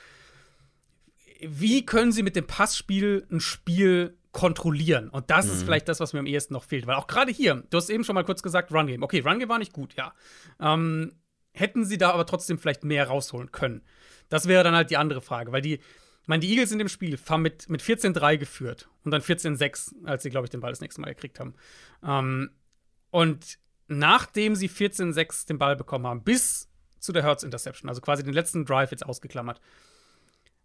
wie 1.41 1.85
können 1.85 2.13
sie 2.13 2.23
mit 2.23 2.37
dem 2.37 2.47
Passspiel 2.47 3.27
ein 3.29 3.41
Spiel 3.41 4.17
kontrollieren? 4.31 5.09
Und 5.09 5.29
das 5.29 5.47
mhm. 5.47 5.51
ist 5.51 5.63
vielleicht 5.63 5.89
das, 5.89 5.99
was 5.99 6.13
mir 6.13 6.19
am 6.19 6.25
ehesten 6.25 6.53
noch 6.53 6.63
fehlt. 6.63 6.87
Weil 6.87 6.95
auch 6.95 7.07
gerade 7.07 7.33
hier, 7.33 7.65
du 7.69 7.77
hast 7.77 7.89
eben 7.89 8.05
schon 8.05 8.15
mal 8.15 8.23
kurz 8.23 8.41
gesagt, 8.41 8.71
Run 8.71 8.87
Game. 8.87 9.03
Okay, 9.03 9.19
Run 9.19 9.39
Game 9.39 9.49
war 9.49 9.59
nicht 9.59 9.73
gut, 9.73 9.95
ja. 9.95 10.13
Ähm, 10.61 11.11
hätten 11.51 11.83
sie 11.83 11.97
da 11.97 12.11
aber 12.11 12.25
trotzdem 12.25 12.57
vielleicht 12.57 12.85
mehr 12.85 13.07
rausholen 13.07 13.51
können? 13.51 13.81
Das 14.29 14.47
wäre 14.47 14.63
dann 14.63 14.73
halt 14.73 14.89
die 14.89 14.95
andere 14.95 15.19
Frage, 15.19 15.51
weil 15.51 15.61
die, 15.61 15.81
meine, 16.31 16.39
die 16.39 16.49
Eagles 16.49 16.71
in 16.71 16.79
dem 16.79 16.87
Spiel 16.87 17.19
haben 17.29 17.41
mit, 17.41 17.69
mit 17.69 17.81
14-3 17.81 18.37
geführt 18.37 18.89
und 19.03 19.11
dann 19.11 19.21
14-6, 19.21 20.05
als 20.05 20.23
sie, 20.23 20.29
glaube 20.29 20.45
ich, 20.45 20.49
den 20.49 20.61
Ball 20.61 20.71
das 20.71 20.79
nächste 20.79 21.01
Mal 21.01 21.13
gekriegt 21.13 21.41
haben. 21.41 21.55
Ähm, 22.03 22.51
und 23.09 23.59
nachdem 23.89 24.55
sie 24.55 24.69
14-6 24.69 25.47
den 25.47 25.57
Ball 25.57 25.75
bekommen 25.75 26.07
haben, 26.07 26.23
bis 26.23 26.69
zu 26.99 27.11
der 27.11 27.23
Hertz 27.23 27.43
Interception, 27.43 27.89
also 27.89 27.99
quasi 27.99 28.23
den 28.23 28.33
letzten 28.33 28.63
Drive 28.63 28.91
jetzt 28.91 29.05
ausgeklammert, 29.05 29.59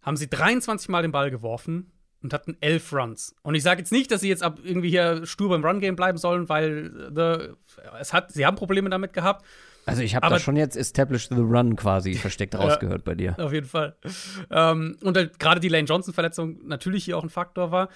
haben 0.02 0.16
sie 0.16 0.30
23 0.30 0.88
Mal 0.88 1.02
den 1.02 1.10
Ball 1.10 1.32
geworfen 1.32 1.90
und 2.22 2.32
hatten 2.32 2.56
11 2.60 2.92
Runs. 2.92 3.34
Und 3.42 3.56
ich 3.56 3.64
sage 3.64 3.80
jetzt 3.80 3.90
nicht, 3.90 4.12
dass 4.12 4.20
sie 4.20 4.28
jetzt 4.28 4.44
ab 4.44 4.60
irgendwie 4.62 4.90
hier 4.90 5.26
stur 5.26 5.48
beim 5.48 5.64
Run-Game 5.64 5.96
bleiben 5.96 6.16
sollen, 6.16 6.48
weil 6.48 7.10
the, 7.12 7.54
es 7.98 8.12
hat, 8.12 8.30
sie 8.30 8.46
haben 8.46 8.54
Probleme 8.54 8.88
damit 8.88 9.12
gehabt. 9.12 9.44
Also 9.86 10.02
ich 10.02 10.14
habe 10.16 10.28
da 10.28 10.38
schon 10.38 10.56
jetzt 10.56 10.76
Established 10.76 11.28
the 11.30 11.40
Run 11.40 11.76
quasi 11.76 12.14
versteckt 12.14 12.56
rausgehört 12.56 13.04
bei 13.04 13.14
dir. 13.14 13.36
Auf 13.38 13.52
jeden 13.52 13.66
Fall. 13.66 13.96
Ähm, 14.50 14.96
und 15.02 15.16
halt 15.16 15.38
gerade 15.38 15.60
die 15.60 15.68
Lane 15.68 15.84
Johnson-Verletzung 15.84 16.66
natürlich 16.66 17.04
hier 17.04 17.16
auch 17.16 17.22
ein 17.22 17.30
Faktor 17.30 17.70
war. 17.70 17.88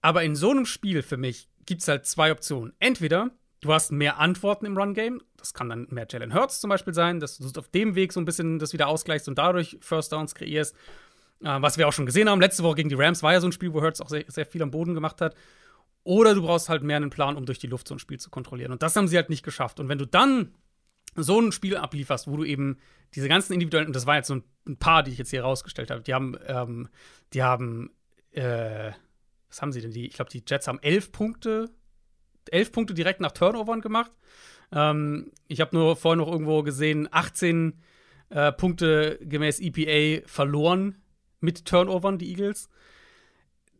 Aber 0.00 0.22
in 0.22 0.36
so 0.36 0.50
einem 0.50 0.64
Spiel 0.64 1.02
für 1.02 1.16
mich 1.16 1.48
gibt 1.66 1.82
es 1.82 1.88
halt 1.88 2.06
zwei 2.06 2.30
Optionen. 2.30 2.72
Entweder 2.78 3.30
du 3.60 3.72
hast 3.72 3.90
mehr 3.90 4.18
Antworten 4.18 4.64
im 4.64 4.76
Run-Game. 4.76 5.20
Das 5.36 5.54
kann 5.54 5.68
dann 5.68 5.88
mehr 5.90 6.06
Jalen 6.08 6.34
Hurts 6.34 6.60
zum 6.60 6.70
Beispiel 6.70 6.94
sein, 6.94 7.20
dass 7.20 7.38
du 7.38 7.58
auf 7.58 7.68
dem 7.68 7.96
Weg 7.96 8.12
so 8.12 8.20
ein 8.20 8.24
bisschen 8.24 8.58
das 8.58 8.72
wieder 8.72 8.86
ausgleichst 8.86 9.28
und 9.28 9.36
dadurch 9.36 9.76
First 9.80 10.12
Downs 10.12 10.34
kreierst. 10.34 10.76
Äh, 11.42 11.60
was 11.60 11.78
wir 11.78 11.88
auch 11.88 11.92
schon 11.92 12.06
gesehen 12.06 12.28
haben. 12.28 12.40
Letzte 12.40 12.62
Woche 12.62 12.76
gegen 12.76 12.88
die 12.88 12.94
Rams 12.94 13.22
war 13.22 13.32
ja 13.32 13.40
so 13.40 13.48
ein 13.48 13.52
Spiel, 13.52 13.72
wo 13.74 13.82
Hurts 13.82 14.00
auch 14.00 14.08
sehr, 14.08 14.24
sehr 14.28 14.46
viel 14.46 14.62
am 14.62 14.70
Boden 14.70 14.94
gemacht 14.94 15.20
hat. 15.20 15.34
Oder 16.04 16.34
du 16.34 16.42
brauchst 16.42 16.68
halt 16.68 16.82
mehr 16.82 16.96
einen 16.96 17.10
Plan, 17.10 17.36
um 17.36 17.46
durch 17.46 17.58
die 17.58 17.66
Luft 17.66 17.88
so 17.88 17.94
ein 17.94 17.98
Spiel 17.98 18.20
zu 18.20 18.30
kontrollieren. 18.30 18.72
Und 18.72 18.82
das 18.82 18.94
haben 18.94 19.08
sie 19.08 19.16
halt 19.16 19.30
nicht 19.30 19.42
geschafft. 19.42 19.80
Und 19.80 19.88
wenn 19.88 19.98
du 19.98 20.06
dann 20.06 20.54
so 21.16 21.40
ein 21.40 21.52
Spiel 21.52 21.76
ablieferst, 21.76 22.26
wo 22.28 22.36
du 22.36 22.44
eben 22.44 22.78
diese 23.14 23.28
ganzen 23.28 23.52
individuellen, 23.52 23.88
und 23.88 23.96
das 23.96 24.06
war 24.06 24.16
jetzt 24.16 24.28
so 24.28 24.36
ein, 24.66 24.76
paar, 24.78 25.02
die 25.02 25.12
ich 25.12 25.18
jetzt 25.18 25.30
hier 25.30 25.42
rausgestellt 25.42 25.90
habe, 25.90 26.02
die 26.02 26.14
haben, 26.14 26.36
ähm, 26.46 26.88
die 27.32 27.42
haben, 27.42 27.90
äh, 28.32 28.92
was 29.48 29.62
haben 29.62 29.72
sie 29.72 29.80
denn? 29.80 29.92
Die, 29.92 30.06
ich 30.06 30.14
glaube, 30.14 30.30
die 30.30 30.42
Jets 30.46 30.66
haben 30.66 30.80
elf 30.82 31.12
Punkte, 31.12 31.70
elf 32.50 32.72
Punkte 32.72 32.94
direkt 32.94 33.20
nach 33.20 33.32
Turnovern 33.32 33.80
gemacht. 33.80 34.10
Ähm, 34.72 35.30
ich 35.46 35.60
habe 35.60 35.76
nur 35.76 35.96
vorhin 35.96 36.18
noch 36.18 36.30
irgendwo 36.30 36.62
gesehen, 36.62 37.08
18 37.10 37.80
äh, 38.30 38.52
Punkte 38.52 39.18
gemäß 39.22 39.60
EPA 39.60 40.26
verloren 40.26 40.96
mit 41.40 41.66
Turnovern, 41.66 42.18
die 42.18 42.30
Eagles. 42.30 42.68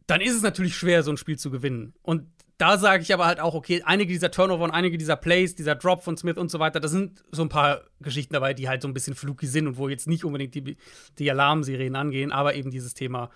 Dann 0.06 0.20
ist 0.20 0.34
es 0.34 0.42
natürlich 0.42 0.76
schwer, 0.76 1.02
so 1.02 1.10
ein 1.10 1.16
Spiel 1.16 1.38
zu 1.38 1.50
gewinnen. 1.50 1.94
Und 2.02 2.28
da 2.58 2.78
sage 2.78 3.02
ich 3.02 3.12
aber 3.12 3.26
halt 3.26 3.40
auch, 3.40 3.54
okay, 3.54 3.82
einige 3.84 4.12
dieser 4.12 4.30
Turnover 4.30 4.64
und 4.64 4.70
einige 4.70 4.96
dieser 4.96 5.16
Plays, 5.16 5.54
dieser 5.54 5.74
Drop 5.74 6.04
von 6.04 6.16
Smith 6.16 6.36
und 6.36 6.50
so 6.50 6.58
weiter, 6.60 6.80
da 6.80 6.88
sind 6.88 7.24
so 7.32 7.42
ein 7.42 7.48
paar 7.48 7.82
Geschichten 8.00 8.32
dabei, 8.32 8.54
die 8.54 8.68
halt 8.68 8.82
so 8.82 8.88
ein 8.88 8.94
bisschen 8.94 9.16
fluky 9.16 9.46
sind 9.46 9.66
und 9.66 9.76
wo 9.76 9.88
jetzt 9.88 10.06
nicht 10.06 10.24
unbedingt 10.24 10.54
die, 10.54 10.76
die 11.18 11.30
Alarmsirenen 11.30 11.96
angehen, 11.96 12.30
aber 12.30 12.54
eben 12.54 12.70
dieses 12.70 12.94
Thema, 12.94 13.30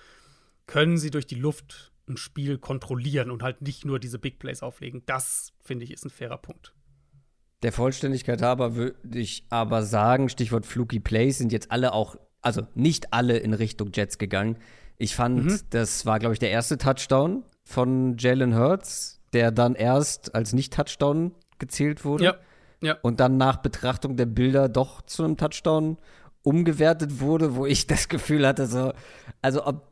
können 0.66 0.98
sie 0.98 1.10
durch 1.10 1.26
die 1.26 1.34
Luft 1.34 1.92
ein 2.08 2.16
Spiel 2.16 2.58
kontrollieren 2.58 3.30
und 3.30 3.42
halt 3.42 3.60
nicht 3.62 3.84
nur 3.84 3.98
diese 3.98 4.18
Big 4.18 4.38
Plays 4.38 4.62
auflegen. 4.62 5.02
Das, 5.06 5.52
finde 5.62 5.84
ich, 5.84 5.92
ist 5.92 6.04
ein 6.04 6.10
fairer 6.10 6.38
Punkt. 6.38 6.72
Der 7.62 7.72
Vollständigkeit 7.72 8.40
halber 8.40 8.76
würde 8.76 9.18
ich 9.18 9.44
aber 9.50 9.82
sagen, 9.82 10.28
Stichwort 10.28 10.64
fluky 10.64 11.00
Plays 11.00 11.38
sind 11.38 11.52
jetzt 11.52 11.72
alle 11.72 11.92
auch, 11.92 12.16
also 12.40 12.62
nicht 12.74 13.12
alle 13.12 13.38
in 13.38 13.52
Richtung 13.52 13.90
Jets 13.92 14.18
gegangen. 14.18 14.58
Ich 14.96 15.16
fand, 15.16 15.44
mhm. 15.44 15.60
das 15.70 16.06
war, 16.06 16.18
glaube 16.18 16.34
ich, 16.34 16.38
der 16.38 16.50
erste 16.50 16.78
Touchdown 16.78 17.42
von 17.68 18.16
Jalen 18.18 18.56
Hurts, 18.56 19.20
der 19.34 19.50
dann 19.50 19.74
erst 19.74 20.34
als 20.34 20.54
Nicht-Touchdown 20.54 21.32
gezählt 21.58 22.04
wurde. 22.04 22.24
Ja. 22.24 22.34
ja. 22.80 22.96
Und 23.02 23.20
dann 23.20 23.36
nach 23.36 23.58
Betrachtung 23.58 24.16
der 24.16 24.24
Bilder 24.26 24.70
doch 24.70 25.02
zu 25.02 25.22
einem 25.22 25.36
Touchdown 25.36 25.98
umgewertet 26.42 27.20
wurde, 27.20 27.56
wo 27.56 27.66
ich 27.66 27.86
das 27.86 28.08
Gefühl 28.08 28.46
hatte, 28.46 28.66
so, 28.66 28.92
also 29.42 29.66
ob 29.66 29.86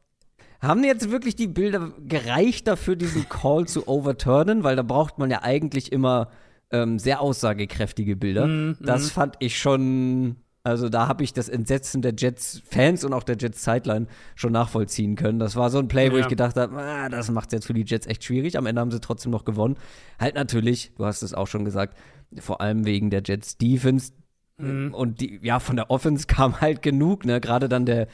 haben 0.60 0.84
jetzt 0.84 1.10
wirklich 1.10 1.36
die 1.36 1.48
Bilder 1.48 1.92
gereicht 1.98 2.66
dafür, 2.66 2.96
diesen 2.96 3.28
Call 3.28 3.66
zu 3.66 3.86
overturnen? 3.86 4.64
Weil 4.64 4.74
da 4.74 4.82
braucht 4.82 5.18
man 5.18 5.30
ja 5.30 5.42
eigentlich 5.42 5.92
immer 5.92 6.30
ähm, 6.70 6.98
sehr 6.98 7.20
aussagekräftige 7.20 8.16
Bilder. 8.16 8.46
Mm, 8.46 8.78
das 8.80 9.08
mm. 9.08 9.10
fand 9.10 9.36
ich 9.40 9.58
schon 9.58 10.36
also 10.66 10.88
da 10.88 11.06
habe 11.06 11.22
ich 11.22 11.32
das 11.32 11.48
Entsetzen 11.48 12.02
der 12.02 12.12
Jets-Fans 12.18 13.04
und 13.04 13.12
auch 13.12 13.22
der 13.22 13.36
Jets-Sideline 13.38 14.08
schon 14.34 14.50
nachvollziehen 14.50 15.14
können. 15.14 15.38
Das 15.38 15.54
war 15.54 15.70
so 15.70 15.78
ein 15.78 15.86
Play, 15.86 16.10
wo 16.10 16.16
ja. 16.16 16.22
ich 16.22 16.28
gedacht 16.28 16.56
habe, 16.56 16.76
ah, 16.76 17.08
das 17.08 17.30
macht 17.30 17.52
jetzt 17.52 17.68
für 17.68 17.72
die 17.72 17.84
Jets 17.84 18.08
echt 18.08 18.24
schwierig. 18.24 18.58
Am 18.58 18.66
Ende 18.66 18.80
haben 18.80 18.90
sie 18.90 19.00
trotzdem 19.00 19.30
noch 19.30 19.44
gewonnen. 19.44 19.76
Halt 20.18 20.34
natürlich, 20.34 20.92
du 20.96 21.04
hast 21.04 21.22
es 21.22 21.34
auch 21.34 21.46
schon 21.46 21.64
gesagt, 21.64 21.96
vor 22.40 22.60
allem 22.60 22.84
wegen 22.84 23.10
der 23.10 23.22
Jets-Defense. 23.24 24.12
Mhm. 24.58 24.92
Und 24.92 25.20
die, 25.20 25.38
ja, 25.40 25.60
von 25.60 25.76
der 25.76 25.88
Offense 25.88 26.26
kam 26.28 26.60
halt 26.60 26.82
genug, 26.82 27.24
ne? 27.24 27.40
Gerade 27.40 27.68
dann 27.68 27.86
der, 27.86 28.08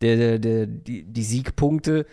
der, 0.00 0.16
der, 0.16 0.38
der, 0.40 0.66
die, 0.66 1.04
die 1.04 1.22
Siegpunkte 1.22 2.04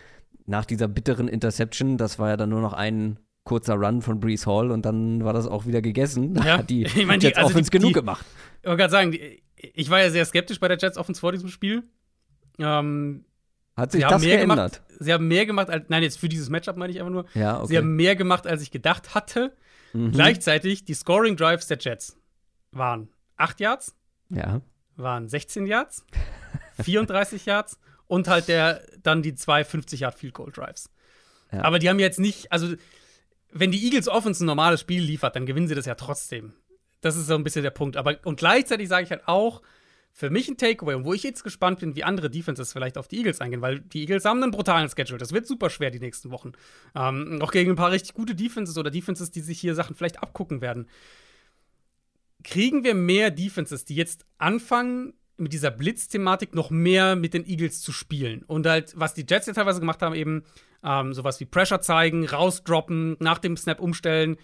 nach 0.45 0.65
dieser 0.65 0.87
bitteren 0.87 1.27
Interception, 1.27 1.97
das 1.97 2.19
war 2.19 2.29
ja 2.29 2.37
dann 2.37 2.49
nur 2.49 2.61
noch 2.61 2.73
ein 2.73 3.17
kurzer 3.43 3.73
Run 3.73 4.03
von 4.03 4.19
Brees 4.19 4.45
Hall 4.45 4.69
und 4.69 4.85
dann 4.85 5.23
war 5.23 5.33
das 5.33 5.47
auch 5.47 5.65
wieder 5.65 5.81
gegessen. 5.81 6.35
Ja. 6.45 6.59
hat 6.59 6.69
die 6.69 6.83
ich 6.83 7.05
mein, 7.07 7.19
Jets 7.19 7.33
die, 7.33 7.37
also 7.37 7.49
Offense 7.49 7.71
die, 7.71 7.77
genug 7.79 7.89
die, 7.89 7.93
gemacht. 7.93 8.23
Ich 8.61 8.67
wollte 8.67 8.77
gerade 8.77 8.91
sagen, 8.91 9.11
die, 9.11 9.41
ich 9.59 9.89
war 9.89 9.99
ja 9.99 10.09
sehr 10.09 10.25
skeptisch 10.25 10.59
bei 10.59 10.67
der 10.67 10.77
Jets 10.77 10.97
Offense 10.97 11.19
vor 11.19 11.31
diesem 11.31 11.49
Spiel. 11.49 11.83
Ähm, 12.57 13.25
Hat 13.75 13.91
sich 13.91 14.03
das 14.03 14.21
geändert? 14.21 14.47
Gemacht, 14.47 14.81
sie 14.99 15.13
haben 15.13 15.27
mehr 15.27 15.45
gemacht, 15.45 15.69
als, 15.69 15.85
nein, 15.89 16.03
jetzt 16.03 16.19
für 16.19 16.29
dieses 16.29 16.49
Matchup 16.49 16.77
meine 16.77 16.91
ich 16.91 16.99
einfach 16.99 17.11
nur. 17.11 17.25
Ja, 17.33 17.57
okay. 17.57 17.67
Sie 17.67 17.77
haben 17.77 17.95
mehr 17.95 18.15
gemacht, 18.15 18.47
als 18.47 18.61
ich 18.61 18.71
gedacht 18.71 19.15
hatte. 19.15 19.55
Mhm. 19.93 20.11
Gleichzeitig, 20.11 20.85
die 20.85 20.93
Scoring 20.93 21.35
Drives 21.35 21.67
der 21.67 21.77
Jets 21.79 22.17
waren 22.71 23.09
8 23.37 23.59
Yards, 23.59 23.95
ja. 24.29 24.61
waren 24.95 25.27
16 25.27 25.65
Yards, 25.65 26.05
34 26.83 27.45
Yards 27.45 27.79
und 28.07 28.27
halt 28.27 28.47
der, 28.47 28.83
dann 29.01 29.21
die 29.21 29.35
zwei 29.35 29.63
50 29.63 30.01
Yard 30.01 30.15
Field 30.15 30.33
Goal 30.33 30.51
Drives. 30.51 30.89
Ja. 31.51 31.63
Aber 31.63 31.79
die 31.79 31.89
haben 31.89 31.99
jetzt 31.99 32.19
nicht, 32.19 32.51
also 32.51 32.75
wenn 33.51 33.71
die 33.71 33.83
Eagles 33.83 34.07
Offense 34.07 34.43
ein 34.43 34.47
normales 34.47 34.81
Spiel 34.81 35.01
liefert, 35.01 35.35
dann 35.35 35.45
gewinnen 35.45 35.67
sie 35.67 35.75
das 35.75 35.85
ja 35.85 35.95
trotzdem. 35.95 36.53
Das 37.01 37.15
ist 37.15 37.27
so 37.27 37.35
ein 37.35 37.43
bisschen 37.43 37.63
der 37.63 37.69
Punkt. 37.71 37.97
Aber 37.97 38.17
und 38.25 38.37
gleichzeitig 38.39 38.87
sage 38.89 39.03
ich 39.05 39.11
halt 39.11 39.27
auch, 39.27 39.61
für 40.11 40.29
mich 40.29 40.49
ein 40.49 40.57
Takeaway 40.57 41.03
wo 41.03 41.13
ich 41.13 41.23
jetzt 41.23 41.43
gespannt 41.43 41.79
bin, 41.79 41.95
wie 41.95 42.03
andere 42.03 42.29
Defenses 42.29 42.73
vielleicht 42.73 42.97
auf 42.97 43.07
die 43.07 43.17
Eagles 43.17 43.41
eingehen, 43.41 43.61
weil 43.61 43.79
die 43.79 44.01
Eagles 44.01 44.25
haben 44.25 44.41
einen 44.41 44.51
brutalen 44.51 44.89
Schedule. 44.89 45.17
Das 45.17 45.31
wird 45.31 45.47
super 45.47 45.69
schwer 45.69 45.91
die 45.91 45.99
nächsten 45.99 46.31
Wochen. 46.31 46.51
Ähm, 46.95 47.39
auch 47.41 47.51
gegen 47.51 47.71
ein 47.71 47.75
paar 47.75 47.91
richtig 47.91 48.13
gute 48.13 48.35
Defenses 48.35 48.77
oder 48.77 48.91
Defenses, 48.91 49.31
die 49.31 49.41
sich 49.41 49.59
hier 49.59 49.75
Sachen 49.75 49.95
vielleicht 49.95 50.21
abgucken 50.21 50.61
werden. 50.61 50.87
Kriegen 52.43 52.83
wir 52.83 52.95
mehr 52.95 53.31
Defenses, 53.31 53.85
die 53.85 53.95
jetzt 53.95 54.25
anfangen, 54.37 55.13
mit 55.37 55.53
dieser 55.53 55.71
Blitz-Thematik 55.71 56.53
noch 56.53 56.69
mehr 56.69 57.15
mit 57.15 57.33
den 57.33 57.45
Eagles 57.45 57.81
zu 57.81 57.91
spielen? 57.91 58.43
Und 58.43 58.65
halt, 58.65 58.93
was 58.97 59.13
die 59.13 59.25
Jets 59.29 59.47
ja 59.47 59.53
teilweise 59.53 59.79
gemacht 59.79 60.01
haben, 60.01 60.15
eben 60.15 60.43
ähm, 60.83 61.13
sowas 61.13 61.39
wie 61.39 61.45
Pressure 61.45 61.81
zeigen, 61.81 62.25
rausdroppen, 62.27 63.15
nach 63.19 63.39
dem 63.39 63.55
Snap 63.55 63.79
umstellen. 63.79 64.37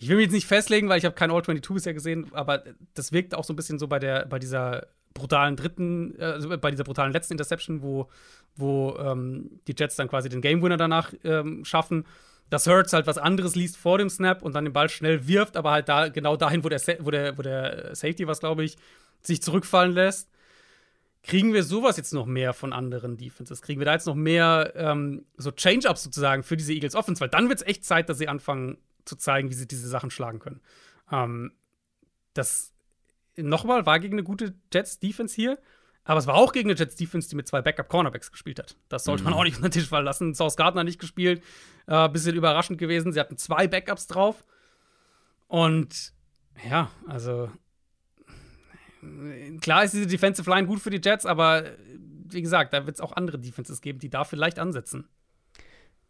Ich 0.00 0.08
will 0.08 0.16
mich 0.16 0.24
jetzt 0.24 0.32
nicht 0.32 0.46
festlegen, 0.46 0.88
weil 0.88 0.96
ich 0.96 1.04
habe 1.04 1.14
kein 1.14 1.30
All-22 1.30 1.74
bisher 1.74 1.92
gesehen, 1.92 2.26
aber 2.32 2.64
das 2.94 3.12
wirkt 3.12 3.34
auch 3.34 3.44
so 3.44 3.52
ein 3.52 3.56
bisschen 3.56 3.78
so 3.78 3.86
bei, 3.86 3.98
der, 3.98 4.24
bei 4.24 4.38
dieser 4.38 4.86
brutalen 5.12 5.56
dritten, 5.56 6.18
äh, 6.18 6.24
also 6.24 6.48
bei 6.48 6.70
dieser 6.70 6.84
brutalen 6.84 7.12
letzten 7.12 7.34
Interception, 7.34 7.82
wo, 7.82 8.08
wo 8.56 8.96
ähm, 8.98 9.60
die 9.68 9.74
Jets 9.76 9.96
dann 9.96 10.08
quasi 10.08 10.30
den 10.30 10.40
Game 10.40 10.62
Winner 10.62 10.78
danach 10.78 11.12
ähm, 11.22 11.66
schaffen, 11.66 12.06
dass 12.48 12.66
Hurts 12.66 12.94
halt 12.94 13.06
was 13.06 13.18
anderes 13.18 13.54
liest 13.54 13.76
vor 13.76 13.98
dem 13.98 14.08
Snap 14.08 14.42
und 14.42 14.54
dann 14.54 14.64
den 14.64 14.72
Ball 14.72 14.88
schnell 14.88 15.28
wirft, 15.28 15.58
aber 15.58 15.70
halt 15.70 15.90
da 15.90 16.08
genau 16.08 16.34
dahin, 16.34 16.64
wo 16.64 16.70
der, 16.70 16.80
wo 17.00 17.10
der, 17.10 17.36
wo 17.36 17.42
der 17.42 17.94
Safety 17.94 18.26
was, 18.26 18.40
glaube 18.40 18.64
ich, 18.64 18.78
sich 19.20 19.42
zurückfallen 19.42 19.92
lässt. 19.92 20.30
Kriegen 21.22 21.52
wir 21.52 21.62
sowas 21.62 21.98
jetzt 21.98 22.14
noch 22.14 22.24
mehr 22.24 22.54
von 22.54 22.72
anderen 22.72 23.18
Defenses? 23.18 23.60
Kriegen 23.60 23.78
wir 23.80 23.84
da 23.84 23.92
jetzt 23.92 24.06
noch 24.06 24.14
mehr 24.14 24.72
ähm, 24.76 25.26
so 25.36 25.50
Change-Ups 25.50 26.04
sozusagen 26.04 26.42
für 26.42 26.56
diese 26.56 26.72
Eagles 26.72 26.94
Offense? 26.94 27.20
Weil 27.20 27.28
dann 27.28 27.50
wird 27.50 27.60
es 27.60 27.66
echt 27.66 27.84
Zeit, 27.84 28.08
dass 28.08 28.16
sie 28.16 28.28
anfangen 28.28 28.78
zu 29.10 29.16
zeigen, 29.16 29.50
wie 29.50 29.54
sie 29.54 29.68
diese 29.68 29.88
Sachen 29.88 30.10
schlagen 30.10 30.38
können. 30.38 30.60
Ähm, 31.10 31.52
das 32.32 32.72
nochmal, 33.36 33.84
war 33.86 33.98
gegen 33.98 34.14
eine 34.14 34.22
gute 34.22 34.54
Jets-Defense 34.72 35.34
hier. 35.34 35.58
Aber 36.04 36.18
es 36.18 36.26
war 36.26 36.34
auch 36.34 36.52
gegen 36.52 36.70
eine 36.70 36.78
Jets-Defense, 36.78 37.28
die 37.28 37.36
mit 37.36 37.46
zwei 37.46 37.60
Backup-Cornerbacks 37.60 38.32
gespielt 38.32 38.58
hat. 38.58 38.76
Das 38.88 39.04
sollte 39.04 39.22
man 39.22 39.34
mhm. 39.34 39.38
auch 39.38 39.44
nicht 39.44 39.56
unter 39.56 39.68
den 39.68 39.72
Tisch 39.72 39.88
fallen 39.88 40.04
lassen. 40.04 40.34
Sauce 40.34 40.56
Gardner 40.56 40.82
nicht 40.82 40.98
gespielt. 40.98 41.42
Äh, 41.86 42.08
bisschen 42.08 42.34
überraschend 42.34 42.78
gewesen. 42.78 43.12
Sie 43.12 43.20
hatten 43.20 43.36
zwei 43.36 43.68
Backups 43.68 44.06
drauf. 44.06 44.44
Und 45.46 46.12
ja, 46.68 46.90
also 47.06 47.50
klar 49.60 49.84
ist 49.84 49.94
diese 49.94 50.06
Defensive 50.06 50.48
Line 50.48 50.66
gut 50.66 50.80
für 50.80 50.90
die 50.90 51.00
Jets, 51.02 51.26
aber 51.26 51.64
wie 52.32 52.42
gesagt, 52.42 52.72
da 52.72 52.86
wird 52.86 52.96
es 52.96 53.00
auch 53.00 53.12
andere 53.12 53.38
Defenses 53.38 53.80
geben, 53.80 53.98
die 53.98 54.10
da 54.10 54.24
vielleicht 54.24 54.58
ansetzen. 54.58 55.08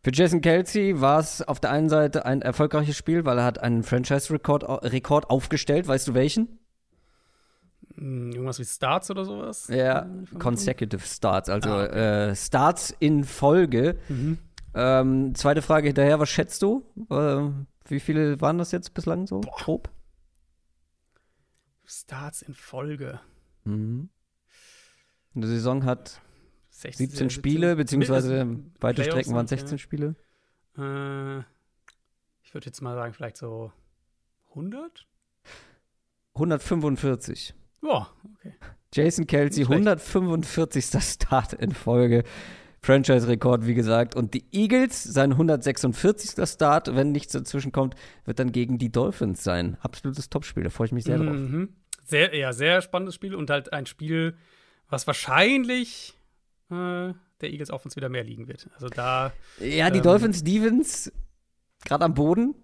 Für 0.03 0.13
Jason 0.13 0.41
Kelsey 0.41 1.01
war 1.01 1.21
es 1.21 1.43
auf 1.43 1.61
der 1.61 1.71
einen 1.71 1.91
Seite 1.91 2.25
ein 2.25 2.41
erfolgreiches 2.41 2.97
Spiel, 2.97 3.27
weil 3.27 3.39
er 3.39 3.45
hat 3.45 3.59
einen 3.59 3.83
Franchise-Rekord 3.83 4.65
Rekord 4.91 5.29
aufgestellt. 5.29 5.89
Weißt 5.89 6.09
du 6.09 6.15
welchen? 6.15 6.59
Hm, 7.97 8.33
irgendwas 8.33 8.59
wie 8.59 8.65
Starts 8.65 9.11
oder 9.11 9.27
sowas? 9.27 9.69
Ja, 9.69 10.09
Consecutive 10.39 11.03
Starts, 11.07 11.51
also 11.51 11.71
ah, 11.71 11.85
okay. 11.85 12.31
äh, 12.31 12.37
Starts 12.37 12.95
in 12.99 13.25
Folge. 13.25 13.99
Mhm. 14.09 14.39
Ähm, 14.73 15.35
zweite 15.35 15.61
Frage 15.61 15.89
hinterher, 15.89 16.19
was 16.19 16.31
schätzt 16.31 16.63
du? 16.63 16.85
Äh, 17.11 17.51
wie 17.89 18.01
viele 18.01 18.41
waren 18.41 18.57
das 18.57 18.73
jetzt 18.73 18.95
bislang 18.95 19.27
so 19.27 19.41
Boah. 19.41 19.53
grob? 19.57 19.91
Starts 21.85 22.41
in 22.41 22.55
Folge. 22.55 23.21
Mhm. 23.65 24.09
Eine 25.35 25.47
Saison 25.47 25.85
hat 25.85 26.21
16, 26.81 27.09
17 27.09 27.31
Spiele, 27.31 27.77
beziehungsweise 27.77 28.59
weite 28.81 29.05
Strecken 29.05 29.35
waren 29.35 29.47
16 29.47 29.73
ja. 29.73 29.79
Spiele. 29.79 30.15
Äh, 30.79 31.41
ich 32.43 32.55
würde 32.55 32.67
jetzt 32.67 32.81
mal 32.81 32.95
sagen, 32.95 33.13
vielleicht 33.13 33.37
so 33.37 33.73
100? 34.51 35.07
145. 36.35 37.55
Boah, 37.81 38.11
okay. 38.35 38.55
Jason 38.93 39.27
Kelsey, 39.27 39.65
145. 39.65 40.85
Start 41.01 41.53
in 41.53 41.73
Folge. 41.73 42.25
Franchise-Rekord, 42.83 43.67
wie 43.67 43.75
gesagt. 43.75 44.17
Und 44.17 44.33
die 44.33 44.45
Eagles, 44.53 45.05
sein 45.05 45.33
146. 45.33 46.49
Start, 46.49 46.95
wenn 46.95 47.13
nichts 47.13 47.33
dazwischen 47.33 47.73
kommt, 47.73 47.95
wird 48.25 48.39
dann 48.39 48.53
gegen 48.53 48.79
die 48.79 48.91
Dolphins 48.91 49.45
sein. 49.45 49.77
Absolutes 49.83 50.31
Topspiel, 50.31 50.65
da 50.65 50.71
freue 50.71 50.87
ich 50.87 50.93
mich 50.93 51.05
sehr 51.05 51.19
drauf. 51.19 51.37
Mhm. 51.37 51.75
Sehr, 52.05 52.35
ja, 52.35 52.53
sehr 52.53 52.81
spannendes 52.81 53.15
Spiel 53.15 53.35
und 53.35 53.51
halt 53.51 53.73
ein 53.73 53.87
Spiel, 53.87 54.35
was 54.89 55.07
wahrscheinlich 55.07 56.15
äh, 56.71 57.15
der 57.41 57.51
Eagles 57.51 57.71
auf 57.71 57.85
uns 57.85 57.97
wieder 57.97 58.09
mehr 58.09 58.25
liegen 58.25 58.49
wird. 58.49 58.69
Also 58.75 58.89
da. 58.89 59.33
Ja, 59.59 59.91
die 59.91 59.99
ähm, 59.99 60.05
Dolphins 60.05 60.41
Stevens, 60.41 61.13
gerade 61.85 62.05
am 62.05 62.15
Boden, 62.15 62.55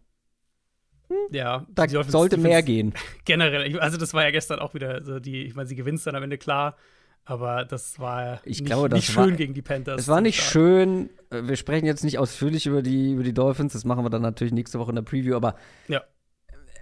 ja, 1.31 1.67
da 1.69 1.89
sollte 1.89 2.37
mehr 2.37 2.63
gehen. 2.63 2.95
Generell, 3.25 3.79
also 3.79 3.97
das 3.97 4.13
war 4.15 4.25
ja 4.25 4.31
gestern 4.31 4.59
auch 4.59 4.75
wieder 4.75 5.05
so 5.05 5.21
die, 5.21 5.43
ich 5.43 5.55
meine, 5.55 5.69
sie 5.69 5.77
gewinnt 5.77 6.05
dann 6.07 6.17
am 6.17 6.23
Ende 6.23 6.39
klar, 6.39 6.77
aber 7.25 7.65
das 7.65 7.99
war 7.99 8.41
ich 8.45 8.61
nicht, 8.61 8.67
glaube, 8.67 8.89
das 8.89 8.99
nicht 8.99 9.13
schön 9.13 9.37
gegen 9.37 9.55
die 9.55 9.63
Panthers. 9.63 10.01
Es 10.01 10.09
war 10.09 10.21
nicht 10.21 10.43
schön. 10.43 11.11
Wir 11.31 11.57
sprechen 11.57 11.87
jetzt 11.87 12.05
nicht 12.05 12.19
ausführlich 12.19 12.67
über 12.67 12.83
die, 12.83 13.13
über 13.13 13.23
die 13.23 13.35
Dolphins, 13.35 13.73
das 13.73 13.85
machen 13.85 14.05
wir 14.05 14.11
dann 14.11 14.23
natürlich 14.23 14.53
nächste 14.53 14.79
Woche 14.79 14.91
in 14.91 14.97
der 14.97 15.03
Preview, 15.03 15.37
aber 15.37 15.57
ja. 15.89 16.03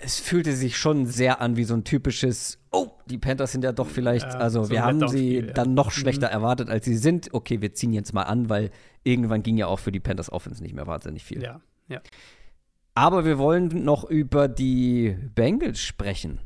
es 0.01 0.21
fühlte 0.21 0.53
sich 0.53 0.79
schon 0.79 1.07
sehr 1.07 1.41
an 1.41 1.57
wie 1.57 1.65
so 1.65 1.75
ein 1.75 1.85
typisches, 1.85 2.59
oh, 2.73 2.94
die 3.07 3.19
Panthers 3.19 3.53
sind 3.53 3.65
ja 3.65 3.73
doch 3.73 3.89
vielleicht, 3.89 4.27
ja, 4.27 4.39
also 4.39 4.65
so 4.65 4.71
wir 4.71 4.85
haben 4.85 5.09
sie 5.09 5.41
ja. 5.41 5.53
dann 5.53 5.75
noch 5.75 5.91
schlechter 5.91 6.29
mhm. 6.29 6.35
erwartet, 6.35 6.71
als 6.71 6.85
sie 6.85 6.97
sind. 6.97 7.33
Okay, 7.33 7.61
wir 7.61 7.75
ziehen 7.75 7.93
jetzt 7.93 8.13
mal 8.13 8.23
an, 8.23 8.49
weil 8.49 8.71
irgendwann 9.03 9.43
ging 9.43 9.57
ja 9.57 9.67
auch 9.67 9.79
für 9.79 9.93
die 9.93 10.01
Panthers 10.01 10.33
Offense 10.33 10.63
nicht 10.63 10.75
mehr 10.75 10.87
wahnsinnig 10.87 11.25
viel. 11.25 11.43
Ja, 11.43 11.61
ja. 11.89 12.01
Aber 12.95 13.25
wir 13.25 13.39
wollen 13.39 13.85
noch 13.85 14.05
über 14.05 14.49
die 14.49 15.17
Bengals 15.35 15.81
sprechen, 15.81 16.41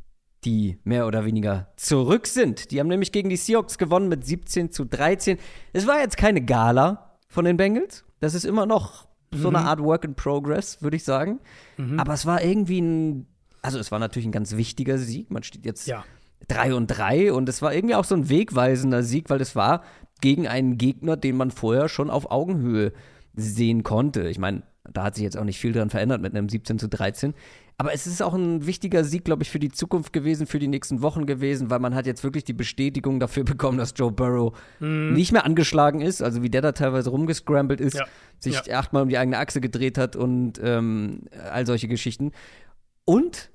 die 0.44 0.79
mehr 0.85 1.07
oder 1.07 1.25
weniger 1.25 1.68
zurück 1.77 2.27
sind. 2.27 2.71
Die 2.71 2.81
haben 2.81 2.88
nämlich 2.88 3.12
gegen 3.12 3.29
die 3.29 3.37
Seahawks 3.37 3.77
gewonnen 3.77 4.09
mit 4.09 4.25
17 4.25 4.73
zu 4.73 4.85
13. 4.85 5.38
Es 5.73 5.87
war 5.87 6.01
jetzt 6.01 6.16
keine 6.16 6.42
Gala 6.42 7.16
von 7.29 7.44
den 7.44 7.57
Bengals. 7.57 8.05
Das 8.21 8.35
ist 8.35 8.44
immer 8.44 8.64
noch 8.64 9.09
so 9.31 9.49
eine 9.49 9.59
mhm. 9.59 9.66
Art 9.66 9.81
Work 9.81 10.05
in 10.05 10.14
Progress, 10.14 10.81
würde 10.81 10.97
ich 10.97 11.05
sagen. 11.05 11.40
Mhm. 11.77 12.01
Aber 12.01 12.14
es 12.14 12.25
war 12.25 12.42
irgendwie 12.42 12.81
ein, 12.81 13.27
also 13.62 13.79
es 13.79 13.90
war 13.90 13.99
natürlich 13.99 14.27
ein 14.27 14.33
ganz 14.33 14.57
wichtiger 14.57 14.97
Sieg. 14.97 15.31
Man 15.31 15.42
steht 15.42 15.66
jetzt 15.66 15.87
ja. 15.87 16.05
3 16.46 16.74
und 16.74 16.87
3 16.87 17.33
und 17.33 17.48
es 17.48 17.62
war 17.62 17.74
irgendwie 17.74 17.94
auch 17.94 18.05
so 18.05 18.14
ein 18.14 18.29
wegweisender 18.29 19.03
Sieg, 19.03 19.29
weil 19.31 19.40
es 19.40 19.57
war 19.57 19.83
gegen 20.20 20.46
einen 20.48 20.79
Gegner, 20.79 21.16
den 21.16 21.37
man 21.37 21.51
vorher 21.51 21.88
schon 21.88 22.11
auf 22.11 22.31
Augenhöhe 22.31 22.92
sehen 23.35 23.83
konnte. 23.83 24.29
Ich 24.29 24.38
meine, 24.38 24.62
da 24.92 25.05
hat 25.05 25.14
sich 25.14 25.24
jetzt 25.24 25.37
auch 25.37 25.44
nicht 25.44 25.59
viel 25.59 25.72
dran 25.72 25.90
verändert 25.90 26.22
mit 26.22 26.35
einem 26.35 26.48
17 26.48 26.79
zu 26.79 26.88
13. 26.88 27.35
Aber 27.81 27.92
es 27.92 28.09
ist 28.09 28.22
auch 28.22 28.35
ein 28.35 28.66
wichtiger 28.66 29.05
Sieg, 29.05 29.24
glaube 29.24 29.44
ich, 29.44 29.51
für 29.51 29.61
die 29.61 29.70
Zukunft 29.70 30.12
gewesen, 30.12 30.48
für 30.48 30.59
die 30.59 30.66
nächsten 30.66 31.01
Wochen 31.01 31.27
gewesen, 31.27 31.70
weil 31.70 31.79
man 31.79 31.94
hat 31.94 32.07
jetzt 32.07 32.24
wirklich 32.24 32.42
die 32.42 32.53
Bestätigung 32.53 33.20
dafür 33.20 33.44
bekommen, 33.44 33.79
dass 33.79 33.94
Joe 33.96 34.11
Burrow 34.11 34.59
mhm. 34.81 35.12
nicht 35.12 35.31
mehr 35.31 35.44
angeschlagen 35.44 36.01
ist, 36.01 36.20
also 36.20 36.42
wie 36.42 36.51
der 36.51 36.62
da 36.62 36.72
teilweise 36.72 37.11
rumgescrambled 37.11 37.81
ist, 37.81 37.94
ja. 37.94 38.07
sich 38.40 38.66
ja. 38.66 38.79
achtmal 38.79 39.05
um 39.05 39.09
die 39.09 39.18
eigene 39.18 39.38
Achse 39.38 39.61
gedreht 39.61 39.96
hat 39.96 40.16
und 40.16 40.61
ähm, 40.62 41.22
all 41.51 41.66
solche 41.66 41.87
Geschichten. 41.87 42.33
Und 43.05 43.51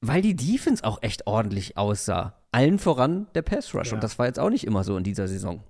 weil 0.00 0.22
die 0.22 0.36
Defense 0.36 0.84
auch 0.84 1.02
echt 1.02 1.26
ordentlich 1.26 1.76
aussah. 1.76 2.38
Allen 2.52 2.78
voran 2.78 3.26
der 3.34 3.42
Pass 3.42 3.74
Rush. 3.74 3.88
Ja. 3.88 3.94
Und 3.94 4.02
das 4.02 4.18
war 4.18 4.26
jetzt 4.26 4.38
auch 4.38 4.50
nicht 4.50 4.66
immer 4.66 4.84
so 4.84 4.96
in 4.96 5.04
dieser 5.04 5.28
Saison. 5.28 5.62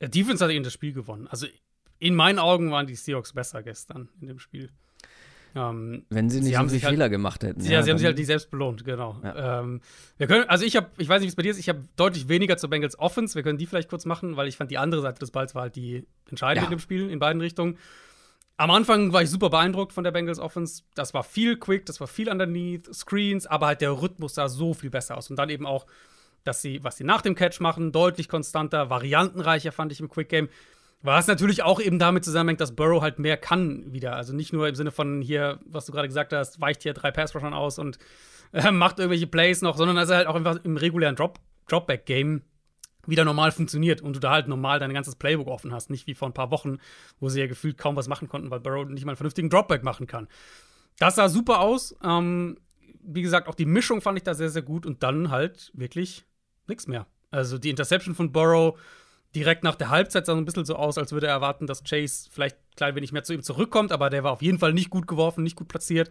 Der 0.00 0.08
Defense 0.08 0.44
hat 0.44 0.50
eben 0.50 0.64
das 0.64 0.72
Spiel 0.72 0.92
gewonnen. 0.92 1.28
Also 1.28 1.46
in 1.98 2.14
meinen 2.14 2.38
Augen 2.38 2.70
waren 2.70 2.86
die 2.86 2.96
Seahawks 2.96 3.32
besser 3.32 3.62
gestern 3.62 4.08
in 4.20 4.28
dem 4.28 4.38
Spiel. 4.38 4.70
Ähm, 5.56 6.04
Wenn 6.10 6.30
sie 6.30 6.40
nicht 6.40 6.56
sie 6.56 6.62
so 6.62 6.68
viele 6.68 6.80
Fehler 6.80 7.04
halt, 7.04 7.12
gemacht 7.12 7.44
hätten. 7.44 7.60
Ja, 7.64 7.72
ja 7.72 7.82
sie 7.82 7.90
haben 7.90 7.98
sich 7.98 8.06
halt 8.06 8.18
nicht 8.18 8.26
selbst 8.26 8.50
belohnt, 8.50 8.84
genau. 8.84 9.20
Ja. 9.22 9.60
Ähm, 9.60 9.80
wir 10.16 10.26
können, 10.26 10.48
also 10.48 10.64
ich 10.64 10.74
habe, 10.74 10.88
ich 10.98 11.08
weiß 11.08 11.20
nicht, 11.20 11.28
wie 11.28 11.30
es 11.30 11.36
bei 11.36 11.42
dir 11.42 11.52
ist, 11.52 11.58
ich 11.58 11.68
habe 11.68 11.84
deutlich 11.96 12.28
weniger 12.28 12.56
zur 12.56 12.70
Bengals 12.70 12.98
Offense. 12.98 13.36
Wir 13.36 13.44
können 13.44 13.58
die 13.58 13.66
vielleicht 13.66 13.88
kurz 13.88 14.04
machen, 14.04 14.36
weil 14.36 14.48
ich 14.48 14.56
fand, 14.56 14.70
die 14.70 14.78
andere 14.78 15.00
Seite 15.00 15.20
des 15.20 15.30
Balls 15.30 15.54
war 15.54 15.62
halt 15.62 15.76
die 15.76 16.06
entscheidende 16.28 16.64
ja. 16.64 16.72
in 16.72 16.76
dem 16.76 16.80
Spiel, 16.80 17.08
in 17.08 17.20
beiden 17.20 17.40
Richtungen. 17.40 17.78
Am 18.56 18.70
Anfang 18.70 19.12
war 19.12 19.22
ich 19.22 19.30
super 19.30 19.50
beeindruckt 19.50 19.92
von 19.92 20.04
der 20.04 20.12
Bengals 20.12 20.38
Offense. 20.38 20.84
Das 20.94 21.12
war 21.12 21.24
viel 21.24 21.56
quick, 21.56 21.86
das 21.86 21.98
war 22.00 22.06
viel 22.06 22.28
underneath, 22.28 22.94
Screens, 22.94 23.46
aber 23.46 23.66
halt 23.66 23.80
der 23.80 24.00
Rhythmus 24.00 24.34
sah 24.34 24.48
so 24.48 24.74
viel 24.74 24.90
besser 24.90 25.16
aus. 25.16 25.28
Und 25.28 25.36
dann 25.36 25.50
eben 25.50 25.66
auch, 25.66 25.86
dass 26.44 26.62
sie, 26.62 26.84
was 26.84 26.96
sie 26.96 27.04
nach 27.04 27.20
dem 27.20 27.34
Catch 27.34 27.60
machen, 27.60 27.90
deutlich 27.90 28.28
konstanter, 28.28 28.90
variantenreicher 28.90 29.72
fand 29.72 29.90
ich 29.90 30.00
im 30.00 30.08
Quick 30.08 30.28
Game. 30.28 30.48
Was 31.02 31.26
natürlich 31.26 31.62
auch 31.62 31.80
eben 31.80 31.98
damit 31.98 32.24
zusammenhängt, 32.24 32.60
dass 32.60 32.76
Burrow 32.76 33.02
halt 33.02 33.18
mehr 33.18 33.36
kann 33.36 33.92
wieder. 33.92 34.14
Also 34.14 34.32
nicht 34.32 34.52
nur 34.52 34.68
im 34.68 34.74
Sinne 34.74 34.90
von 34.92 35.20
hier, 35.20 35.58
was 35.66 35.86
du 35.86 35.92
gerade 35.92 36.08
gesagt 36.08 36.32
hast, 36.32 36.60
weicht 36.60 36.82
hier 36.82 36.94
drei 36.94 37.10
Pass-Rushern 37.10 37.52
aus 37.54 37.78
und 37.78 37.98
äh, 38.52 38.70
macht 38.70 39.00
irgendwelche 39.00 39.26
Plays 39.26 39.62
noch, 39.62 39.76
sondern 39.76 39.96
dass 39.96 40.10
er 40.10 40.18
halt 40.18 40.28
auch 40.28 40.36
einfach 40.36 40.58
im 40.62 40.76
regulären 40.76 41.16
Drop 41.16 41.40
Dropback-Game 41.68 42.42
wieder 43.08 43.24
normal 43.24 43.52
funktioniert 43.52 44.00
und 44.00 44.16
du 44.16 44.20
da 44.20 44.30
halt 44.30 44.48
normal 44.48 44.78
dein 44.78 44.92
ganzes 44.92 45.16
Playbook 45.16 45.48
offen 45.48 45.72
hast. 45.72 45.90
Nicht 45.90 46.06
wie 46.06 46.14
vor 46.14 46.28
ein 46.28 46.34
paar 46.34 46.50
Wochen, 46.50 46.78
wo 47.20 47.28
sie 47.28 47.40
ja 47.40 47.46
gefühlt 47.46 47.78
kaum 47.78 47.96
was 47.96 48.08
machen 48.08 48.28
konnten, 48.28 48.50
weil 48.50 48.60
Burrow 48.60 48.88
nicht 48.88 49.04
mal 49.04 49.12
einen 49.12 49.16
vernünftigen 49.16 49.50
Dropback 49.50 49.82
machen 49.82 50.06
kann. 50.06 50.28
Das 50.98 51.16
sah 51.16 51.28
super 51.28 51.60
aus. 51.60 51.96
Ähm, 52.02 52.58
wie 53.02 53.22
gesagt, 53.22 53.48
auch 53.48 53.54
die 53.54 53.66
Mischung 53.66 54.00
fand 54.00 54.18
ich 54.18 54.24
da 54.24 54.34
sehr, 54.34 54.50
sehr 54.50 54.62
gut 54.62 54.86
und 54.86 55.02
dann 55.02 55.30
halt 55.30 55.70
wirklich 55.74 56.24
nichts 56.66 56.86
mehr. 56.86 57.06
Also 57.30 57.58
die 57.58 57.70
Interception 57.70 58.14
von 58.14 58.32
Burrow 58.32 58.78
direkt 59.34 59.64
nach 59.64 59.74
der 59.74 59.90
Halbzeit 59.90 60.26
sah 60.26 60.32
so 60.32 60.38
ein 60.38 60.44
bisschen 60.44 60.64
so 60.64 60.76
aus, 60.76 60.96
als 60.96 61.12
würde 61.12 61.26
er 61.26 61.32
erwarten, 61.32 61.66
dass 61.66 61.82
Chase 61.82 62.28
vielleicht 62.30 62.56
ein 62.56 62.76
klein 62.76 62.94
wenig 62.94 63.12
mehr 63.12 63.24
zu 63.24 63.34
ihm 63.34 63.42
zurückkommt, 63.42 63.92
aber 63.92 64.10
der 64.10 64.22
war 64.22 64.32
auf 64.32 64.42
jeden 64.42 64.58
Fall 64.58 64.72
nicht 64.72 64.90
gut 64.90 65.06
geworfen, 65.06 65.42
nicht 65.42 65.56
gut 65.56 65.68
platziert. 65.68 66.10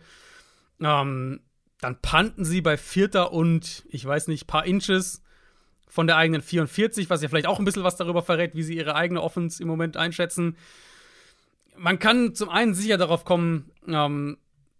Ähm, 0.81 1.39
dann 1.79 2.01
panten 2.01 2.45
sie 2.45 2.61
bei 2.61 2.77
Vierter 2.77 3.31
und, 3.31 3.85
ich 3.89 4.05
weiß 4.05 4.27
nicht, 4.27 4.47
paar 4.47 4.65
Inches 4.65 5.21
von 5.93 6.07
der 6.07 6.17
eigenen 6.17 6.41
44, 6.41 7.11
was 7.11 7.21
ja 7.21 7.29
vielleicht 7.29 7.45
auch 7.45 7.59
ein 7.59 7.65
bisschen 7.65 7.83
was 7.83 7.97
darüber 7.97 8.23
verrät, 8.23 8.55
wie 8.55 8.63
sie 8.63 8.75
ihre 8.75 8.95
eigene 8.95 9.21
Offense 9.21 9.61
im 9.61 9.67
Moment 9.67 9.95
einschätzen. 9.95 10.57
Man 11.77 11.99
kann 11.99 12.33
zum 12.33 12.49
einen 12.49 12.73
sicher 12.73 12.97
darauf 12.97 13.25
kommen, 13.25 13.69
ähm, 13.87 14.39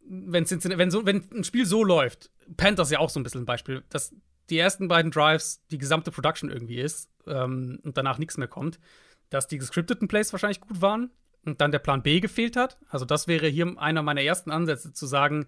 wenn, 0.10 0.50
wenn, 0.50 0.90
so, 0.90 1.06
wenn 1.06 1.24
ein 1.32 1.44
Spiel 1.44 1.68
so 1.68 1.84
läuft, 1.84 2.32
Panthers 2.58 2.90
ja 2.90 2.98
auch 2.98 3.12
so 3.12 3.20
ein 3.20 3.24
bisschen 3.24 3.44
ein 3.44 3.46
Beispiel, 3.46 3.84
dass 3.90 4.16
die 4.50 4.58
ersten 4.58 4.88
beiden 4.88 5.12
Drives 5.12 5.62
die 5.70 5.78
gesamte 5.78 6.10
Production 6.10 6.50
irgendwie 6.50 6.80
ist 6.80 7.12
ähm, 7.28 7.80
und 7.84 7.96
danach 7.96 8.18
nichts 8.18 8.38
mehr 8.38 8.48
kommt, 8.48 8.80
dass 9.30 9.48
die 9.48 9.60
gescripteten 9.60 10.08
Plays 10.08 10.34
wahrscheinlich 10.34 10.62
gut 10.62 10.82
waren 10.82 11.12
und 11.46 11.62
dann 11.62 11.72
der 11.72 11.78
Plan 11.78 12.02
B 12.02 12.22
gefehlt 12.22 12.56
hat. 12.56 12.80
Also 12.90 13.06
das 13.06 13.28
wäre 13.28 13.48
hier 13.48 13.72
einer 13.78 14.02
meiner 14.02 14.24
ersten 14.24 14.50
Ansätze 14.50 14.94
zu 14.94 15.06
sagen, 15.06 15.46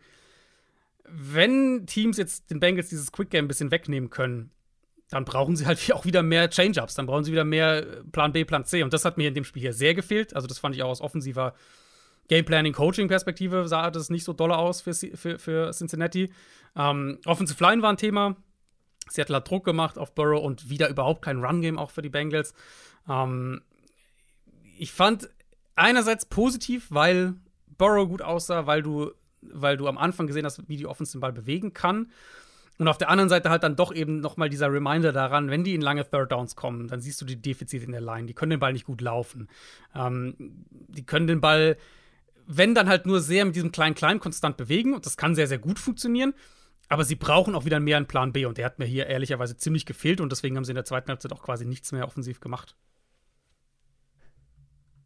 wenn 1.05 1.88
Teams 1.88 2.18
jetzt 2.18 2.51
den 2.51 2.59
Bengals 2.59 2.89
dieses 2.89 3.11
Quick 3.11 3.32
Game 3.32 3.45
ein 3.45 3.47
bisschen 3.47 3.72
wegnehmen 3.72 4.11
können, 4.11 4.51
dann 5.10 5.26
brauchen 5.26 5.56
sie 5.56 5.66
halt 5.66 5.91
auch 5.93 6.06
wieder 6.06 6.24
mehr 6.24 6.49
Change-ups, 6.49 6.95
dann 6.95 7.06
brauchen 7.06 7.24
sie 7.24 7.32
wieder 7.32 7.45
mehr 7.45 7.78
äh, 7.78 8.03
Plan 8.12 8.32
B, 8.34 8.45
Plan 8.45 8.66
C. 8.66 8.84
Und 8.84 8.93
das 8.93 9.06
hat 9.06 9.18
mir 9.18 9.28
in 9.28 9.34
dem 9.34 9.43
Spiel 9.43 9.62
hier 9.62 9.74
sehr 9.74 9.93
gefehlt. 9.93 10.36
Also, 10.36 10.47
das 10.47 10.60
fand 10.60 10.76
ich 10.76 10.84
auch 10.84 10.89
aus 10.89 11.01
offensiver 11.01 11.53
Gameplanning-Coaching-Perspektive 12.28 13.68
sah 13.68 13.91
das 13.91 14.10
nicht 14.10 14.24
so 14.24 14.34
doll 14.34 14.51
aus 14.51 14.82
für, 14.82 14.93
für, 14.93 15.38
für 15.38 15.72
Cincinnati. 15.72 16.32
Ähm, 16.76 17.20
Offensive 17.26 17.64
Line 17.64 17.82
war 17.82 17.91
ein 17.91 17.97
Thema. 17.97 18.36
Seattle 19.08 19.36
hat 19.36 19.49
Druck 19.49 19.64
gemacht 19.64 19.99
auf 19.99 20.16
Burrow 20.16 20.43
und 20.43 20.70
wieder 20.70 20.89
überhaupt 20.89 21.22
kein 21.22 21.43
Run-Game 21.43 21.78
auch 21.78 21.91
für 21.91 22.01
die 22.01 22.10
Bengals. 22.10 22.53
Ähm, 23.08 23.62
ich 24.78 24.91
fand 24.91 25.30
einerseits 25.76 26.26
positiv, 26.26 26.88
weil 26.89 27.36
Burrow 27.78 28.08
gut 28.08 28.22
aussah, 28.22 28.66
weil 28.66 28.82
du, 28.82 29.12
weil 29.41 29.78
du 29.78 29.88
am 29.88 29.97
Anfang 29.97 30.26
gesehen 30.28 30.45
hast, 30.45 30.68
wie 30.68 30.78
die 30.78 30.88
Offense 30.88 31.12
den 31.12 31.22
Ball 31.22 31.34
bewegen 31.34 31.74
kann. 31.74 32.12
Und 32.78 32.88
auf 32.89 32.97
der 32.97 33.09
anderen 33.09 33.30
Seite 33.30 33.49
halt 33.49 33.63
dann 33.63 33.76
doch 33.76 33.93
eben 33.93 34.19
nochmal 34.19 34.49
dieser 34.49 34.71
Reminder 34.71 35.13
daran, 35.13 35.49
wenn 35.49 35.63
die 35.63 35.76
in 35.76 35.82
lange 35.82 36.09
Third 36.09 36.32
Downs 36.32 36.55
kommen, 36.55 36.88
dann 36.88 36.99
siehst 36.99 37.21
du 37.21 37.26
die 37.26 37.41
Defizite 37.41 37.86
in 37.86 37.93
der 37.93 38.01
Line. 38.01 38.28
Die 38.28 38.34
können 38.34 38.49
den 38.49 38.59
Ball 38.59 38.73
nicht 38.73 38.86
gut 38.86 39.01
laufen. 39.01 39.47
Ähm, 39.95 40.36
die 40.69 41.05
können 41.05 41.28
den 41.28 41.39
Ball, 41.39 41.78
wenn 42.47 42.76
dann 42.76 42.89
halt 42.89 43.05
nur 43.05 43.21
sehr 43.21 43.45
mit 43.45 43.55
diesem 43.55 43.71
Klein-Klein 43.71 44.19
konstant 44.19 44.57
bewegen. 44.57 44.93
Und 44.93 45.05
das 45.05 45.15
kann 45.15 45.36
sehr, 45.36 45.47
sehr 45.47 45.57
gut 45.57 45.80
funktionieren. 45.80 46.34
Aber 46.89 47.05
sie 47.05 47.15
brauchen 47.15 47.55
auch 47.55 47.65
wieder 47.65 47.80
mehr 47.80 47.97
einen 47.97 48.07
Plan 48.07 48.34
B. 48.34 48.45
Und 48.45 48.57
der 48.57 48.65
hat 48.65 48.78
mir 48.78 48.86
hier 48.86 49.07
ehrlicherweise 49.07 49.55
ziemlich 49.55 49.86
gefehlt. 49.86 50.19
Und 50.19 50.32
deswegen 50.32 50.57
haben 50.57 50.65
sie 50.65 50.71
in 50.71 50.76
der 50.76 50.86
zweiten 50.86 51.07
Halbzeit 51.07 51.32
auch 51.32 51.43
quasi 51.43 51.65
nichts 51.65 51.93
mehr 51.93 52.05
offensiv 52.05 52.41
gemacht. 52.41 52.76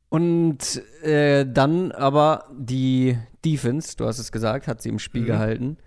Und 0.09 0.81
äh, 1.03 1.45
dann 1.45 1.91
aber 1.91 2.49
die 2.51 3.15
Defense, 3.45 3.95
du 3.95 4.05
hast 4.05 4.17
es 4.17 4.31
gesagt, 4.31 4.67
hat 4.67 4.81
sie 4.81 4.89
im 4.89 4.97
Spiel 4.97 5.21
mhm. 5.21 5.27
gehalten. 5.27 5.77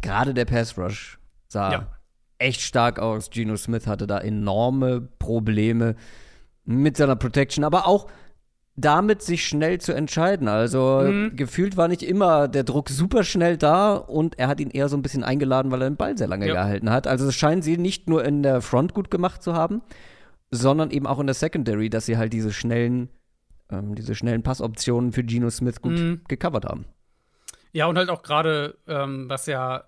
Gerade 0.00 0.34
der 0.34 0.44
Pass 0.44 0.76
Rush 0.76 1.19
Sah 1.50 1.72
ja. 1.72 1.86
echt 2.38 2.60
stark 2.60 3.00
aus. 3.00 3.30
Geno 3.30 3.56
Smith 3.56 3.88
hatte 3.88 4.06
da 4.06 4.18
enorme 4.18 5.00
Probleme 5.00 5.96
mit 6.64 6.96
seiner 6.96 7.16
Protection, 7.16 7.64
aber 7.64 7.88
auch 7.88 8.06
damit 8.76 9.20
sich 9.20 9.44
schnell 9.46 9.80
zu 9.80 9.92
entscheiden. 9.92 10.46
Also 10.46 11.02
mhm. 11.04 11.34
gefühlt 11.34 11.76
war 11.76 11.88
nicht 11.88 12.04
immer 12.04 12.46
der 12.46 12.62
Druck 12.62 12.88
super 12.88 13.24
schnell 13.24 13.56
da 13.56 13.94
und 13.94 14.38
er 14.38 14.46
hat 14.46 14.60
ihn 14.60 14.70
eher 14.70 14.88
so 14.88 14.96
ein 14.96 15.02
bisschen 15.02 15.24
eingeladen, 15.24 15.72
weil 15.72 15.82
er 15.82 15.90
den 15.90 15.96
Ball 15.96 16.16
sehr 16.16 16.28
lange 16.28 16.46
ja. 16.46 16.54
gehalten 16.54 16.90
hat. 16.90 17.08
Also 17.08 17.26
es 17.26 17.34
scheinen 17.34 17.62
sie 17.62 17.76
nicht 17.76 18.08
nur 18.08 18.24
in 18.24 18.44
der 18.44 18.62
Front 18.62 18.94
gut 18.94 19.10
gemacht 19.10 19.42
zu 19.42 19.54
haben, 19.54 19.82
sondern 20.52 20.92
eben 20.92 21.08
auch 21.08 21.18
in 21.18 21.26
der 21.26 21.34
Secondary, 21.34 21.90
dass 21.90 22.06
sie 22.06 22.16
halt 22.16 22.32
diese 22.32 22.52
schnellen, 22.52 23.08
ähm, 23.70 23.96
diese 23.96 24.14
schnellen 24.14 24.44
Passoptionen 24.44 25.10
für 25.10 25.24
Geno 25.24 25.50
Smith 25.50 25.82
gut 25.82 25.98
mhm. 25.98 26.20
gecovert 26.28 26.64
haben. 26.64 26.84
Ja, 27.72 27.86
und 27.86 27.98
halt 27.98 28.08
auch 28.08 28.22
gerade, 28.22 28.78
ähm, 28.86 29.28
was 29.28 29.46
ja 29.46 29.84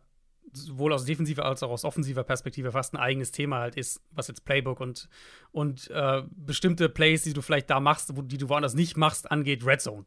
sowohl 0.52 0.92
aus 0.92 1.04
defensiver 1.04 1.44
als 1.44 1.62
auch 1.62 1.70
aus 1.70 1.84
offensiver 1.84 2.24
Perspektive 2.24 2.72
fast 2.72 2.94
ein 2.94 2.98
eigenes 2.98 3.32
Thema 3.32 3.60
halt 3.60 3.76
ist, 3.76 4.02
was 4.10 4.28
jetzt 4.28 4.44
Playbook 4.44 4.80
und, 4.80 5.08
und 5.50 5.90
äh, 5.90 6.22
bestimmte 6.30 6.88
Plays, 6.88 7.22
die 7.22 7.32
du 7.32 7.42
vielleicht 7.42 7.70
da 7.70 7.80
machst, 7.80 8.16
wo, 8.16 8.22
die 8.22 8.38
du 8.38 8.48
woanders 8.48 8.74
nicht 8.74 8.96
machst, 8.96 9.30
angeht, 9.30 9.64
Red 9.64 9.80
Zone. 9.80 10.04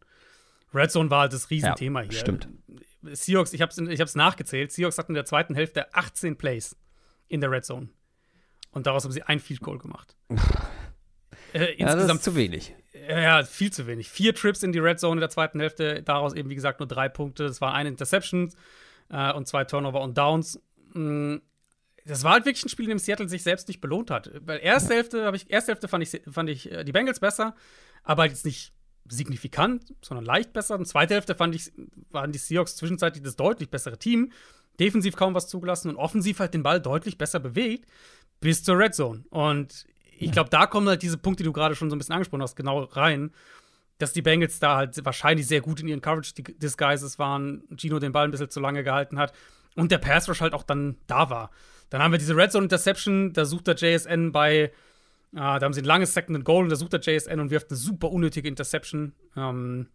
Red 0.74 0.92
Zone 0.92 1.10
war 1.10 1.22
halt 1.22 1.34
das 1.34 1.50
Riesenthema 1.50 2.02
ja, 2.02 2.10
hier. 2.10 2.20
Stimmt. 2.20 2.50
Seahawks, 3.04 3.54
ich 3.54 3.62
habe 3.62 3.72
es 3.72 3.78
ich 3.78 4.02
hab's 4.02 4.16
nachgezählt, 4.16 4.72
Seahawks 4.72 4.98
hatten 4.98 5.12
in 5.12 5.16
der 5.16 5.26
zweiten 5.26 5.56
Hälfte 5.56 5.94
18 5.94 6.38
Plays 6.38 6.76
in 7.28 7.42
der 7.42 7.52
Red 7.52 7.66
Zone. 7.66 7.90
Und 8.72 8.88
daraus 8.88 9.04
haben 9.04 9.12
sie 9.12 9.24
ein 9.24 9.40
Field 9.40 9.62
Goal 9.62 9.78
gemacht. 9.78 10.16
äh, 11.54 11.74
insgesamt 11.74 11.80
ja, 11.80 11.96
das 11.96 12.16
ist 12.18 12.24
zu 12.24 12.36
wenig. 12.36 12.76
Ja, 13.08 13.44
viel 13.44 13.72
zu 13.72 13.88
wenig. 13.88 14.10
Vier 14.10 14.36
Trips 14.36 14.64
in 14.64 14.72
die 14.72 14.80
Red 14.80 15.00
Zone 15.00 15.14
in 15.14 15.20
der 15.22 15.30
zweiten 15.30 15.60
Hälfte, 15.60 16.04
daraus 16.04 16.34
eben, 16.34 16.50
wie 16.50 16.56
gesagt, 16.56 16.80
nur 16.80 16.88
drei 16.88 17.08
Punkte. 17.08 17.44
Das 17.46 17.62
war 17.62 17.74
eine 17.74 17.90
Interception 17.90 18.52
äh, 19.10 19.32
und 19.34 19.48
zwei 19.48 19.64
Turnover 19.64 20.02
und 20.02 20.18
Downs. 20.18 20.60
Mm, 20.94 21.38
das 22.06 22.24
war 22.24 22.34
halt 22.34 22.46
wirklich 22.46 22.64
ein 22.64 22.70
Spiel, 22.70 22.86
in 22.86 22.90
dem 22.90 23.00
Seattle 23.00 23.28
sich 23.28 23.44
selbst 23.44 23.68
nicht 23.68 23.82
belohnt 23.82 24.12
hat. 24.12 24.32
Weil 24.46 24.60
erste 24.60 24.94
Hälfte 24.94 25.32
ich, 25.34 25.50
erste 25.50 25.72
Hälfte 25.72 25.88
fand 25.88 26.04
ich, 26.04 26.22
fand 26.30 26.50
ich 26.50 26.72
äh, 26.72 26.84
die 26.84 26.92
Bengals 26.92 27.20
besser, 27.20 27.56
aber 28.04 28.24
halt 28.24 28.32
jetzt 28.32 28.46
nicht 28.46 28.74
signifikant, 29.08 29.94
sondern 30.02 30.26
leicht 30.26 30.54
besser. 30.54 30.76
Und 30.76 30.88
zweite 30.88 31.16
Hälfte 31.16 31.36
fand 31.36 31.56
ich, 31.56 31.72
waren 32.12 32.32
die 32.32 32.40
Seahawks 32.40 32.76
zwischenzeitlich 32.76 33.24
das 33.24 33.36
deutlich 33.36 33.70
bessere 33.70 33.98
Team. 33.98 34.32
Defensiv 34.80 35.16
kaum 35.16 35.34
was 35.34 35.48
zugelassen 35.48 35.90
und 35.90 35.96
offensiv 35.96 36.40
halt 36.40 36.54
den 36.54 36.64
Ball 36.64 36.82
deutlich 36.82 37.18
besser 37.18 37.40
bewegt, 37.40 37.90
bis 38.42 38.64
zur 38.64 38.78
Red 38.78 38.94
Zone. 38.94 39.24
Und 39.30 39.86
ich 40.18 40.32
glaube, 40.32 40.50
da 40.50 40.68
kommen 40.68 40.88
halt 40.88 41.02
diese 41.02 41.18
Punkte, 41.18 41.44
die 41.44 41.48
du 41.48 41.54
gerade 41.54 41.76
schon 41.76 41.90
so 41.90 41.96
ein 41.96 42.00
bisschen 42.00 42.14
angesprochen 42.14 42.42
hast, 42.42 42.56
genau 42.56 42.84
rein 42.84 43.32
dass 43.98 44.14
die 44.14 44.22
Bengals 44.22 44.60
da 44.60 44.76
halt 44.78 45.06
wahrscheinlich 45.06 45.48
sehr 45.48 45.62
gut 45.62 45.80
in 45.80 45.88
ihren 45.88 46.02
Coverage-Disguises 46.02 47.18
waren, 47.18 47.64
Gino 47.78 48.00
den 48.00 48.12
Ball 48.12 48.26
ein 48.26 48.32
bisschen 48.32 48.50
zu 48.50 48.60
lange 48.60 48.84
gehalten 48.84 49.18
hat 49.18 49.34
und 49.76 49.92
der 49.92 50.00
Pass 50.00 50.28
Rush 50.28 50.42
halt 50.42 50.54
auch 50.54 50.64
dann 50.64 50.98
da 51.08 51.30
war. 51.30 51.52
Dann 51.90 52.02
haben 52.02 52.12
wir 52.12 52.18
diese 52.18 52.36
Red 52.36 52.52
Zone 52.52 52.66
Interception, 52.66 53.34
da 53.34 53.46
sucht 53.46 53.68
der 53.68 53.76
JSN 53.76 54.32
bei, 54.32 54.56
äh, 54.56 54.72
da 55.32 55.62
haben 55.62 55.74
sie 55.74 55.82
ein 55.82 55.86
langes 55.86 56.14
Second 56.14 56.38
and 56.38 56.46
Goal 56.46 56.64
und 56.64 56.70
da 56.70 56.76
sucht 56.76 56.94
der 56.94 57.00
JSN 57.00 57.40
und 57.40 57.52
wirft 57.52 57.70
eine 57.70 57.78
super 57.78 58.12
unnötige 58.12 58.48
Interception. 58.48 59.14
Ähm, 59.38 59.88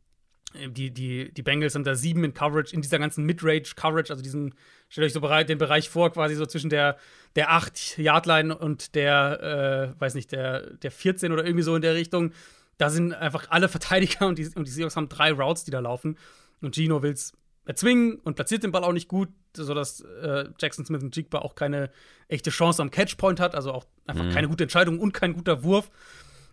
die, 0.54 0.90
die, 0.90 1.32
die 1.32 1.42
Bengals 1.42 1.74
sind 1.74 1.86
da 1.86 1.94
sieben 1.94 2.24
in 2.24 2.34
Coverage, 2.34 2.74
in 2.74 2.82
dieser 2.82 2.98
ganzen 2.98 3.24
Mid-Range-Coverage, 3.24 4.10
also 4.10 4.22
diesen, 4.22 4.54
stellt 4.88 5.06
euch 5.06 5.12
so 5.12 5.20
bereit, 5.20 5.48
den 5.48 5.58
Bereich 5.58 5.88
vor, 5.88 6.10
quasi 6.10 6.34
so 6.34 6.44
zwischen 6.44 6.70
der, 6.70 6.96
der 7.36 7.50
8-Yard-Line 7.50 8.56
und 8.56 8.94
der, 8.96 9.94
äh, 9.96 10.00
weiß 10.00 10.14
nicht, 10.14 10.32
der, 10.32 10.74
der 10.74 10.90
14 10.90 11.30
oder 11.30 11.44
irgendwie 11.44 11.62
so 11.62 11.76
in 11.76 11.82
der 11.82 11.94
Richtung 11.94 12.32
da 12.80 12.88
sind 12.88 13.12
einfach 13.12 13.46
alle 13.50 13.68
Verteidiger 13.68 14.26
und 14.26 14.38
die, 14.38 14.48
und 14.54 14.66
die 14.66 14.70
Seahawks 14.70 14.96
haben 14.96 15.10
drei 15.10 15.32
Routes, 15.32 15.64
die 15.64 15.70
da 15.70 15.80
laufen. 15.80 16.16
Und 16.62 16.74
Gino 16.74 17.02
will 17.02 17.12
es 17.12 17.34
erzwingen 17.66 18.18
und 18.20 18.36
platziert 18.36 18.62
den 18.62 18.72
Ball 18.72 18.84
auch 18.84 18.92
nicht 18.94 19.06
gut, 19.06 19.28
sodass 19.54 20.00
äh, 20.00 20.46
Jackson 20.58 20.86
Smith 20.86 21.02
und 21.02 21.14
Jigba 21.14 21.40
auch 21.40 21.54
keine 21.54 21.90
echte 22.28 22.48
Chance 22.48 22.80
am 22.80 22.90
Catchpoint 22.90 23.38
hat, 23.38 23.54
also 23.54 23.72
auch 23.72 23.84
einfach 24.06 24.24
mhm. 24.24 24.30
keine 24.30 24.48
gute 24.48 24.64
Entscheidung 24.64 24.98
und 24.98 25.12
kein 25.12 25.34
guter 25.34 25.62
Wurf. 25.62 25.90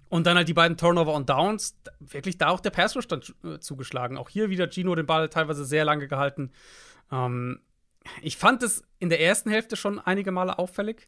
Und 0.10 0.28
dann 0.28 0.36
halt 0.36 0.50
die 0.50 0.54
beiden 0.54 0.76
Turnover 0.76 1.14
und 1.14 1.30
Downs, 1.30 1.78
wirklich 2.00 2.38
da 2.38 2.50
auch 2.50 2.60
der 2.60 2.72
Pass 2.72 2.96
Rush 2.98 3.08
dann 3.08 3.22
äh, 3.46 3.60
zugeschlagen. 3.60 4.18
Auch 4.18 4.28
hier 4.28 4.50
wieder 4.50 4.70
Gino 4.70 4.96
den 4.96 5.06
Ball 5.06 5.30
teilweise 5.30 5.64
sehr 5.64 5.86
lange 5.86 6.10
gehalten. 6.10 6.52
Ähm, 7.10 7.62
ich 8.22 8.36
fand 8.36 8.64
es 8.64 8.84
in 9.00 9.08
der 9.08 9.22
ersten 9.22 9.50
Hälfte 9.50 9.78
schon 9.78 10.00
einige 10.00 10.32
Male 10.32 10.60
auffällig, 10.60 11.08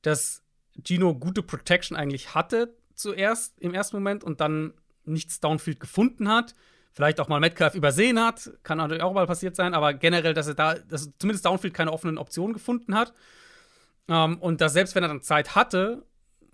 dass 0.00 0.42
Gino 0.82 1.14
gute 1.14 1.42
Protection 1.42 1.96
eigentlich 1.96 2.34
hatte, 2.34 2.74
zuerst 2.94 3.58
im 3.60 3.74
ersten 3.74 3.96
Moment 3.96 4.24
und 4.24 4.40
dann 4.40 4.74
nichts 5.04 5.40
Downfield 5.40 5.80
gefunden 5.80 6.28
hat. 6.28 6.54
Vielleicht 6.92 7.18
auch 7.18 7.28
mal 7.28 7.40
Metcalf 7.40 7.74
übersehen 7.74 8.20
hat, 8.20 8.52
kann 8.62 8.78
natürlich 8.78 9.02
auch 9.02 9.12
mal 9.12 9.26
passiert 9.26 9.56
sein, 9.56 9.74
aber 9.74 9.94
generell, 9.94 10.32
dass 10.32 10.46
er 10.46 10.54
da, 10.54 10.74
dass 10.74 11.10
zumindest 11.18 11.44
Downfield 11.44 11.74
keine 11.74 11.92
offenen 11.92 12.18
Optionen 12.18 12.52
gefunden 12.52 12.94
hat. 12.94 13.12
Ähm, 14.08 14.38
und 14.38 14.60
dass 14.60 14.74
selbst 14.74 14.94
wenn 14.94 15.02
er 15.02 15.08
dann 15.08 15.22
Zeit 15.22 15.56
hatte 15.56 16.04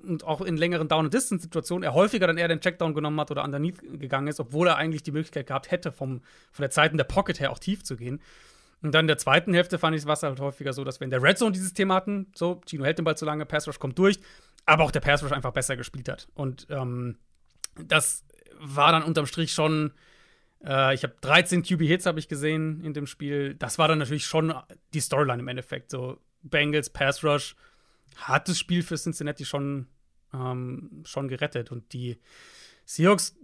und 0.02 0.24
auch 0.24 0.40
in 0.40 0.56
längeren 0.56 0.88
Down-and-Distance-Situationen 0.88 1.82
er 1.82 1.92
häufiger 1.92 2.26
dann 2.26 2.38
eher 2.38 2.48
den 2.48 2.60
Checkdown 2.60 2.94
genommen 2.94 3.20
hat 3.20 3.30
oder 3.30 3.44
underneath 3.44 3.80
gegangen 3.80 4.28
ist, 4.28 4.40
obwohl 4.40 4.68
er 4.68 4.76
eigentlich 4.76 5.02
die 5.02 5.12
Möglichkeit 5.12 5.46
gehabt 5.46 5.70
hätte, 5.70 5.92
vom, 5.92 6.22
von 6.52 6.62
der 6.62 6.70
Zeit 6.70 6.92
in 6.92 6.96
der 6.96 7.04
Pocket 7.04 7.38
her 7.38 7.52
auch 7.52 7.58
tief 7.58 7.84
zu 7.84 7.96
gehen. 7.96 8.20
Und 8.82 8.94
dann 8.94 9.04
in 9.04 9.08
der 9.08 9.18
zweiten 9.18 9.52
Hälfte 9.52 9.78
fand 9.78 9.94
ich 9.94 10.06
es 10.06 10.22
halt 10.22 10.40
häufiger 10.40 10.72
so, 10.72 10.84
dass 10.84 11.00
wir 11.00 11.04
in 11.04 11.10
der 11.10 11.22
Red 11.22 11.36
Zone 11.36 11.52
dieses 11.52 11.74
Thema 11.74 11.96
hatten, 11.96 12.28
so, 12.34 12.62
Gino 12.66 12.84
hält 12.84 12.96
den 12.96 13.04
Ball 13.04 13.16
zu 13.16 13.26
lange, 13.26 13.44
Pass 13.44 13.68
Rush 13.68 13.78
kommt 13.78 13.98
durch, 13.98 14.18
aber 14.66 14.84
auch 14.84 14.90
der 14.90 15.00
Pass 15.00 15.22
Rush 15.22 15.32
einfach 15.32 15.52
besser 15.52 15.76
gespielt 15.76 16.08
hat. 16.08 16.28
Und 16.34 16.66
ähm, 16.70 17.18
das 17.74 18.24
war 18.58 18.92
dann 18.92 19.02
unterm 19.02 19.26
Strich 19.26 19.52
schon, 19.52 19.92
äh, 20.64 20.94
ich 20.94 21.02
habe 21.02 21.14
13 21.20 21.62
QB-Hits 21.62 22.06
habe 22.06 22.18
ich 22.18 22.28
gesehen 22.28 22.82
in 22.84 22.92
dem 22.94 23.06
Spiel. 23.06 23.54
Das 23.54 23.78
war 23.78 23.88
dann 23.88 23.98
natürlich 23.98 24.26
schon 24.26 24.54
die 24.92 25.00
Storyline 25.00 25.40
im 25.40 25.48
Endeffekt. 25.48 25.90
So 25.90 26.18
Bengals, 26.42 26.90
Pass 26.90 27.24
Rush 27.24 27.56
hat 28.16 28.48
das 28.48 28.58
Spiel 28.58 28.82
für 28.82 28.96
Cincinnati 28.96 29.44
schon 29.44 29.86
ähm, 30.32 31.02
schon 31.04 31.28
gerettet. 31.28 31.72
Und 31.72 31.92
die 31.92 32.18
Seahawks, 32.84 33.36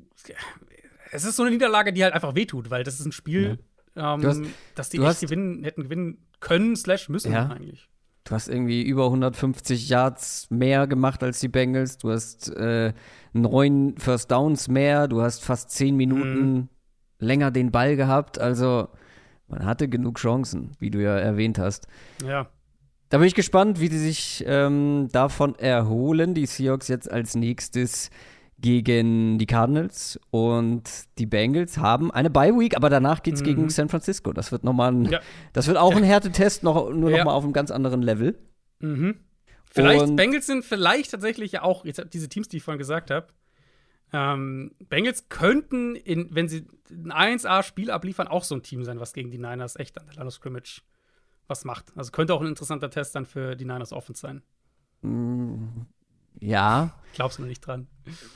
es 1.12 1.24
ist 1.24 1.36
so 1.36 1.42
eine 1.42 1.52
Niederlage, 1.52 1.92
die 1.92 2.02
halt 2.02 2.14
einfach 2.14 2.34
wehtut, 2.34 2.70
weil 2.70 2.84
das 2.84 3.00
ist 3.00 3.06
ein 3.06 3.12
Spiel, 3.12 3.58
ja. 3.94 4.14
ähm, 4.14 4.24
hast, 4.24 4.42
das 4.74 4.88
die 4.90 4.98
echt 4.98 5.20
gewinnen, 5.20 5.64
hätten 5.64 5.84
gewinnen 5.84 6.26
können, 6.40 6.76
slash 6.76 7.08
müssen 7.08 7.32
ja. 7.32 7.48
eigentlich. 7.48 7.88
Du 8.26 8.32
hast 8.32 8.48
irgendwie 8.48 8.82
über 8.82 9.04
150 9.04 9.88
Yards 9.88 10.48
mehr 10.50 10.88
gemacht 10.88 11.22
als 11.22 11.38
die 11.38 11.48
Bengals. 11.48 11.96
Du 11.96 12.10
hast 12.10 12.48
äh, 12.56 12.92
neun 13.32 13.94
First 13.98 14.32
Downs 14.32 14.66
mehr. 14.66 15.06
Du 15.06 15.22
hast 15.22 15.44
fast 15.44 15.70
zehn 15.70 15.96
Minuten 15.96 16.54
mhm. 16.54 16.68
länger 17.20 17.52
den 17.52 17.70
Ball 17.70 17.94
gehabt. 17.94 18.40
Also 18.40 18.88
man 19.46 19.64
hatte 19.64 19.88
genug 19.88 20.18
Chancen, 20.18 20.72
wie 20.80 20.90
du 20.90 21.00
ja 21.00 21.16
erwähnt 21.16 21.60
hast. 21.60 21.86
Ja. 22.26 22.48
Da 23.10 23.18
bin 23.18 23.28
ich 23.28 23.36
gespannt, 23.36 23.78
wie 23.78 23.88
die 23.88 23.98
sich 23.98 24.42
ähm, 24.44 25.08
davon 25.12 25.54
erholen. 25.54 26.34
Die 26.34 26.46
Seahawks 26.46 26.88
jetzt 26.88 27.08
als 27.08 27.36
nächstes 27.36 28.10
gegen 28.58 29.38
die 29.38 29.46
Cardinals 29.46 30.18
und 30.30 30.82
die 31.18 31.26
Bengals 31.26 31.78
haben 31.78 32.10
eine 32.10 32.30
Bye 32.30 32.58
Week, 32.58 32.76
aber 32.76 32.88
danach 32.88 33.22
geht's 33.22 33.40
mhm. 33.40 33.44
gegen 33.44 33.68
San 33.70 33.88
Francisco. 33.88 34.32
Das 34.32 34.50
wird 34.50 34.64
noch 34.64 34.72
mal 34.72 34.92
ein, 34.92 35.04
ja. 35.04 35.20
das 35.52 35.66
wird 35.66 35.76
auch 35.76 35.94
ein 35.94 36.02
Härtetest, 36.02 36.62
noch, 36.62 36.90
nur 36.90 37.10
ja. 37.10 37.18
noch 37.18 37.24
mal 37.26 37.32
auf 37.32 37.44
einem 37.44 37.52
ganz 37.52 37.70
anderen 37.70 38.02
Level. 38.02 38.38
Mhm. 38.80 39.16
Vielleicht 39.70 40.02
und 40.02 40.16
Bengals 40.16 40.46
sind 40.46 40.64
vielleicht 40.64 41.10
tatsächlich 41.10 41.52
ja 41.52 41.62
auch 41.62 41.84
jetzt 41.84 42.02
diese 42.12 42.28
Teams, 42.28 42.48
die 42.48 42.58
ich 42.58 42.62
vorhin 42.62 42.78
gesagt 42.78 43.10
habe. 43.10 43.26
Ähm, 44.12 44.72
Bengals 44.88 45.28
könnten, 45.28 45.96
in, 45.96 46.28
wenn 46.34 46.48
sie 46.48 46.66
ein 46.90 47.12
1A-Spiel 47.12 47.90
abliefern, 47.90 48.28
auch 48.28 48.44
so 48.44 48.54
ein 48.54 48.62
Team 48.62 48.84
sein, 48.84 49.00
was 49.00 49.12
gegen 49.12 49.30
die 49.30 49.38
Niners 49.38 49.76
echt 49.76 49.98
an 50.00 50.06
der 50.06 50.14
Line 50.16 50.30
Scrimmage 50.30 50.82
was 51.48 51.64
macht. 51.64 51.92
Also 51.96 52.10
könnte 52.12 52.34
auch 52.34 52.40
ein 52.40 52.46
interessanter 52.46 52.90
Test 52.90 53.14
dann 53.14 53.26
für 53.26 53.54
die 53.56 53.64
Niners 53.64 53.92
Offense 53.92 54.20
sein. 54.20 54.42
Ja. 56.40 56.94
Glaubst 57.14 57.38
du 57.38 57.42
noch 57.42 57.48
nicht 57.48 57.66
dran? 57.66 57.86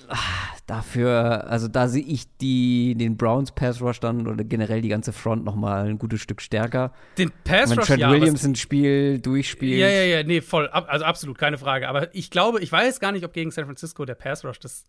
Ach, 0.08 0.60
dafür, 0.66 1.46
also 1.48 1.68
da 1.68 1.86
sehe 1.88 2.02
ich 2.02 2.24
die, 2.38 2.94
den 2.96 3.16
Browns 3.16 3.52
Pass 3.52 3.80
Rush 3.82 4.00
dann 4.00 4.26
oder 4.26 4.42
generell 4.42 4.80
die 4.80 4.88
ganze 4.88 5.12
Front 5.12 5.44
noch 5.44 5.54
mal 5.54 5.86
ein 5.86 5.98
gutes 5.98 6.20
Stück 6.22 6.40
stärker. 6.40 6.92
Den 7.18 7.30
Pass 7.44 7.70
Rush, 7.70 7.76
Wenn 7.76 7.84
Trent 7.84 8.00
ja, 8.00 8.10
Williams 8.10 8.44
ein 8.44 8.56
Spiel 8.56 9.20
durchspielt. 9.20 9.78
Ja, 9.78 9.88
ja, 9.88 10.04
ja, 10.04 10.22
nee, 10.22 10.40
voll. 10.40 10.66
Also 10.68 11.04
absolut, 11.04 11.38
keine 11.38 11.58
Frage. 11.58 11.88
Aber 11.88 12.14
ich 12.14 12.30
glaube, 12.30 12.60
ich 12.60 12.72
weiß 12.72 13.00
gar 13.00 13.12
nicht, 13.12 13.24
ob 13.24 13.34
gegen 13.34 13.50
San 13.50 13.66
Francisco 13.66 14.04
der 14.06 14.14
Pass 14.14 14.44
Rush 14.44 14.58
das 14.58 14.84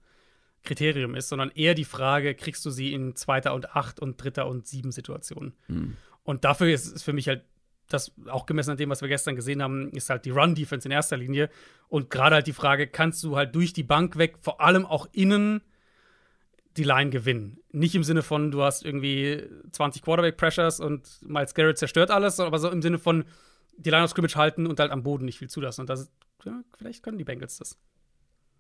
Kriterium 0.64 1.16
ist, 1.16 1.30
sondern 1.30 1.52
eher 1.54 1.74
die 1.74 1.86
Frage, 1.86 2.34
kriegst 2.34 2.66
du 2.66 2.70
sie 2.70 2.94
in 2.94 3.16
zweiter 3.16 3.54
und 3.54 3.76
acht 3.76 4.00
und 4.00 4.24
dritter 4.24 4.48
und 4.48 4.68
sieben 4.68 4.92
Situationen? 4.92 5.54
Hm. 5.68 5.98
Und 6.24 6.46
dafür 6.46 6.74
ist 6.74 6.96
es 6.96 7.04
für 7.04 7.14
mich 7.14 7.28
halt 7.28 7.44
das 7.94 8.12
auch 8.28 8.46
gemessen 8.46 8.72
an 8.72 8.78
dem, 8.78 8.90
was 8.90 9.02
wir 9.02 9.08
gestern 9.08 9.36
gesehen 9.36 9.62
haben, 9.62 9.92
ist 9.92 10.10
halt 10.10 10.26
die 10.26 10.30
Run-Defense 10.30 10.88
in 10.88 10.92
erster 10.92 11.18
Linie. 11.18 11.50
Und 11.90 12.10
gerade 12.10 12.36
halt 12.36 12.48
die 12.48 12.54
Frage, 12.54 12.88
kannst 12.88 13.24
du 13.24 13.36
halt 13.36 13.56
durch 13.56 13.74
die 13.74 13.84
Bank 13.84 14.18
weg, 14.18 14.38
vor 14.42 14.62
allem 14.62 14.86
auch 14.86 15.08
innen, 15.12 15.62
die 16.78 16.84
Line 16.84 17.10
gewinnen? 17.10 17.60
Nicht 17.72 17.96
im 17.96 18.04
Sinne 18.04 18.24
von, 18.24 18.52
du 18.52 18.64
hast 18.64 18.86
irgendwie 18.86 19.44
20 19.72 20.02
Quarterback-Pressures 20.02 20.80
und 20.80 21.22
Miles 21.22 21.54
Garrett 21.54 21.78
zerstört 21.78 22.12
alles, 22.12 22.40
aber 22.40 22.60
so 22.60 22.70
im 22.70 22.82
Sinne 22.82 22.98
von, 22.98 23.26
die 23.78 23.90
Line 23.90 24.04
of 24.04 24.12
Scrimmage 24.12 24.36
halten 24.36 24.68
und 24.68 24.80
halt 24.80 24.92
am 24.92 25.04
Boden 25.04 25.26
nicht 25.26 25.40
viel 25.40 25.50
zulassen. 25.50 25.82
Und 25.82 25.90
das, 25.90 26.12
ja, 26.46 26.62
vielleicht 26.78 27.04
können 27.04 27.18
die 27.18 27.24
Bengals 27.24 27.58
das. 27.58 27.78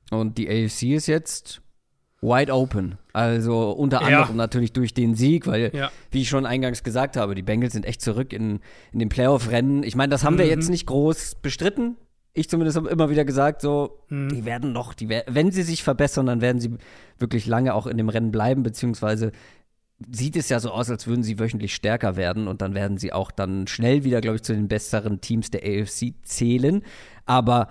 Und 0.09 0.38
die 0.38 0.49
AFC 0.49 0.93
ist 0.93 1.07
jetzt 1.07 1.61
wide 2.22 2.53
open. 2.53 2.97
Also 3.13 3.72
unter 3.72 4.01
anderem 4.01 4.30
ja. 4.30 4.34
natürlich 4.34 4.74
durch 4.74 4.93
den 4.93 5.15
Sieg, 5.15 5.47
weil, 5.47 5.72
ja. 5.74 5.91
wie 6.11 6.22
ich 6.22 6.30
schon 6.30 6.45
eingangs 6.45 6.84
gesagt 6.84 7.17
habe, 7.17 7.36
die 7.36 7.41
Bengals 7.41 7.74
sind 7.74 7.86
echt 7.86 8.01
zurück 8.01 8.32
in, 8.32 8.59
in 8.93 8.99
den 8.99 9.09
Playoff-Rennen. 9.09 9.84
Ich 9.84 9.95
meine, 9.95 10.11
das 10.11 10.24
haben 10.24 10.36
mhm. 10.36 10.39
wir 10.39 10.47
jetzt 10.47 10.69
nicht 10.69 10.86
groß 10.86 11.36
bestritten. 11.41 11.97
Ich 12.34 12.49
zumindest 12.49 12.78
habe 12.78 12.89
immer 12.89 13.09
wieder 13.09 13.26
gesagt, 13.26 13.61
so, 13.61 14.03
mhm. 14.07 14.30
die 14.30 14.45
werden 14.45 14.72
noch, 14.72 14.93
die, 14.93 15.09
wenn 15.09 15.51
sie 15.51 15.63
sich 15.63 15.84
verbessern, 15.84 16.28
dann 16.28 16.39
werden 16.39 16.61
sie 16.61 16.78
wirklich 17.17 17.45
lange 17.45 17.74
auch 17.74 17.88
in 17.88 17.97
dem 17.97 18.07
Rennen 18.07 18.32
bleiben, 18.32 18.63
beziehungsweise 18.63 19.32
sieht 20.09 20.36
es 20.36 20.49
ja 20.49 20.59
so 20.59 20.72
aus, 20.72 20.89
als 20.89 21.07
würden 21.07 21.24
sie 21.24 21.39
wöchentlich 21.39 21.76
stärker 21.76 22.15
werden 22.15 22.47
und 22.47 22.61
dann 22.61 22.74
werden 22.74 22.97
sie 22.97 23.13
auch 23.13 23.32
dann 23.32 23.67
schnell 23.67 24.03
wieder, 24.03 24.22
glaube 24.22 24.38
ich, 24.38 24.43
zu 24.43 24.53
den 24.53 24.67
besseren 24.67 25.22
Teams 25.22 25.51
der 25.51 25.61
AFC 25.61 26.13
zählen. 26.24 26.84
Aber 27.26 27.67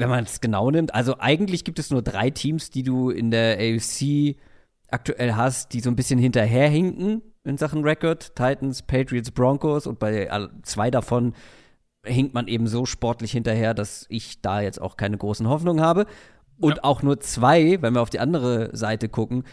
wenn 0.00 0.08
man 0.08 0.24
es 0.24 0.40
genau 0.40 0.70
nimmt, 0.70 0.94
also 0.94 1.16
eigentlich 1.18 1.62
gibt 1.62 1.78
es 1.78 1.90
nur 1.90 2.00
drei 2.00 2.30
Teams, 2.30 2.70
die 2.70 2.82
du 2.82 3.10
in 3.10 3.30
der 3.30 3.58
AFC 3.58 4.36
aktuell 4.88 5.34
hast, 5.34 5.74
die 5.74 5.80
so 5.80 5.90
ein 5.90 5.96
bisschen 5.96 6.18
hinterherhinken 6.18 7.22
in 7.44 7.58
Sachen 7.58 7.84
Record. 7.84 8.34
Titans, 8.34 8.82
Patriots, 8.82 9.30
Broncos 9.30 9.86
und 9.86 9.98
bei 9.98 10.28
zwei 10.62 10.90
davon 10.90 11.34
hinkt 12.04 12.32
man 12.32 12.48
eben 12.48 12.66
so 12.66 12.86
sportlich 12.86 13.32
hinterher, 13.32 13.74
dass 13.74 14.06
ich 14.08 14.40
da 14.40 14.62
jetzt 14.62 14.80
auch 14.80 14.96
keine 14.96 15.18
großen 15.18 15.46
Hoffnungen 15.46 15.84
habe. 15.84 16.06
Und 16.58 16.76
ja. 16.76 16.84
auch 16.84 17.02
nur 17.02 17.20
zwei, 17.20 17.80
wenn 17.82 17.94
wir 17.94 18.00
auf 18.00 18.10
die 18.10 18.20
andere 18.20 18.74
Seite 18.74 19.10
gucken, 19.10 19.44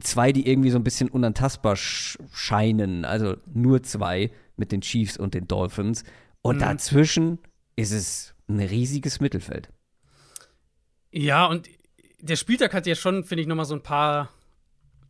zwei, 0.00 0.32
die 0.32 0.46
irgendwie 0.46 0.70
so 0.70 0.78
ein 0.78 0.84
bisschen 0.84 1.08
unantastbar 1.08 1.76
sch 1.76 2.18
scheinen. 2.30 3.06
Also 3.06 3.36
nur 3.46 3.82
zwei 3.82 4.30
mit 4.56 4.70
den 4.70 4.82
Chiefs 4.82 5.16
und 5.16 5.32
den 5.32 5.48
Dolphins. 5.48 6.04
Und 6.42 6.56
mhm. 6.56 6.60
dazwischen 6.60 7.38
ist 7.74 7.92
es 7.92 8.34
ein 8.48 8.60
riesiges 8.60 9.20
Mittelfeld. 9.20 9.70
Ja, 11.10 11.46
und 11.46 11.68
der 12.20 12.36
Spieltag 12.36 12.74
hat 12.74 12.86
ja 12.86 12.94
schon, 12.94 13.24
finde 13.24 13.42
ich, 13.42 13.48
noch 13.48 13.56
mal 13.56 13.64
so 13.64 13.74
ein 13.74 13.82
paar 13.82 14.30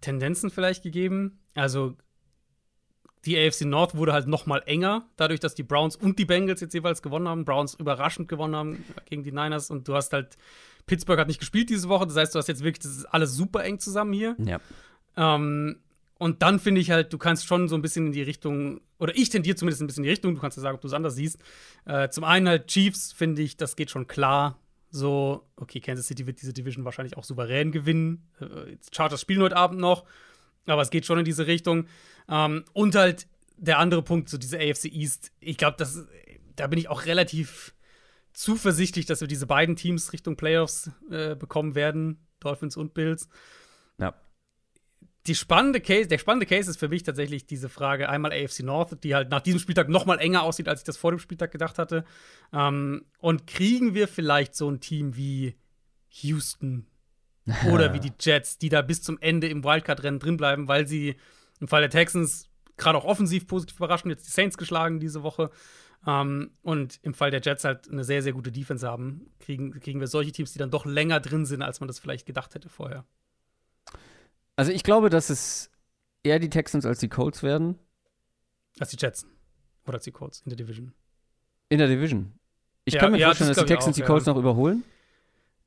Tendenzen 0.01 0.51
vielleicht 0.51 0.83
gegeben. 0.83 1.41
Also 1.55 1.97
die 3.25 3.37
AFC 3.39 3.63
North 3.63 3.97
wurde 3.97 4.13
halt 4.13 4.27
noch 4.27 4.47
mal 4.47 4.63
enger, 4.67 5.09
dadurch, 5.17 5.41
dass 5.41 5.55
die 5.55 5.63
Browns 5.63 5.97
und 5.97 6.19
die 6.19 6.25
Bengals 6.25 6.61
jetzt 6.61 6.75
jeweils 6.75 7.03
gewonnen 7.03 7.29
haben. 7.29 7.45
Browns 7.45 7.75
überraschend 7.75 8.29
gewonnen 8.29 8.55
haben 8.55 8.85
gegen 9.07 9.25
die 9.25 9.33
Niners 9.33 9.71
und 9.71 9.89
du 9.89 9.95
hast 9.95 10.13
halt 10.13 10.37
Pittsburgh 10.87 11.19
hat 11.19 11.29
nicht 11.29 11.41
gespielt 11.41 11.69
diese 11.69 11.89
Woche, 11.89 12.07
das 12.07 12.17
heißt, 12.17 12.35
du 12.35 12.39
hast 12.39 12.49
jetzt 12.49 12.63
wirklich 12.63 12.79
das 12.79 12.97
ist 12.97 13.05
alles 13.07 13.35
super 13.35 13.65
eng 13.65 13.79
zusammen 13.81 14.13
hier. 14.13 14.37
Ja. 14.39 14.61
Ähm, 15.17 15.81
und 16.19 16.43
dann 16.43 16.59
finde 16.59 16.81
ich 16.81 16.91
halt, 16.91 17.13
du 17.13 17.19
kannst 17.19 17.47
schon 17.47 17.69
so 17.69 17.77
ein 17.77 17.83
bisschen 17.83 18.07
in 18.07 18.13
die 18.13 18.23
Richtung, 18.23 18.81
oder 18.99 19.15
ich 19.17 19.29
tendiere 19.29 19.57
zumindest 19.57 19.83
ein 19.83 19.87
bisschen 19.87 20.03
in 20.03 20.05
die 20.05 20.11
Richtung, 20.11 20.35
du 20.35 20.41
kannst 20.41 20.57
ja 20.57 20.63
sagen, 20.63 20.77
ob 20.77 20.81
du 20.81 20.89
es 20.89 20.95
anders 20.95 21.15
siehst. 21.15 21.39
Äh, 21.85 22.09
zum 22.09 22.25
einen 22.25 22.49
halt 22.49 22.69
Chiefs, 22.69 23.13
finde 23.13 23.43
ich, 23.43 23.57
das 23.57 23.77
geht 23.77 23.91
schon 23.91 24.07
klar 24.07 24.59
so, 24.91 25.47
okay, 25.57 25.81
Kansas 25.81 26.07
City 26.07 26.27
wird 26.27 26.41
diese 26.41 26.53
Division 26.53 26.85
wahrscheinlich 26.85 27.17
auch 27.17 27.25
souverän 27.25 27.73
gewinnen. 27.73 28.29
Äh, 28.41 28.77
Chargers 28.93 29.21
spielen 29.21 29.43
heute 29.43 29.57
Abend 29.57 29.81
noch, 29.81 30.05
aber 30.67 30.83
es 30.83 30.91
geht 30.91 31.07
schon 31.07 31.19
in 31.19 31.25
diese 31.25 31.47
Richtung. 31.47 31.87
Ähm, 32.29 32.65
und 32.73 32.95
halt 32.95 33.27
der 33.57 33.79
andere 33.79 34.03
Punkt, 34.03 34.29
so 34.29 34.39
diese 34.39 34.59
AFC 34.59 34.87
East, 34.87 35.33
ich 35.41 35.57
glaube, 35.57 35.77
da 36.57 36.67
bin 36.67 36.79
ich 36.79 36.89
auch 36.89 37.07
relativ 37.07 37.75
zuversichtlich, 38.33 39.07
dass 39.07 39.21
wir 39.21 39.29
diese 39.29 39.47
beiden 39.47 39.77
Teams 39.77 40.13
Richtung 40.13 40.37
Playoffs 40.37 40.91
äh, 41.11 41.35
bekommen 41.35 41.75
werden, 41.75 42.25
Dolphins 42.41 42.77
und 42.77 42.95
Bills. 42.95 43.29
Die 45.29 45.35
spannende 45.35 45.83
Case, 45.83 46.09
der 46.09 46.17
spannende 46.17 46.47
Case 46.47 46.71
ist 46.71 46.79
für 46.79 46.89
mich 46.89 47.03
tatsächlich 47.03 47.45
diese 47.45 47.69
Frage: 47.69 48.09
einmal 48.09 48.33
AFC 48.33 48.61
North, 48.61 49.05
die 49.05 49.15
halt 49.15 49.29
nach 49.29 49.43
diesem 49.43 49.61
Spieltag 49.61 49.91
noch 49.91 50.07
mal 50.07 50.19
enger 50.19 50.43
aussieht, 50.43 50.69
als 50.69 50.81
ich 50.81 50.87
das 50.87 50.97
vor 50.97 51.11
dem 51.13 51.19
Spieltag 51.19 51.53
gedacht 51.53 51.79
hatte. 51.79 52.05
Ähm, 52.53 53.05
und 53.19 53.47
kriegen 53.47 53.93
wir 53.93 54.09
vielleicht 54.09 54.55
so 54.55 54.71
ein 54.71 54.81
Team 54.81 55.17
wie 55.17 55.55
Houston 56.23 56.87
oder 57.71 57.93
wie 57.93 58.01
die 58.01 58.13
Jets, 58.19 58.57
die 58.57 58.71
da 58.71 58.81
bis 58.81 59.03
zum 59.03 59.19
Ende 59.21 59.49
im 59.49 59.65
Wildcard-Rennen 59.65 60.19
drinbleiben, 60.19 60.67
weil 60.67 60.89
sie 60.89 61.17
im 61.61 61.69
Fall 61.69 61.83
der 61.83 61.91
Texans 61.91 62.49
gerade 62.79 62.97
auch 62.97 63.05
offensiv 63.05 63.47
positiv 63.47 63.77
überraschen, 63.77 64.11
jetzt 64.11 64.27
die 64.27 64.33
Saints 64.33 64.57
geschlagen 64.57 64.99
diese 64.99 65.23
Woche. 65.23 65.51
Ähm, 66.07 66.53
und 66.63 67.01
im 67.03 67.13
Fall 67.13 67.31
der 67.31 67.43
Jets 67.43 67.65
halt 67.65 67.91
eine 67.91 68.05
sehr, 68.05 68.23
sehr 68.23 68.33
gute 68.33 68.51
Defense 68.51 68.89
haben, 68.89 69.27
kriegen, 69.41 69.79
kriegen 69.79 70.01
wir 70.01 70.07
solche 70.07 70.33
Teams, 70.33 70.53
die 70.55 70.59
dann 70.59 70.71
doch 70.71 70.87
länger 70.87 71.21
drin 71.21 71.45
sind, 71.45 71.61
als 71.61 71.81
man 71.81 71.89
das 71.89 71.99
vielleicht 71.99 72.25
gedacht 72.25 72.55
hätte 72.55 72.71
vorher. 72.71 73.05
Also 74.59 74.73
ich 74.73 74.83
glaube, 74.83 75.09
dass 75.09 75.31
es 75.31 75.71
eher 76.25 76.41
die 76.41 76.51
Texans 76.51 76.85
als 76.85 76.99
die 76.99 77.09
Colts 77.09 77.45
werden. 77.45 77.79
Als 78.81 78.91
die 78.91 78.97
Jets. 78.99 79.25
Oder 79.87 79.95
als 79.95 80.05
die 80.05 80.11
Colts 80.11 80.41
in 80.45 80.51
der 80.51 80.57
Division. 80.57 80.93
In 81.69 81.79
der 81.79 81.87
Division. 81.87 82.33
Ich 82.85 82.95
ja, 82.95 83.01
kann 83.01 83.13
mir 83.13 83.19
ja, 83.19 83.29
vorstellen, 83.29 83.51
das 83.51 83.59
dass 83.59 83.67
die 83.67 83.73
Texans 83.73 83.95
auch, 83.95 84.01
die 84.01 84.03
Colts 84.03 84.27
ja. 84.27 84.33
noch 84.33 84.41
überholen. 84.41 84.83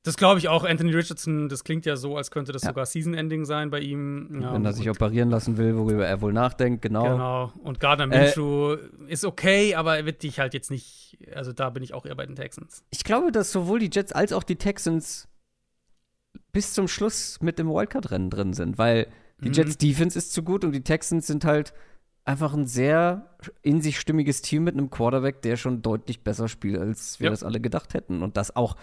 Das 0.04 0.18
glaube 0.18 0.40
ich 0.40 0.50
auch. 0.50 0.66
Anthony 0.66 0.92
Richardson, 0.94 1.48
das 1.48 1.64
klingt 1.64 1.86
ja 1.86 1.96
so, 1.96 2.18
als 2.18 2.32
könnte 2.32 2.52
das 2.52 2.64
sogar 2.64 2.86
Season-Ending 2.86 3.46
sein 3.46 3.70
bei 3.70 3.80
ihm. 3.80 4.28
Wenn 4.30 4.66
er 4.66 4.74
sich 4.74 4.90
operieren 4.90 5.30
lassen 5.30 5.56
will, 5.56 5.78
worüber 5.78 6.06
er 6.06 6.20
wohl 6.20 6.34
nachdenkt, 6.34 6.82
genau. 6.82 7.04
Genau. 7.04 7.54
Und 7.64 7.80
Gardner 7.80 8.08
Minshew 8.08 8.74
äh, 8.74 8.80
ist 9.08 9.24
okay, 9.24 9.74
aber 9.76 9.96
er 9.96 10.06
wird 10.06 10.22
dich 10.24 10.40
halt 10.40 10.54
jetzt 10.54 10.70
nicht, 10.70 11.18
also 11.34 11.54
da 11.54 11.70
bin 11.70 11.82
ich 11.82 11.94
auch 11.94 12.06
eher 12.06 12.16
bei 12.16 12.26
den 12.26 12.36
Texans. 12.36 12.84
Ich 12.90 13.06
glaube, 13.06 13.32
dass 13.32 13.54
sowohl 13.54 13.80
die 13.80 13.90
Jets 13.94 14.12
als 14.12 14.34
auch 14.34 14.44
die 14.44 14.58
Texans 14.58 15.30
bis 16.52 16.74
zum 16.74 16.88
Schluss 16.88 17.40
mit 17.42 17.60
dem 17.60 17.68
Wildcard-Rennen 17.70 18.30
drin 18.30 18.54
sind, 18.54 18.78
weil 18.78 19.08
die 19.44 19.50
mhm. 19.50 19.54
Jets 19.54 19.78
Defense 19.78 20.18
ist 20.18 20.34
zu 20.34 20.44
gut 20.44 20.64
und 20.64 20.72
die 20.72 20.84
Texans 20.84 21.28
sind 21.28 21.46
halt 21.46 21.74
einfach 22.24 22.54
ein 22.54 22.68
sehr 22.68 23.36
in 23.62 23.82
sich 23.82 24.00
stimmiges 24.00 24.42
Team 24.42 24.64
mit 24.64 24.76
einem 24.76 24.90
Quarterback, 24.90 25.42
der 25.42 25.58
schon 25.58 25.82
deutlich 25.82 26.24
besser 26.24 26.48
spielt, 26.48 26.80
als 26.80 27.20
wir 27.20 27.26
ja. 27.26 27.32
das 27.32 27.44
alle 27.44 27.60
gedacht 27.60 27.94
hätten. 27.94 28.22
Und 28.22 28.38
das 28.38 28.56
auch 28.56 28.76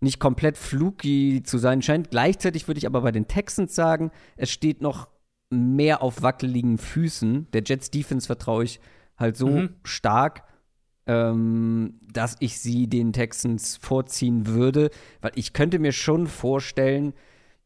nicht 0.00 0.18
komplett 0.18 0.56
fluky 0.56 1.42
zu 1.44 1.58
sein 1.58 1.82
scheint. 1.82 2.10
Gleichzeitig 2.10 2.68
würde 2.68 2.78
ich 2.78 2.86
aber 2.86 3.02
bei 3.02 3.12
den 3.12 3.28
Texans 3.28 3.74
sagen, 3.74 4.10
es 4.36 4.50
steht 4.50 4.80
noch 4.80 5.08
mehr 5.50 6.02
auf 6.02 6.22
wackeligen 6.22 6.78
Füßen. 6.78 7.50
Der 7.52 7.62
Jets 7.64 7.90
Defense 7.90 8.26
vertraue 8.26 8.64
ich 8.64 8.80
halt 9.16 9.36
so 9.36 9.48
mhm. 9.48 9.76
stark. 9.84 10.44
Ähm, 11.06 12.00
dass 12.12 12.36
ich 12.40 12.58
sie 12.58 12.88
den 12.88 13.12
Texans 13.12 13.76
vorziehen 13.76 14.46
würde, 14.46 14.90
weil 15.20 15.32
ich 15.34 15.52
könnte 15.52 15.78
mir 15.78 15.92
schon 15.92 16.26
vorstellen, 16.26 17.14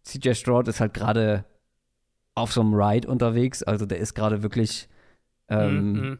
CJ 0.04 0.34
Stroud 0.34 0.68
ist 0.68 0.80
halt 0.80 0.94
gerade 0.94 1.44
auf 2.34 2.52
so 2.52 2.60
einem 2.60 2.74
Ride 2.74 3.08
unterwegs, 3.08 3.62
also 3.62 3.86
der 3.86 3.98
ist 3.98 4.14
gerade 4.14 4.42
wirklich 4.42 4.88
ähm, 5.48 5.92
mm 5.92 5.96
-hmm. 5.96 6.18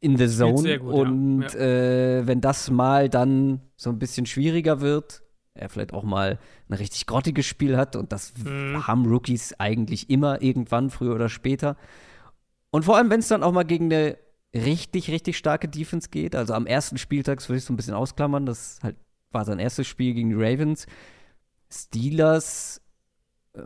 in 0.00 0.16
the 0.16 0.28
zone 0.28 0.78
gut, 0.78 0.92
und 0.92 1.42
ja. 1.42 1.48
Ja. 1.48 2.18
Äh, 2.18 2.26
wenn 2.26 2.40
das 2.40 2.70
mal 2.70 3.08
dann 3.08 3.60
so 3.76 3.90
ein 3.90 3.98
bisschen 3.98 4.26
schwieriger 4.26 4.80
wird, 4.80 5.22
er 5.54 5.68
vielleicht 5.68 5.92
auch 5.92 6.04
mal 6.04 6.38
ein 6.68 6.74
richtig 6.74 7.06
grottiges 7.06 7.46
Spiel 7.46 7.76
hat 7.76 7.96
und 7.96 8.12
das 8.12 8.34
mm. 8.42 8.86
haben 8.86 9.06
Rookies 9.06 9.54
eigentlich 9.58 10.10
immer 10.10 10.42
irgendwann, 10.42 10.90
früher 10.90 11.14
oder 11.14 11.28
später. 11.28 11.76
Und 12.70 12.84
vor 12.84 12.96
allem, 12.96 13.08
wenn 13.08 13.20
es 13.20 13.28
dann 13.28 13.44
auch 13.44 13.52
mal 13.52 13.62
gegen 13.62 13.84
eine 13.84 14.16
richtig, 14.54 15.10
richtig 15.10 15.36
starke 15.36 15.68
Defense 15.68 16.08
geht. 16.10 16.34
Also 16.34 16.54
am 16.54 16.66
ersten 16.66 16.98
Spieltag, 16.98 17.38
das 17.38 17.48
würde 17.48 17.58
ich 17.58 17.64
so 17.64 17.72
ein 17.72 17.76
bisschen 17.76 17.94
ausklammern, 17.94 18.46
das 18.46 18.78
halt 18.82 18.96
war 19.32 19.44
sein 19.44 19.58
erstes 19.58 19.86
Spiel 19.86 20.14
gegen 20.14 20.30
die 20.30 20.36
Ravens. 20.36 20.86
Steelers, 21.70 22.80
äh, 23.56 23.60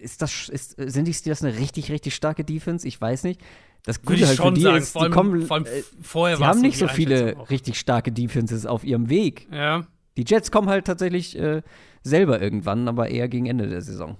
ist 0.00 0.20
das, 0.22 0.48
ist, 0.48 0.76
sind 0.76 1.06
die 1.06 1.14
Steelers 1.14 1.42
eine 1.42 1.58
richtig, 1.58 1.90
richtig 1.90 2.14
starke 2.14 2.44
Defense? 2.44 2.86
Ich 2.86 3.00
weiß 3.00 3.24
nicht. 3.24 3.40
Das 3.84 4.02
Gute 4.02 4.26
halt 4.26 4.38
für 4.38 4.52
die 4.52 4.60
sagen. 4.60 4.76
ist, 4.76 4.96
allem, 4.96 5.10
die 5.10 5.16
kommen, 5.16 5.42
vor 5.46 5.56
allem 5.56 5.66
äh, 5.66 5.82
vorher 6.02 6.36
die 6.36 6.44
haben 6.44 6.60
nicht 6.60 6.78
so 6.78 6.88
viele 6.88 7.38
auch. 7.38 7.48
richtig 7.48 7.78
starke 7.78 8.12
Defenses 8.12 8.66
auf 8.66 8.84
ihrem 8.84 9.08
Weg. 9.08 9.48
Ja. 9.50 9.86
Die 10.16 10.24
Jets 10.26 10.50
kommen 10.50 10.68
halt 10.68 10.86
tatsächlich 10.86 11.38
äh, 11.38 11.62
selber 12.02 12.42
irgendwann, 12.42 12.86
aber 12.88 13.08
eher 13.08 13.28
gegen 13.28 13.46
Ende 13.46 13.68
der 13.68 13.80
Saison. 13.80 14.18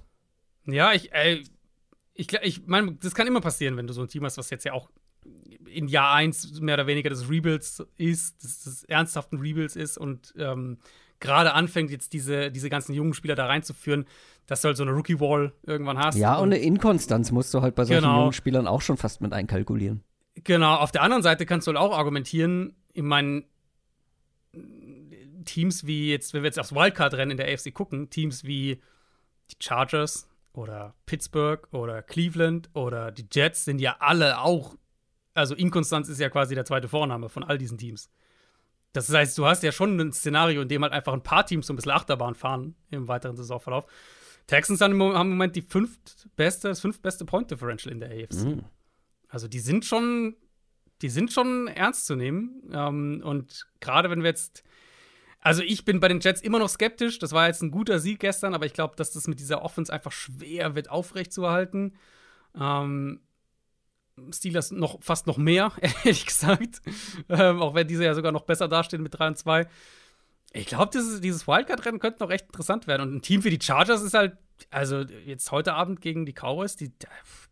Ja, 0.65 0.93
ich, 0.93 1.13
ey, 1.13 1.43
ich, 2.15 2.33
ich 2.43 2.67
meine, 2.67 2.93
das 2.95 3.15
kann 3.15 3.27
immer 3.27 3.41
passieren, 3.41 3.77
wenn 3.77 3.87
du 3.87 3.93
so 3.93 4.03
ein 4.03 4.09
Team 4.09 4.25
hast, 4.25 4.39
was 4.39 4.51
jetzt 4.51 4.65
ja 4.65 4.73
auch 4.73 4.91
in 5.73 5.89
Jahr 5.89 6.13
1 6.13 6.61
mehr 6.61 6.75
oder 6.75 6.87
weniger 6.87 7.11
des 7.11 7.29
Rebuilds 7.31 7.85
ist, 7.97 8.43
des, 8.43 8.63
des 8.65 8.85
ernsthaften 8.85 9.39
Rebuilds 9.39 9.77
ist 9.77 9.99
und 9.99 10.35
ähm, 10.39 10.79
gerade 11.21 11.53
anfängt, 11.55 11.91
jetzt 11.91 12.13
diese, 12.13 12.51
diese 12.51 12.71
ganzen 12.71 12.95
jungen 12.95 13.15
Spieler 13.15 13.35
da 13.35 13.47
reinzuführen, 13.47 14.07
dass 14.47 14.63
du 14.63 14.69
halt 14.69 14.77
so 14.77 14.83
eine 14.83 14.93
Rookie-Wall 14.93 15.53
irgendwann 15.65 15.99
hast. 15.99 16.17
Ja, 16.17 16.37
und, 16.37 16.45
und 16.45 16.55
eine 16.55 16.63
Inkonstanz 16.63 17.33
musst 17.33 17.53
du 17.55 17.61
halt 17.61 17.75
bei 17.75 17.85
solchen 17.85 18.03
genau. 18.03 18.21
jungen 18.21 18.33
Spielern 18.33 18.67
auch 18.67 18.81
schon 18.81 18.97
fast 18.97 19.21
mit 19.21 19.33
einkalkulieren. 19.33 20.03
Genau, 20.45 20.77
auf 20.77 20.93
der 20.93 21.03
anderen 21.03 21.23
Seite 21.23 21.47
kannst 21.47 21.67
du 21.67 21.71
halt 21.71 21.79
auch 21.79 21.97
argumentieren, 21.97 22.77
ich 22.93 23.03
meine, 23.03 23.45
Teams 25.45 25.87
wie 25.87 26.11
jetzt, 26.11 26.35
wenn 26.35 26.43
wir 26.43 26.49
jetzt 26.49 26.59
aufs 26.59 26.75
Wildcard-Rennen 26.75 27.33
in 27.33 27.37
der 27.37 27.53
AFC 27.53 27.73
gucken, 27.73 28.11
Teams 28.11 28.45
wie 28.45 28.81
die 29.51 29.57
Chargers 29.61 30.29
oder 30.53 30.95
Pittsburgh 31.07 31.67
oder 31.73 32.03
Cleveland 32.03 32.69
oder 32.75 33.11
die 33.11 33.27
Jets 33.31 33.65
sind 33.65 33.81
ja 33.81 33.97
alle 34.01 34.41
auch 34.41 34.77
also 35.39 35.55
Inkonstanz 35.55 36.09
ist 36.09 36.21
ja 36.21 36.29
quasi 36.29 36.55
der 36.55 36.65
zweite 36.65 36.89
Vorname 36.89 37.29
von 37.29 37.45
all 37.45 37.59
diesen 37.59 37.79
Teams. 37.79 38.11
Das 38.93 39.13
heißt, 39.13 39.37
du 39.39 39.47
hast 39.47 39.63
ja 39.63 39.73
schon 39.73 39.99
ein 40.01 40.13
Szenario, 40.13 40.63
in 40.63 40.69
dem 40.69 40.83
halt 40.83 40.93
einfach 40.93 41.13
ein 41.13 41.23
paar 41.23 41.47
Teams 41.47 41.67
so 41.67 41.73
ein 41.73 41.77
bisschen 41.77 41.93
Achterbahn 41.93 42.35
fahren 42.35 42.75
im 42.91 43.07
weiteren 43.07 43.37
Saisonverlauf. 43.37 43.87
Texans 44.47 44.81
haben 44.81 44.93
im 44.93 44.99
Moment 44.99 45.57
die 45.57 45.63
fünftbeste, 45.63 46.69
das 46.69 46.81
fünftbeste 46.81 47.25
Point 47.25 47.51
Differential 47.51 47.93
in 47.93 48.01
der 48.01 48.11
AFC. 48.11 48.45
Mhm. 48.45 48.65
Also 49.29 49.47
die 49.47 49.61
sind 49.61 49.85
schon, 49.85 50.37
die 51.03 51.11
sind 51.11 51.33
schon 51.33 51.69
ernst 51.69 52.07
zu 52.07 52.17
nehmen. 52.17 52.63
Ähm, 52.73 53.21
und 53.23 53.67
gerade 53.81 54.09
wenn 54.11 54.23
wir 54.23 54.31
jetzt, 54.31 54.65
also 55.41 55.63
ich 55.63 55.85
bin 55.85 56.01
bei 56.01 56.09
den 56.09 56.21
Jets 56.21 56.41
immer 56.41 56.59
noch 56.59 56.71
skeptisch. 56.71 57.19
Das 57.19 57.33
war 57.33 57.47
jetzt 57.47 57.63
ein 57.63 57.71
guter 57.71 57.99
Sieg 57.99 58.21
gestern, 58.21 58.55
aber 58.55 58.65
ich 58.65 58.73
glaube, 58.73 58.97
dass 58.97 59.13
das 59.13 59.29
mit 59.29 59.39
dieser 59.39 59.63
Offense 59.63 59.93
einfach 59.93 60.13
schwer 60.13 60.75
wird 60.75 60.91
aufrechtzuerhalten. 60.91 61.95
Ähm, 62.59 63.21
Steelers 64.33 64.71
noch 64.71 65.03
fast 65.03 65.27
noch 65.27 65.37
mehr, 65.37 65.73
ehrlich 65.81 66.27
gesagt. 66.27 66.81
Ähm, 67.29 67.61
auch 67.61 67.75
wenn 67.75 67.89
diese 67.89 68.05
ja 68.05 68.15
sogar 68.15 68.33
noch 68.33 68.43
besser 68.43 68.69
dastehen 68.69 69.03
mit 69.03 69.19
3 69.19 69.29
und 69.29 69.39
2. 69.39 69.67
Ich 70.53 70.67
glaube, 70.67 70.91
dieses, 70.93 71.21
dieses 71.21 71.47
Wildcard-Rennen 71.47 71.99
könnte 71.99 72.23
noch 72.23 72.31
echt 72.31 72.47
interessant 72.47 72.87
werden. 72.87 73.03
Und 73.03 73.17
ein 73.17 73.23
Team 73.23 73.45
wie 73.45 73.51
die 73.51 73.65
Chargers 73.65 74.03
ist 74.03 74.15
halt, 74.15 74.39
also 74.71 75.01
jetzt 75.01 75.53
heute 75.53 75.75
Abend 75.75 76.01
gegen 76.01 76.25
die 76.25 76.33
Cowboys, 76.33 76.77
die, 76.77 76.93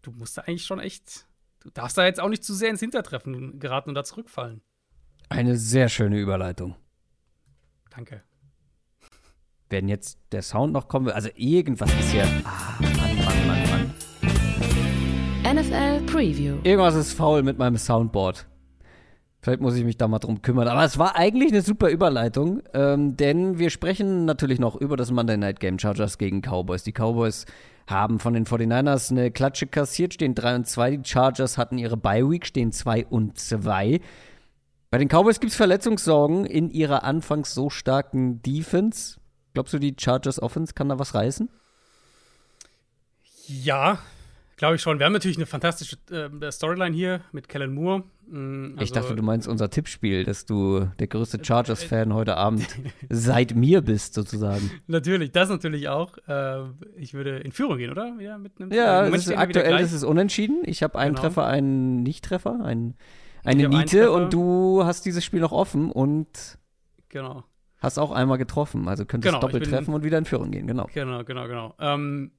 du 0.02 0.12
musst 0.12 0.38
da 0.38 0.42
eigentlich 0.42 0.64
schon 0.64 0.80
echt, 0.80 1.26
du 1.60 1.70
darfst 1.70 1.98
da 1.98 2.06
jetzt 2.06 2.20
auch 2.20 2.28
nicht 2.28 2.44
zu 2.44 2.54
sehr 2.54 2.70
ins 2.70 2.80
Hintertreffen 2.80 3.58
geraten 3.58 3.90
und 3.90 3.94
da 3.94 4.04
zurückfallen. 4.04 4.62
Eine 5.28 5.56
sehr 5.56 5.88
schöne 5.88 6.18
Überleitung. 6.18 6.76
Danke. 7.90 8.22
Wenn 9.68 9.88
jetzt 9.88 10.18
der 10.32 10.42
Sound 10.42 10.72
noch 10.72 10.88
kommen 10.88 11.06
will, 11.06 11.12
also 11.12 11.28
irgendwas 11.34 11.92
ist 11.98 12.12
ja. 12.12 12.24
Ah, 12.44 12.78
NFL 15.66 16.00
Preview. 16.06 16.58
Irgendwas 16.62 16.94
ist 16.94 17.12
faul 17.12 17.42
mit 17.42 17.58
meinem 17.58 17.76
Soundboard. 17.76 18.46
Vielleicht 19.40 19.60
muss 19.60 19.76
ich 19.76 19.84
mich 19.84 19.96
da 19.96 20.08
mal 20.08 20.18
drum 20.18 20.42
kümmern. 20.42 20.68
Aber 20.68 20.84
es 20.84 20.98
war 20.98 21.16
eigentlich 21.16 21.52
eine 21.52 21.62
super 21.62 21.88
Überleitung, 21.88 22.62
ähm, 22.72 23.16
denn 23.16 23.58
wir 23.58 23.70
sprechen 23.70 24.24
natürlich 24.24 24.58
noch 24.58 24.76
über 24.76 24.96
das 24.96 25.10
Monday 25.10 25.36
Night 25.36 25.60
Game 25.60 25.78
Chargers 25.78 26.18
gegen 26.18 26.40
Cowboys. 26.40 26.82
Die 26.82 26.92
Cowboys 26.92 27.46
haben 27.86 28.18
von 28.18 28.34
den 28.34 28.44
49ers 28.44 29.10
eine 29.10 29.30
Klatsche 29.30 29.66
kassiert, 29.66 30.14
stehen 30.14 30.34
3 30.34 30.56
und 30.56 30.66
2. 30.66 30.96
Die 30.98 31.08
Chargers 31.08 31.58
hatten 31.58 31.78
ihre 31.78 31.96
Bye 31.96 32.28
Week, 32.28 32.46
stehen 32.46 32.72
2 32.72 33.06
und 33.06 33.38
2. 33.38 34.00
Bei 34.90 34.98
den 34.98 35.08
Cowboys 35.08 35.40
gibt 35.40 35.50
es 35.50 35.56
Verletzungssorgen 35.56 36.44
in 36.44 36.70
ihrer 36.70 37.02
anfangs 37.04 37.54
so 37.54 37.70
starken 37.70 38.40
Defense. 38.42 39.18
Glaubst 39.54 39.74
du, 39.74 39.78
die 39.78 39.94
Chargers 39.98 40.40
Offense 40.40 40.74
kann 40.74 40.88
da 40.88 40.98
was 40.98 41.14
reißen? 41.14 41.48
Ja, 43.48 43.98
Glaube 44.56 44.76
ich 44.76 44.80
schon. 44.80 44.98
Wir 44.98 45.04
haben 45.04 45.12
natürlich 45.12 45.36
eine 45.36 45.44
fantastische 45.44 45.96
äh, 46.10 46.50
Storyline 46.50 46.96
hier 46.96 47.20
mit 47.32 47.48
Kellen 47.48 47.74
Moore. 47.74 48.04
Mhm, 48.26 48.72
also, 48.72 48.84
ich 48.84 48.92
dachte, 48.92 49.14
du 49.14 49.22
meinst 49.22 49.46
unser 49.46 49.68
Tippspiel, 49.68 50.24
dass 50.24 50.46
du 50.46 50.88
der 50.98 51.08
größte 51.08 51.44
Chargers-Fan 51.44 52.14
heute 52.14 52.38
Abend 52.38 52.66
seit 53.10 53.54
mir 53.54 53.82
bist, 53.82 54.14
sozusagen. 54.14 54.70
Natürlich, 54.86 55.32
das 55.32 55.50
natürlich 55.50 55.88
auch. 55.88 56.16
Äh, 56.26 56.62
ich 56.96 57.12
würde 57.12 57.36
in 57.38 57.52
Führung 57.52 57.76
gehen, 57.76 57.90
oder? 57.90 58.18
Wieder 58.18 58.38
mit 58.38 58.58
einem 58.58 58.72
ja, 58.72 59.02
ist 59.02 59.30
aktuell 59.36 59.78
ist 59.78 59.92
es 59.92 60.02
unentschieden. 60.02 60.62
Ich 60.64 60.82
habe 60.82 60.98
einen 60.98 61.14
genau. 61.14 61.28
Treffer, 61.28 61.46
einen 61.46 62.02
Nicht-Treffer, 62.02 62.64
einen, 62.64 62.94
eine 63.44 63.68
Niete 63.68 64.10
und 64.10 64.32
du 64.32 64.84
hast 64.84 65.04
dieses 65.04 65.22
Spiel 65.22 65.40
noch 65.40 65.52
offen 65.52 65.92
und 65.92 66.58
genau. 67.10 67.44
hast 67.78 67.98
auch 67.98 68.10
einmal 68.10 68.38
getroffen. 68.38 68.88
Also 68.88 69.04
könntest 69.04 69.34
genau, 69.34 69.40
doppelt 69.40 69.66
treffen 69.66 69.92
und 69.92 70.02
wieder 70.02 70.16
in 70.16 70.24
Führung 70.24 70.50
gehen, 70.50 70.66
genau. 70.66 70.88
Genau, 70.94 71.24
genau, 71.24 71.46
genau. 71.46 71.74
Ähm, 71.78 72.32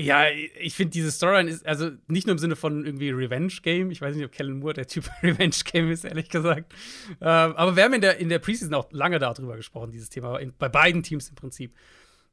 ja, 0.00 0.24
ich 0.58 0.74
finde 0.74 0.90
diese 0.92 1.10
Storyline 1.10 1.50
ist, 1.50 1.66
also 1.66 1.90
nicht 2.08 2.26
nur 2.26 2.32
im 2.32 2.38
Sinne 2.38 2.56
von 2.56 2.84
irgendwie 2.84 3.10
Revenge-Game, 3.10 3.90
ich 3.90 4.00
weiß 4.00 4.16
nicht, 4.16 4.24
ob 4.24 4.32
Kellen 4.32 4.58
Moore 4.58 4.74
der 4.74 4.86
Typ 4.86 5.08
Revenge-Game 5.22 5.90
ist, 5.90 6.04
ehrlich 6.04 6.28
gesagt. 6.28 6.72
Ähm, 7.08 7.16
aber 7.20 7.76
wir 7.76 7.84
haben 7.84 7.94
in 7.94 8.00
der, 8.00 8.18
in 8.18 8.28
der 8.28 8.38
Preseason 8.38 8.74
auch 8.74 8.90
lange 8.92 9.18
darüber 9.18 9.56
gesprochen, 9.56 9.90
dieses 9.90 10.08
Thema, 10.08 10.38
in, 10.38 10.52
bei 10.58 10.68
beiden 10.68 11.02
Teams 11.02 11.28
im 11.28 11.34
Prinzip. 11.34 11.74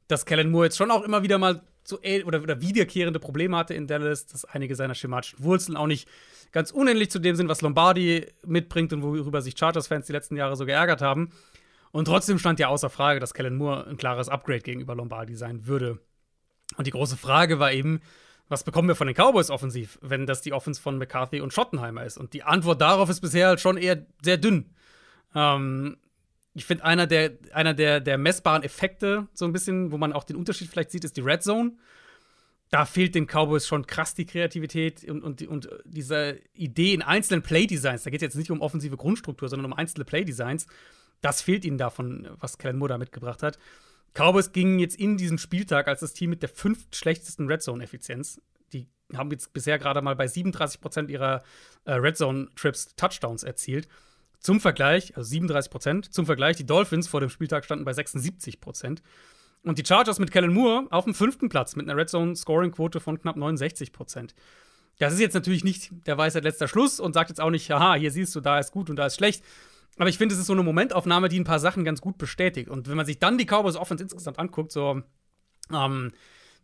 Dass 0.08 0.24
Kellen 0.24 0.50
Moore 0.50 0.66
jetzt 0.66 0.78
schon 0.78 0.90
auch 0.90 1.02
immer 1.02 1.22
wieder 1.22 1.36
mal 1.36 1.62
so 1.84 2.00
oder, 2.24 2.42
oder 2.42 2.60
wiederkehrende 2.60 3.20
Probleme 3.20 3.56
hatte 3.56 3.74
in 3.74 3.86
Dallas, 3.86 4.26
dass 4.26 4.44
einige 4.44 4.74
seiner 4.74 4.94
schematischen 4.94 5.42
Wurzeln 5.42 5.76
auch 5.76 5.86
nicht 5.86 6.08
ganz 6.52 6.70
unähnlich 6.70 7.10
zu 7.10 7.18
dem 7.18 7.36
sind, 7.36 7.48
was 7.48 7.60
Lombardi 7.60 8.26
mitbringt 8.46 8.92
und 8.92 9.02
worüber 9.02 9.42
sich 9.42 9.58
Chargers-Fans 9.58 10.06
die 10.06 10.12
letzten 10.12 10.36
Jahre 10.36 10.56
so 10.56 10.64
geärgert 10.66 11.02
haben. 11.02 11.30
Und 11.90 12.06
trotzdem 12.06 12.38
stand 12.38 12.58
ja 12.58 12.68
außer 12.68 12.90
Frage, 12.90 13.20
dass 13.20 13.34
Kellen 13.34 13.56
Moore 13.56 13.86
ein 13.86 13.96
klares 13.96 14.28
Upgrade 14.28 14.60
gegenüber 14.60 14.94
Lombardi 14.94 15.34
sein 15.34 15.66
würde. 15.66 15.98
Und 16.76 16.86
die 16.86 16.92
große 16.92 17.16
Frage 17.16 17.58
war 17.58 17.72
eben, 17.72 18.00
was 18.48 18.64
bekommen 18.64 18.88
wir 18.88 18.94
von 18.94 19.06
den 19.06 19.16
Cowboys 19.16 19.50
offensiv, 19.50 19.98
wenn 20.00 20.26
das 20.26 20.40
die 20.40 20.52
Offense 20.52 20.80
von 20.80 20.98
McCarthy 20.98 21.40
und 21.40 21.52
Schottenheimer 21.52 22.04
ist? 22.04 22.16
Und 22.16 22.32
die 22.32 22.42
Antwort 22.42 22.80
darauf 22.80 23.08
ist 23.10 23.20
bisher 23.20 23.48
halt 23.48 23.60
schon 23.60 23.76
eher 23.76 24.06
sehr 24.22 24.38
dünn. 24.38 24.74
Ähm, 25.34 25.98
ich 26.54 26.64
finde, 26.64 26.84
einer, 26.84 27.06
der, 27.06 27.32
einer 27.52 27.74
der, 27.74 28.00
der 28.00 28.18
messbaren 28.18 28.62
Effekte, 28.62 29.28
so 29.32 29.44
ein 29.44 29.52
bisschen, 29.52 29.92
wo 29.92 29.98
man 29.98 30.12
auch 30.12 30.24
den 30.24 30.36
Unterschied 30.36 30.68
vielleicht 30.68 30.90
sieht, 30.90 31.04
ist 31.04 31.16
die 31.16 31.20
Red 31.20 31.42
Zone. 31.42 31.72
Da 32.70 32.84
fehlt 32.84 33.14
den 33.14 33.26
Cowboys 33.26 33.66
schon 33.66 33.86
krass 33.86 34.14
die 34.14 34.26
Kreativität 34.26 35.04
und, 35.08 35.22
und, 35.22 35.42
und 35.46 35.68
diese 35.84 36.38
Idee 36.52 36.92
in 36.94 37.02
einzelnen 37.02 37.42
Play-Designs. 37.42 38.02
Da 38.02 38.10
geht 38.10 38.20
es 38.20 38.26
jetzt 38.26 38.36
nicht 38.36 38.50
um 38.50 38.60
offensive 38.60 38.96
Grundstruktur, 38.96 39.48
sondern 39.48 39.72
um 39.72 39.78
einzelne 39.78 40.04
Play-Designs. 40.04 40.66
Das 41.20 41.40
fehlt 41.40 41.64
ihnen 41.64 41.78
davon, 41.78 42.28
was 42.40 42.58
Kellen 42.58 42.76
Moore 42.76 42.98
mitgebracht 42.98 43.42
hat. 43.42 43.58
Cowboys 44.14 44.52
gingen 44.52 44.78
jetzt 44.78 44.96
in 44.96 45.16
diesem 45.16 45.38
Spieltag 45.38 45.88
als 45.88 46.00
das 46.00 46.12
Team 46.12 46.30
mit 46.30 46.42
der 46.42 46.48
fünft 46.48 46.96
schlechtesten 46.96 47.46
Red 47.46 47.62
Zone-Effizienz. 47.62 48.40
Die 48.72 48.88
haben 49.14 49.30
jetzt 49.30 49.52
bisher 49.52 49.78
gerade 49.78 50.02
mal 50.02 50.16
bei 50.16 50.26
37 50.26 50.80
Prozent 50.80 51.10
ihrer 51.10 51.42
äh, 51.84 51.92
Red 51.92 52.16
Zone-Trips 52.16 52.94
Touchdowns 52.96 53.42
erzielt. 53.42 53.88
Zum 54.40 54.60
Vergleich, 54.60 55.16
also 55.16 55.28
37 55.28 55.70
Prozent, 55.70 56.14
zum 56.14 56.26
Vergleich, 56.26 56.56
die 56.56 56.66
Dolphins 56.66 57.08
vor 57.08 57.20
dem 57.20 57.30
Spieltag 57.30 57.64
standen 57.64 57.84
bei 57.84 57.92
76 57.92 58.60
Prozent. 58.60 59.02
Und 59.64 59.78
die 59.78 59.84
Chargers 59.84 60.18
mit 60.18 60.30
Kellen 60.30 60.52
Moore 60.52 60.86
auf 60.90 61.04
dem 61.04 61.14
fünften 61.14 61.48
Platz 61.48 61.74
mit 61.74 61.88
einer 61.88 61.98
Red 61.98 62.08
Zone-Scoring-Quote 62.08 63.00
von 63.00 63.20
knapp 63.20 63.36
69 63.36 63.92
Prozent. 63.92 64.34
Das 64.98 65.12
ist 65.12 65.20
jetzt 65.20 65.34
natürlich 65.34 65.64
nicht 65.64 65.90
der 66.06 66.18
Weisheit 66.18 66.44
letzter 66.44 66.68
Schluss 66.68 67.00
und 67.00 67.12
sagt 67.12 67.30
jetzt 67.30 67.40
auch 67.40 67.50
nicht, 67.50 67.70
haha, 67.70 67.94
hier 67.94 68.10
siehst 68.10 68.34
du, 68.34 68.40
da 68.40 68.58
ist 68.58 68.72
gut 68.72 68.90
und 68.90 68.96
da 68.96 69.06
ist 69.06 69.16
schlecht, 69.16 69.44
aber 69.96 70.08
ich 70.08 70.18
finde, 70.18 70.34
es 70.34 70.40
ist 70.40 70.46
so 70.46 70.52
eine 70.52 70.62
Momentaufnahme, 70.62 71.28
die 71.28 71.40
ein 71.40 71.44
paar 71.44 71.58
Sachen 71.58 71.84
ganz 71.84 72.00
gut 72.00 72.18
bestätigt. 72.18 72.68
Und 72.68 72.88
wenn 72.88 72.96
man 72.96 73.06
sich 73.06 73.18
dann 73.18 73.38
die 73.38 73.46
Cowboys 73.46 73.76
Offense 73.76 74.04
insgesamt 74.04 74.38
anguckt, 74.38 74.70
so 74.70 75.02
ähm, 75.72 76.12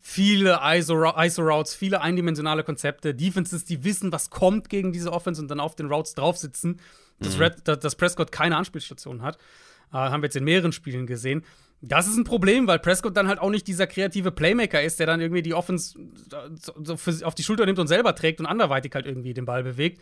viele 0.00 0.60
ISO-Routes, 0.62 1.74
viele 1.74 2.00
eindimensionale 2.00 2.62
Konzepte, 2.62 3.14
Defenses, 3.14 3.64
die 3.64 3.84
wissen, 3.84 4.12
was 4.12 4.30
kommt 4.30 4.68
gegen 4.68 4.92
diese 4.92 5.12
Offense 5.12 5.40
und 5.40 5.48
dann 5.48 5.60
auf 5.60 5.74
den 5.74 5.86
Routes 5.86 6.14
drauf 6.14 6.36
sitzen, 6.36 6.80
dass, 7.20 7.36
mhm. 7.36 7.42
Red, 7.42 7.66
dass 7.66 7.96
Prescott 7.96 8.30
keine 8.30 8.56
Anspielstation 8.56 9.22
hat. 9.22 9.36
Äh, 9.92 9.96
haben 9.96 10.22
wir 10.22 10.26
jetzt 10.26 10.36
in 10.36 10.44
mehreren 10.44 10.72
Spielen 10.72 11.06
gesehen. 11.06 11.44
Das 11.80 12.06
ist 12.06 12.16
ein 12.16 12.24
Problem, 12.24 12.66
weil 12.66 12.78
Prescott 12.78 13.16
dann 13.16 13.28
halt 13.28 13.38
auch 13.38 13.50
nicht 13.50 13.66
dieser 13.66 13.86
kreative 13.86 14.30
Playmaker 14.30 14.82
ist, 14.82 15.00
der 15.00 15.06
dann 15.06 15.20
irgendwie 15.20 15.42
die 15.42 15.54
Offense 15.54 15.98
für, 16.96 17.26
auf 17.26 17.34
die 17.34 17.42
Schulter 17.42 17.66
nimmt 17.66 17.78
und 17.78 17.88
selber 17.88 18.14
trägt 18.14 18.40
und 18.40 18.46
anderweitig 18.46 18.94
halt 18.94 19.06
irgendwie 19.06 19.34
den 19.34 19.44
Ball 19.44 19.62
bewegt. 19.62 20.00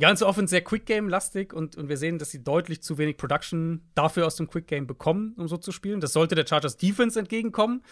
Die 0.00 0.06
ganze 0.06 0.26
Offense 0.26 0.50
sehr 0.52 0.64
Quick-Game-lastig 0.64 1.52
und, 1.52 1.76
und 1.76 1.90
wir 1.90 1.98
sehen, 1.98 2.18
dass 2.18 2.30
sie 2.30 2.42
deutlich 2.42 2.82
zu 2.82 2.96
wenig 2.96 3.18
Production 3.18 3.82
dafür 3.94 4.26
aus 4.26 4.34
dem 4.34 4.48
Quick-Game 4.48 4.86
bekommen, 4.86 5.34
um 5.36 5.46
so 5.46 5.58
zu 5.58 5.72
spielen. 5.72 6.00
Das 6.00 6.14
sollte 6.14 6.34
der 6.34 6.46
Chargers 6.46 6.78
Defense 6.78 7.18
entgegenkommen. 7.18 7.82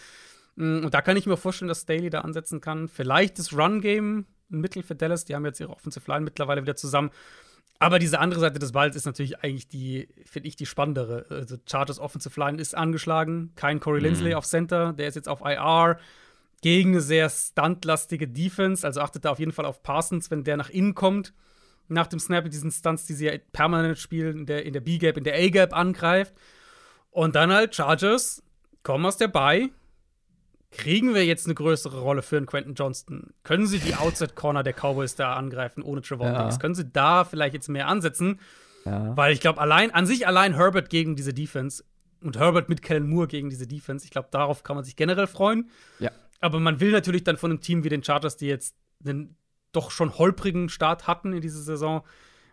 Mm, 0.55 0.85
und 0.85 0.91
da 0.95 1.03
kann 1.03 1.17
ich 1.17 1.27
mir 1.27 1.37
vorstellen, 1.37 1.69
dass 1.69 1.81
Staley 1.81 2.09
da 2.09 2.21
ansetzen 2.21 2.61
kann. 2.61 2.87
Vielleicht 2.87 3.37
das 3.37 3.53
Run-Game 3.55 4.25
ein 4.51 4.59
Mittel 4.59 4.81
für 4.81 4.95
Dallas. 4.95 5.25
Die 5.25 5.35
haben 5.35 5.45
jetzt 5.45 5.59
ihre 5.59 5.69
Offensive 5.69 6.09
Line 6.09 6.25
mittlerweile 6.25 6.63
wieder 6.63 6.75
zusammen. 6.75 7.11
Aber 7.77 7.99
diese 7.99 8.17
andere 8.17 8.39
Seite 8.39 8.57
des 8.57 8.71
Balls 8.71 8.95
ist 8.95 9.05
natürlich 9.05 9.43
eigentlich 9.43 9.67
die, 9.67 10.09
finde 10.25 10.49
ich, 10.49 10.55
die 10.55 10.65
spannendere. 10.65 11.27
Also 11.29 11.57
Chargers 11.69 11.99
Offensive 11.99 12.39
Line 12.39 12.59
ist 12.59 12.75
angeschlagen. 12.75 13.51
Kein 13.55 13.79
Corey 13.79 14.01
Lindsley 14.01 14.31
mhm. 14.31 14.37
auf 14.37 14.47
Center. 14.47 14.93
Der 14.93 15.07
ist 15.09 15.13
jetzt 15.13 15.29
auf 15.29 15.41
IR 15.41 15.99
gegen 16.63 16.89
eine 16.89 17.01
sehr 17.01 17.29
stuntlastige 17.29 18.27
Defense. 18.27 18.83
Also 18.83 18.99
achtet 18.99 19.25
da 19.25 19.29
auf 19.29 19.37
jeden 19.37 19.51
Fall 19.51 19.65
auf 19.65 19.83
Parsons, 19.83 20.31
wenn 20.31 20.43
der 20.43 20.57
nach 20.57 20.71
innen 20.71 20.95
kommt. 20.95 21.35
Nach 21.89 22.07
dem 22.07 22.19
Snap 22.19 22.43
mit 22.43 22.53
diesen 22.53 22.71
Stunts, 22.71 23.05
die 23.05 23.13
sie 23.13 23.25
ja 23.25 23.33
permanent 23.51 23.97
spielen, 23.97 24.39
in 24.39 24.45
der, 24.45 24.65
in 24.65 24.73
der 24.73 24.81
B-Gap, 24.81 25.17
in 25.17 25.23
der 25.23 25.35
A-Gap 25.35 25.75
angreift. 25.75 26.33
Und 27.11 27.35
dann 27.35 27.51
halt 27.51 27.75
Chargers 27.75 28.43
kommen 28.83 29.05
aus 29.05 29.17
der 29.17 29.27
Bye, 29.27 29.69
Kriegen 30.71 31.15
wir 31.15 31.25
jetzt 31.25 31.47
eine 31.47 31.55
größere 31.55 31.99
Rolle 31.99 32.21
für 32.21 32.37
einen 32.37 32.45
Quentin 32.45 32.75
Johnston? 32.75 33.33
Können 33.41 33.65
sie 33.65 33.79
die 33.79 33.95
Outside 33.95 34.33
Corner 34.35 34.61
der 34.61 34.73
Cowboys 34.73 35.15
da 35.15 35.33
angreifen 35.33 35.81
ohne 35.81 36.01
Trevor 36.01 36.27
ja. 36.27 36.43
Diggs? 36.43 36.59
Können 36.59 36.75
sie 36.75 36.85
da 36.85 37.25
vielleicht 37.25 37.55
jetzt 37.55 37.69
mehr 37.69 37.87
ansetzen? 37.87 38.39
Ja. 38.85 39.17
Weil 39.17 39.33
ich 39.33 39.41
glaube, 39.41 39.59
allein, 39.59 39.91
an 39.91 40.05
sich 40.05 40.27
allein 40.27 40.53
Herbert 40.53 40.91
gegen 40.91 41.15
diese 41.15 41.33
Defense 41.33 41.83
und 42.21 42.37
Herbert 42.37 42.69
mit 42.69 42.83
Kellen 42.83 43.09
Moore 43.09 43.27
gegen 43.27 43.49
diese 43.49 43.65
Defense, 43.65 44.05
ich 44.05 44.11
glaube, 44.11 44.27
darauf 44.29 44.61
kann 44.61 44.75
man 44.75 44.85
sich 44.85 44.95
generell 44.95 45.25
freuen. 45.25 45.69
Ja. 45.97 46.11
Aber 46.39 46.59
man 46.59 46.79
will 46.79 46.91
natürlich 46.91 47.23
dann 47.23 47.37
von 47.37 47.49
einem 47.49 47.61
Team 47.61 47.83
wie 47.83 47.89
den 47.89 48.03
Chargers, 48.03 48.37
die 48.37 48.45
jetzt 48.45 48.75
einen 49.03 49.35
doch 49.71 49.91
schon 49.91 50.17
holprigen 50.17 50.69
Start 50.69 51.07
hatten 51.07 51.33
in 51.33 51.41
dieser 51.41 51.61
Saison, 51.61 52.03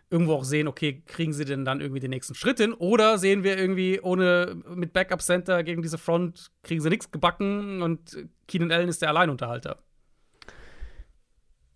irgendwo 0.09 0.33
auch 0.33 0.43
sehen, 0.43 0.67
okay, 0.67 1.03
kriegen 1.05 1.33
sie 1.33 1.45
denn 1.45 1.65
dann 1.65 1.81
irgendwie 1.81 1.99
den 1.99 2.11
nächsten 2.11 2.35
Schritt 2.35 2.59
hin? 2.59 2.73
Oder 2.73 3.17
sehen 3.17 3.43
wir 3.43 3.57
irgendwie 3.57 3.99
ohne 4.01 4.55
mit 4.73 4.93
Backup 4.93 5.21
Center 5.21 5.63
gegen 5.63 5.81
diese 5.81 5.97
Front, 5.97 6.51
kriegen 6.63 6.81
sie 6.81 6.89
nichts 6.89 7.11
gebacken 7.11 7.81
und 7.81 8.17
Keenan 8.47 8.71
Allen 8.71 8.89
ist 8.89 9.01
der 9.01 9.09
Alleinunterhalter? 9.09 9.79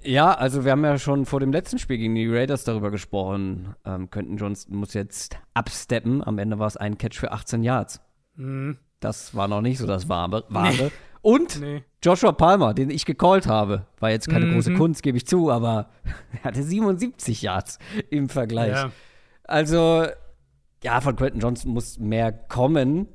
Ja, 0.04 0.34
also 0.34 0.66
wir 0.66 0.72
haben 0.72 0.84
ja 0.84 0.98
schon 0.98 1.26
vor 1.26 1.40
dem 1.40 1.52
letzten 1.52 1.78
Spiel 1.78 1.98
gegen 1.98 2.16
die 2.16 2.28
Raiders 2.28 2.64
darüber 2.64 2.90
gesprochen. 2.90 3.76
Ähm, 3.86 4.10
Quentin 4.10 4.38
Johnston 4.38 4.76
muss 4.76 4.94
jetzt 4.94 5.38
absteppen. 5.54 6.24
Am 6.24 6.40
Ende 6.40 6.58
war 6.58 6.68
es 6.68 6.78
ein 6.78 6.98
Catch 6.98 7.20
für 7.20 7.32
18 7.32 7.64
Yards. 7.64 8.02
Mhm. 8.36 8.78
Das 9.00 9.36
war 9.36 9.48
noch 9.48 9.62
nicht 9.62 9.78
so 9.78 9.86
das 9.86 10.10
Wahre. 10.10 10.44
Nee. 10.50 10.92
Und 11.22 11.60
nee. 11.62 11.84
Joshua 12.04 12.32
Palmer, 12.32 12.74
den 12.74 12.90
ich 12.90 13.06
gecallt 13.06 13.48
habe, 13.48 13.86
war 14.00 14.10
jetzt 14.10 14.28
keine 14.28 14.46
mhm. 14.46 14.54
große 14.54 14.74
Kunst, 14.74 15.04
gebe 15.04 15.18
ich 15.18 15.28
zu, 15.28 15.52
aber 15.52 15.90
er 16.34 16.44
hatte 16.46 16.64
77 16.64 17.42
Yards 17.42 17.78
im 18.10 18.30
Vergleich. 18.30 18.74
Ja. 18.74 18.92
Also, 19.44 20.08
ja, 20.84 21.02
von 21.02 21.16
Quentin 21.16 21.42
Johnson 21.42 21.74
muss 21.74 22.00
mehr 22.00 22.32
kommen. 22.32 23.08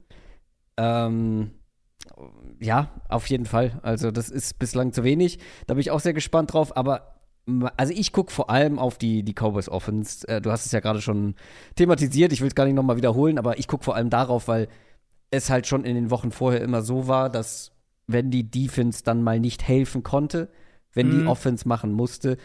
Ähm, 0.76 1.50
ja, 2.60 2.90
auf 3.08 3.28
jeden 3.28 3.46
Fall. 3.46 3.80
Also, 3.82 4.10
das 4.10 4.28
ist 4.28 4.58
bislang 4.58 4.92
zu 4.92 5.02
wenig. 5.02 5.38
Da 5.66 5.74
bin 5.74 5.80
ich 5.80 5.90
auch 5.90 6.00
sehr 6.00 6.14
gespannt 6.14 6.52
drauf, 6.52 6.76
aber 6.76 7.16
also 7.76 7.92
ich 7.92 8.12
gucke 8.12 8.32
vor 8.32 8.50
allem 8.50 8.78
auf 8.78 8.98
die, 8.98 9.22
die 9.22 9.32
Cowboys 9.32 9.68
Offense. 9.68 10.26
Äh, 10.28 10.40
du 10.40 10.50
hast 10.50 10.66
es 10.66 10.72
ja 10.72 10.80
gerade 10.80 11.00
schon 11.00 11.36
thematisiert, 11.76 12.32
ich 12.32 12.40
will 12.40 12.48
es 12.48 12.54
gar 12.54 12.64
nicht 12.64 12.74
nochmal 12.74 12.96
wiederholen, 12.96 13.38
aber 13.38 13.58
ich 13.58 13.68
gucke 13.68 13.84
vor 13.84 13.94
allem 13.94 14.10
darauf, 14.10 14.48
weil 14.48 14.68
es 15.30 15.50
halt 15.50 15.66
schon 15.66 15.84
in 15.84 15.94
den 15.94 16.10
Wochen 16.10 16.32
vorher 16.32 16.60
immer 16.60 16.82
so 16.82 17.06
war, 17.06 17.30
dass 17.30 17.72
wenn 18.06 18.30
die 18.30 18.48
Defense 18.48 19.02
dann 19.04 19.22
mal 19.22 19.40
nicht 19.40 19.66
helfen 19.66 20.02
konnte, 20.02 20.48
wenn 20.92 21.08
mhm. 21.08 21.20
die 21.20 21.26
Offense 21.26 21.66
machen 21.66 21.92
musste, 21.92 22.36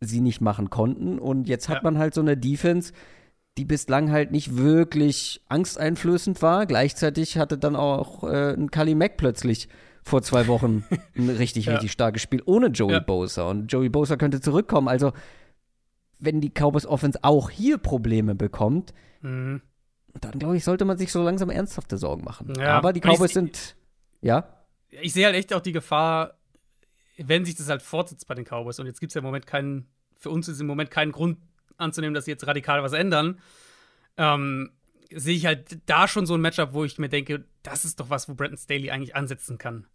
sie 0.00 0.20
nicht 0.20 0.40
machen 0.40 0.70
konnten. 0.70 1.18
Und 1.18 1.48
jetzt 1.48 1.68
hat 1.68 1.78
ja. 1.78 1.82
man 1.82 1.98
halt 1.98 2.14
so 2.14 2.20
eine 2.20 2.36
Defense, 2.36 2.92
die 3.56 3.64
bislang 3.64 4.10
halt 4.10 4.30
nicht 4.30 4.56
wirklich 4.56 5.42
angsteinflößend 5.48 6.40
war. 6.42 6.66
Gleichzeitig 6.66 7.36
hatte 7.36 7.58
dann 7.58 7.74
auch 7.74 8.22
äh, 8.24 8.54
ein 8.54 8.70
Kali 8.70 8.94
Mack 8.94 9.16
plötzlich 9.16 9.68
vor 10.04 10.22
zwei 10.22 10.46
Wochen 10.46 10.84
ein 11.16 11.28
richtig, 11.28 11.66
ja. 11.66 11.72
richtig 11.72 11.92
starkes 11.92 12.22
Spiel 12.22 12.42
ohne 12.46 12.68
Joey 12.68 12.92
ja. 12.92 13.00
Bosa. 13.00 13.50
Und 13.50 13.72
Joey 13.72 13.88
Bosa 13.88 14.16
könnte 14.16 14.40
zurückkommen. 14.40 14.88
Also, 14.88 15.12
wenn 16.20 16.40
die 16.40 16.50
Cowboys 16.50 16.86
Offense 16.86 17.18
auch 17.22 17.50
hier 17.50 17.78
Probleme 17.78 18.36
bekommt, 18.36 18.94
mhm. 19.22 19.60
dann 20.20 20.38
glaube 20.38 20.56
ich, 20.56 20.64
sollte 20.64 20.84
man 20.84 20.96
sich 20.96 21.10
so 21.10 21.22
langsam 21.22 21.50
ernsthafte 21.50 21.98
Sorgen 21.98 22.24
machen. 22.24 22.52
Ja. 22.58 22.78
Aber 22.78 22.92
die 22.92 23.00
Cowboys 23.00 23.32
sind, 23.32 23.76
ja 24.20 24.57
ich 24.90 25.12
sehe 25.12 25.26
halt 25.26 25.36
echt 25.36 25.52
auch 25.52 25.60
die 25.60 25.72
Gefahr, 25.72 26.38
wenn 27.16 27.44
sich 27.44 27.56
das 27.56 27.68
halt 27.68 27.82
fortsetzt 27.82 28.26
bei 28.26 28.34
den 28.34 28.44
Cowboys. 28.44 28.78
Und 28.78 28.86
jetzt 28.86 29.00
gibt 29.00 29.10
es 29.10 29.14
ja 29.14 29.20
im 29.20 29.24
Moment 29.24 29.46
keinen, 29.46 29.88
für 30.16 30.30
uns 30.30 30.48
ist 30.48 30.60
im 30.60 30.66
Moment 30.66 30.90
keinen 30.90 31.12
Grund 31.12 31.38
anzunehmen, 31.76 32.14
dass 32.14 32.24
sie 32.24 32.30
jetzt 32.30 32.46
radikal 32.46 32.82
was 32.82 32.92
ändern. 32.92 33.40
Ähm, 34.16 34.72
sehe 35.10 35.36
ich 35.36 35.46
halt 35.46 35.78
da 35.86 36.06
schon 36.06 36.26
so 36.26 36.34
ein 36.34 36.40
Matchup, 36.40 36.72
wo 36.72 36.84
ich 36.84 36.98
mir 36.98 37.08
denke, 37.08 37.44
das 37.62 37.84
ist 37.84 38.00
doch 38.00 38.10
was, 38.10 38.28
wo 38.28 38.34
Brandon 38.34 38.58
Staley 38.58 38.90
eigentlich 38.90 39.16
ansetzen 39.16 39.58
kann. 39.58 39.86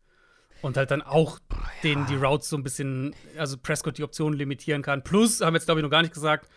Und 0.62 0.78
halt 0.78 0.91
dann 0.91 1.02
auch 1.02 1.39
oh, 1.52 1.56
ja. 1.56 1.68
den 1.84 2.06
die 2.06 2.16
Routes 2.16 2.50
so 2.50 2.56
ein 2.56 2.64
bisschen, 2.64 3.14
also 3.38 3.58
Prescott 3.58 3.98
die 3.98 4.04
Optionen 4.04 4.38
limitieren 4.38 4.82
kann. 4.82 5.04
Plus, 5.04 5.41
haben 5.41 5.54
wir 5.54 5.58
jetzt 5.58 5.66
glaube 5.66 5.82
ich 5.82 5.84
noch 5.84 5.91
gar 5.91 6.02
nicht 6.02 6.14
gesagt, 6.14 6.50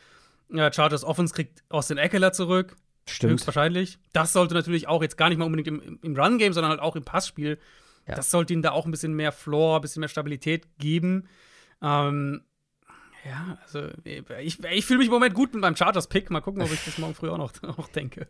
ja, 0.49 0.73
Chargers 0.73 1.03
Offense 1.03 1.35
kriegt 1.35 1.65
Austin 1.69 1.99
Eckler 1.99 2.33
zurück. 2.33 2.77
Stimmt. 3.09 3.35
Höchstwahrscheinlich. 3.35 3.99
Das 4.13 4.33
sollte 4.33 4.55
natürlich 4.55 4.89
auch 4.89 5.03
jetzt 5.03 5.17
gar 5.17 5.29
nicht 5.29 5.39
mal 5.39 5.45
unbedingt 5.45 5.69
im, 5.69 5.99
im 6.03 6.17
Run-Game, 6.17 6.53
sondern 6.53 6.71
halt 6.71 6.81
auch 6.81 6.97
im 6.97 7.05
Passspiel 7.05 7.59
ja. 8.07 8.15
Das 8.15 8.31
sollte 8.31 8.53
ihnen 8.53 8.63
da 8.63 8.71
auch 8.73 8.85
ein 8.85 8.91
bisschen 8.91 9.15
mehr 9.15 9.33
Floor, 9.33 9.77
ein 9.77 9.83
bisschen 9.83 10.01
mehr 10.01 10.09
Stabilität 10.09 10.79
geben. 10.79 11.29
Ähm, 11.83 12.43
ja, 13.25 13.59
also 13.63 13.89
ich, 14.05 14.63
ich 14.63 14.87
fühle 14.87 14.99
mich 14.99 15.09
im 15.09 15.13
Moment 15.13 15.35
gut 15.35 15.53
mit 15.53 15.61
meinem 15.61 15.77
Chargers-Pick. 15.77 16.31
Mal 16.31 16.41
gucken, 16.41 16.63
ob 16.63 16.73
ich 16.73 16.85
das 16.85 16.99
morgen 16.99 17.15
früh 17.15 17.29
auch 17.29 17.39
noch 17.39 17.53
auch 17.79 17.89
denke. 17.89 18.29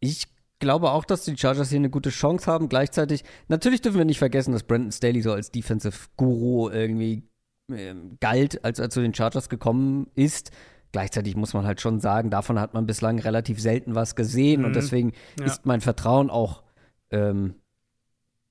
Ich 0.00 0.28
glaube 0.58 0.90
auch, 0.90 1.04
dass 1.04 1.24
die 1.24 1.36
Chargers 1.36 1.68
hier 1.68 1.78
eine 1.78 1.90
gute 1.90 2.10
Chance 2.10 2.50
haben. 2.50 2.68
Gleichzeitig, 2.68 3.24
natürlich 3.48 3.82
dürfen 3.82 3.98
wir 3.98 4.04
nicht 4.04 4.18
vergessen, 4.18 4.52
dass 4.52 4.62
Brandon 4.62 4.92
Staley 4.92 5.22
so 5.22 5.32
als 5.32 5.50
Defensive 5.50 6.08
Guru 6.16 6.70
irgendwie 6.70 7.28
äh, 7.70 7.94
galt, 8.20 8.64
als 8.64 8.78
er 8.78 8.90
zu 8.90 9.00
den 9.00 9.14
Chargers 9.14 9.48
gekommen 9.48 10.08
ist. 10.14 10.50
Gleichzeitig 10.92 11.36
muss 11.36 11.52
man 11.52 11.66
halt 11.66 11.82
schon 11.82 12.00
sagen, 12.00 12.30
davon 12.30 12.58
hat 12.58 12.72
man 12.72 12.86
bislang 12.86 13.18
relativ 13.18 13.60
selten 13.60 13.94
was 13.94 14.16
gesehen 14.16 14.60
mhm. 14.60 14.66
und 14.68 14.76
deswegen 14.76 15.12
ja. 15.38 15.44
ist 15.44 15.66
mein 15.66 15.82
Vertrauen 15.82 16.30
auch 16.30 16.62
ähm, 17.10 17.56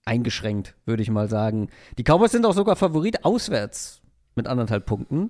eingeschränkt, 0.08 0.76
würde 0.86 1.04
ich 1.04 1.12
mal 1.12 1.30
sagen. 1.30 1.70
Die 1.98 2.04
Cowboys 2.04 2.32
sind 2.32 2.46
auch 2.46 2.54
sogar 2.54 2.76
Favorit 2.76 3.26
auswärts 3.26 4.02
mit 4.36 4.48
anderthalb 4.48 4.86
Punkten. 4.86 5.30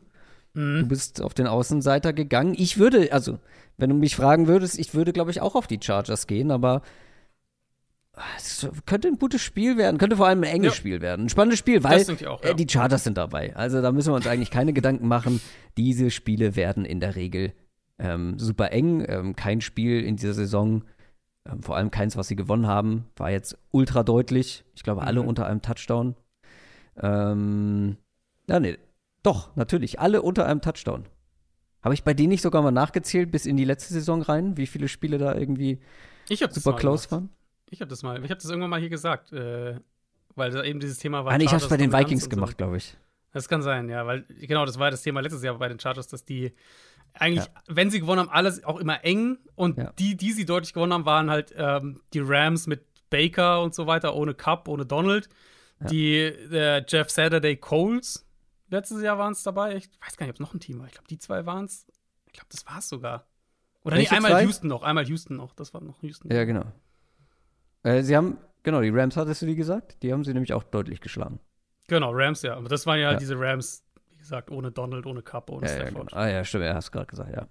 Mhm. 0.53 0.81
Du 0.81 0.87
bist 0.87 1.21
auf 1.21 1.33
den 1.33 1.47
Außenseiter 1.47 2.13
gegangen. 2.13 2.55
Ich 2.57 2.77
würde, 2.77 3.11
also, 3.11 3.39
wenn 3.77 3.89
du 3.89 3.95
mich 3.95 4.15
fragen 4.15 4.47
würdest, 4.47 4.79
ich 4.79 4.93
würde, 4.93 5.13
glaube 5.13 5.31
ich, 5.31 5.41
auch 5.41 5.55
auf 5.55 5.67
die 5.67 5.79
Chargers 5.81 6.27
gehen, 6.27 6.51
aber 6.51 6.81
es 8.37 8.67
könnte 8.85 9.07
ein 9.07 9.19
gutes 9.19 9.41
Spiel 9.41 9.77
werden, 9.77 9.97
könnte 9.97 10.17
vor 10.17 10.27
allem 10.27 10.39
ein 10.39 10.49
enges 10.49 10.73
ja. 10.73 10.77
Spiel 10.77 11.01
werden. 11.01 11.25
Ein 11.25 11.29
spannendes 11.29 11.59
Spiel, 11.59 11.83
weil 11.83 12.01
auch, 12.27 12.43
ja. 12.43 12.49
äh, 12.49 12.55
die 12.55 12.67
Chargers 12.67 13.03
sind 13.03 13.17
dabei. 13.17 13.55
Also 13.55 13.81
da 13.81 13.91
müssen 13.91 14.11
wir 14.11 14.15
uns 14.15 14.27
eigentlich 14.27 14.51
keine 14.51 14.73
Gedanken 14.73 15.07
machen. 15.07 15.39
Diese 15.77 16.09
Spiele 16.09 16.55
werden 16.55 16.85
in 16.85 16.99
der 16.99 17.15
Regel 17.15 17.53
ähm, 17.99 18.39
super 18.39 18.71
eng. 18.71 19.05
Ähm, 19.07 19.35
kein 19.35 19.61
Spiel 19.61 20.03
in 20.03 20.15
dieser 20.15 20.33
Saison 20.33 20.83
ähm, 21.49 21.63
vor 21.63 21.75
allem 21.75 21.91
keins, 21.91 22.17
was 22.17 22.27
sie 22.27 22.35
gewonnen 22.35 22.67
haben, 22.67 23.05
war 23.15 23.31
jetzt 23.31 23.57
ultra 23.71 24.03
deutlich. 24.03 24.63
Ich 24.75 24.83
glaube, 24.83 25.03
alle 25.03 25.21
mhm. 25.21 25.29
unter 25.29 25.45
einem 25.45 25.61
Touchdown. 25.61 26.15
Ähm, 26.97 27.97
ja, 28.49 28.59
nee, 28.59 28.77
doch, 29.23 29.55
natürlich, 29.55 29.99
alle 29.99 30.21
unter 30.21 30.45
einem 30.45 30.61
Touchdown. 30.61 31.05
Habe 31.81 31.93
ich 31.93 32.03
bei 32.03 32.13
denen 32.13 32.29
nicht 32.29 32.41
sogar 32.41 32.61
mal 32.61 32.71
nachgezählt 32.71 33.31
bis 33.31 33.45
in 33.45 33.55
die 33.55 33.65
letzte 33.65 33.93
Saison 33.93 34.21
rein, 34.21 34.57
wie 34.57 34.67
viele 34.67 34.87
Spiele 34.87 35.17
da 35.17 35.35
irgendwie 35.35 35.79
super 36.49 36.75
close 36.75 37.09
waren? 37.11 37.29
Ich 37.69 37.81
habe 37.81 37.89
das 37.89 38.03
mal, 38.03 38.17
ich 38.23 38.29
habe 38.31 38.41
das 38.41 38.49
irgendwann 38.49 38.69
mal 38.69 38.79
hier 38.79 38.89
gesagt, 38.89 39.31
äh, 39.31 39.79
weil 40.35 40.51
da 40.51 40.63
eben 40.63 40.79
dieses 40.79 40.97
Thema 40.97 41.25
war. 41.25 41.33
Ah, 41.33 41.37
nee, 41.37 41.45
ich 41.45 41.51
habe 41.51 41.61
es 41.61 41.69
bei 41.69 41.77
den 41.77 41.91
Vikings 41.91 42.29
gemacht, 42.29 42.51
so. 42.51 42.57
glaube 42.57 42.77
ich. 42.77 42.97
Das 43.33 43.47
kann 43.49 43.61
sein, 43.61 43.89
ja, 43.89 44.05
weil 44.07 44.23
genau, 44.39 44.65
das 44.65 44.79
war 44.79 44.89
das 44.89 45.01
Thema 45.01 45.19
letztes 45.19 45.43
Jahr 45.43 45.57
bei 45.57 45.67
den 45.67 45.79
Chargers, 45.79 46.07
dass 46.07 46.23
die 46.25 46.53
eigentlich, 47.21 47.45
ja. 47.45 47.61
wenn 47.67 47.89
sie 47.89 47.99
gewonnen 47.99 48.21
haben, 48.21 48.29
alles 48.29 48.63
auch 48.63 48.77
immer 48.77 49.03
eng. 49.03 49.37
Und 49.55 49.77
ja. 49.77 49.91
die, 49.97 50.15
die 50.15 50.31
sie 50.31 50.45
deutlich 50.45 50.73
gewonnen 50.73 50.93
haben, 50.93 51.05
waren 51.05 51.29
halt 51.29 51.53
ähm, 51.57 52.01
die 52.13 52.19
Rams 52.19 52.67
mit 52.67 52.85
Baker 53.09 53.61
und 53.61 53.73
so 53.73 53.87
weiter, 53.87 54.15
ohne 54.15 54.33
Cup, 54.33 54.67
ohne 54.67 54.85
Donald. 54.85 55.29
Ja. 55.81 55.87
Die 55.87 56.15
äh, 56.15 56.83
Jeff 56.87 57.09
Saturday 57.09 57.55
Coles, 57.55 58.25
letztes 58.69 59.01
Jahr 59.01 59.17
waren 59.17 59.33
es 59.33 59.43
dabei. 59.43 59.75
Ich 59.75 59.89
weiß 60.05 60.17
gar 60.17 60.25
nicht, 60.25 60.31
ob 60.31 60.35
es 60.35 60.39
noch 60.41 60.53
ein 60.53 60.59
Team 60.59 60.79
war. 60.79 60.87
Ich 60.87 60.93
glaube, 60.93 61.07
die 61.07 61.19
zwei 61.19 61.45
waren 61.45 61.65
es. 61.65 61.85
Ich 62.25 62.33
glaube, 62.33 62.47
das 62.51 62.65
war 62.65 62.79
es 62.79 62.89
sogar. 62.89 63.27
Oder 63.83 63.97
Welche 63.97 64.11
nee, 64.11 64.17
einmal 64.17 64.31
zwei? 64.31 64.43
Houston 64.43 64.67
noch, 64.67 64.83
einmal 64.83 65.07
Houston 65.07 65.37
noch. 65.37 65.53
Das 65.53 65.73
war 65.73 65.81
noch 65.81 66.01
Houston. 66.03 66.33
Ja, 66.33 66.43
genau. 66.43 66.65
Äh, 67.83 68.03
sie 68.03 68.17
haben 68.17 68.37
Genau, 68.67 68.81
die 68.81 68.89
Rams 68.89 69.15
hattest 69.15 69.41
du 69.41 69.45
die 69.45 69.55
gesagt? 69.55 70.03
Die 70.03 70.11
haben 70.11 70.25
sie 70.25 70.33
nämlich 70.33 70.51
auch 70.51 70.61
deutlich 70.61 70.99
geschlagen. 70.99 71.39
Genau, 71.87 72.11
Rams, 72.11 72.41
ja. 72.41 72.57
Aber 72.57 72.67
das 72.67 72.85
waren 72.85 72.99
ja, 72.99 73.13
ja. 73.13 73.17
diese 73.17 73.39
Rams, 73.39 73.81
wie 73.86 73.86
gesagt, 74.27 74.51
ohne 74.51 74.71
Donald, 74.71 75.05
ohne 75.05 75.21
Cup, 75.21 75.49
ohne 75.49 75.67
ja, 75.67 75.73
Stafford. 75.73 76.11
Ja, 76.11 76.17
genau. 76.17 76.21
Ah 76.21 76.27
ja, 76.27 76.43
stimmt, 76.43 76.65
er 76.65 76.75
hast 76.75 76.91
gerade 76.91 77.07
gesagt, 77.07 77.33
ja. 77.33 77.47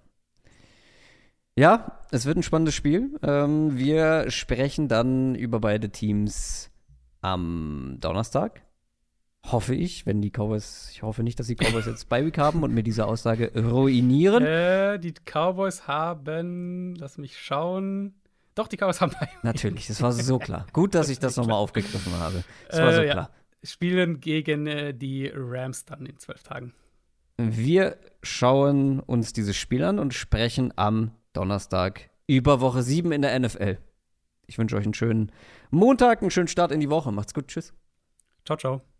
Ja, 1.57 1.99
es 2.11 2.27
wird 2.27 2.37
ein 2.37 2.43
spannendes 2.43 2.75
Spiel. 2.75 3.19
Ähm, 3.23 3.77
wir 3.77 4.29
sprechen 4.29 4.87
dann 4.87 5.33
über 5.33 5.59
beide 5.59 5.89
Teams 5.89 6.69
am 7.21 7.97
Donnerstag. 7.99 8.61
Hoffe 9.43 9.73
ich, 9.73 10.05
wenn 10.05 10.21
die 10.21 10.29
Cowboys, 10.29 10.89
ich 10.91 11.01
hoffe 11.01 11.23
nicht, 11.23 11.39
dass 11.39 11.47
die 11.47 11.55
Cowboys 11.55 11.87
jetzt 11.87 12.09
Bye-Week 12.09 12.37
haben 12.37 12.61
und 12.61 12.75
mir 12.75 12.83
diese 12.83 13.07
Aussage 13.07 13.51
ruinieren. 13.55 14.45
Äh, 14.45 14.99
die 14.99 15.13
Cowboys 15.13 15.87
haben, 15.87 16.93
lass 16.95 17.17
mich 17.17 17.39
schauen. 17.39 18.13
Doch, 18.53 18.67
die 18.67 18.77
Cowboys 18.77 19.01
haben 19.01 19.13
Bye-Week. 19.13 19.43
Natürlich, 19.43 19.87
das 19.87 19.99
war 20.01 20.11
so 20.11 20.37
klar. 20.37 20.67
Gut, 20.73 20.93
dass 20.93 21.09
ich 21.09 21.17
das 21.17 21.37
nochmal 21.37 21.57
aufgegriffen 21.57 22.13
habe. 22.19 22.43
Das 22.69 22.79
war 22.79 22.93
so 22.93 23.01
äh, 23.01 23.09
klar. 23.09 23.29
Ja. 23.31 23.46
Spielen 23.63 24.19
gegen 24.19 24.67
äh, 24.67 24.93
die 24.93 25.31
Rams 25.33 25.85
dann 25.85 26.05
in 26.05 26.17
zwölf 26.17 26.43
Tagen. 26.43 26.73
Wir 27.37 27.97
schauen 28.23 28.99
uns 28.99 29.33
dieses 29.33 29.55
Spiel 29.55 29.83
an 29.83 29.99
und 29.99 30.13
sprechen 30.13 30.73
am 30.75 31.11
Donnerstag 31.33 32.09
über 32.25 32.61
Woche 32.61 32.81
7 32.81 33.11
in 33.11 33.21
der 33.21 33.39
NFL. 33.39 33.77
Ich 34.47 34.57
wünsche 34.57 34.75
euch 34.75 34.85
einen 34.85 34.93
schönen 34.93 35.31
Montag, 35.69 36.21
einen 36.21 36.31
schönen 36.31 36.47
Start 36.47 36.71
in 36.71 36.79
die 36.79 36.89
Woche. 36.89 37.11
Macht's 37.11 37.33
gut. 37.33 37.47
Tschüss. 37.47 37.73
Ciao, 38.45 38.57
ciao. 38.57 38.96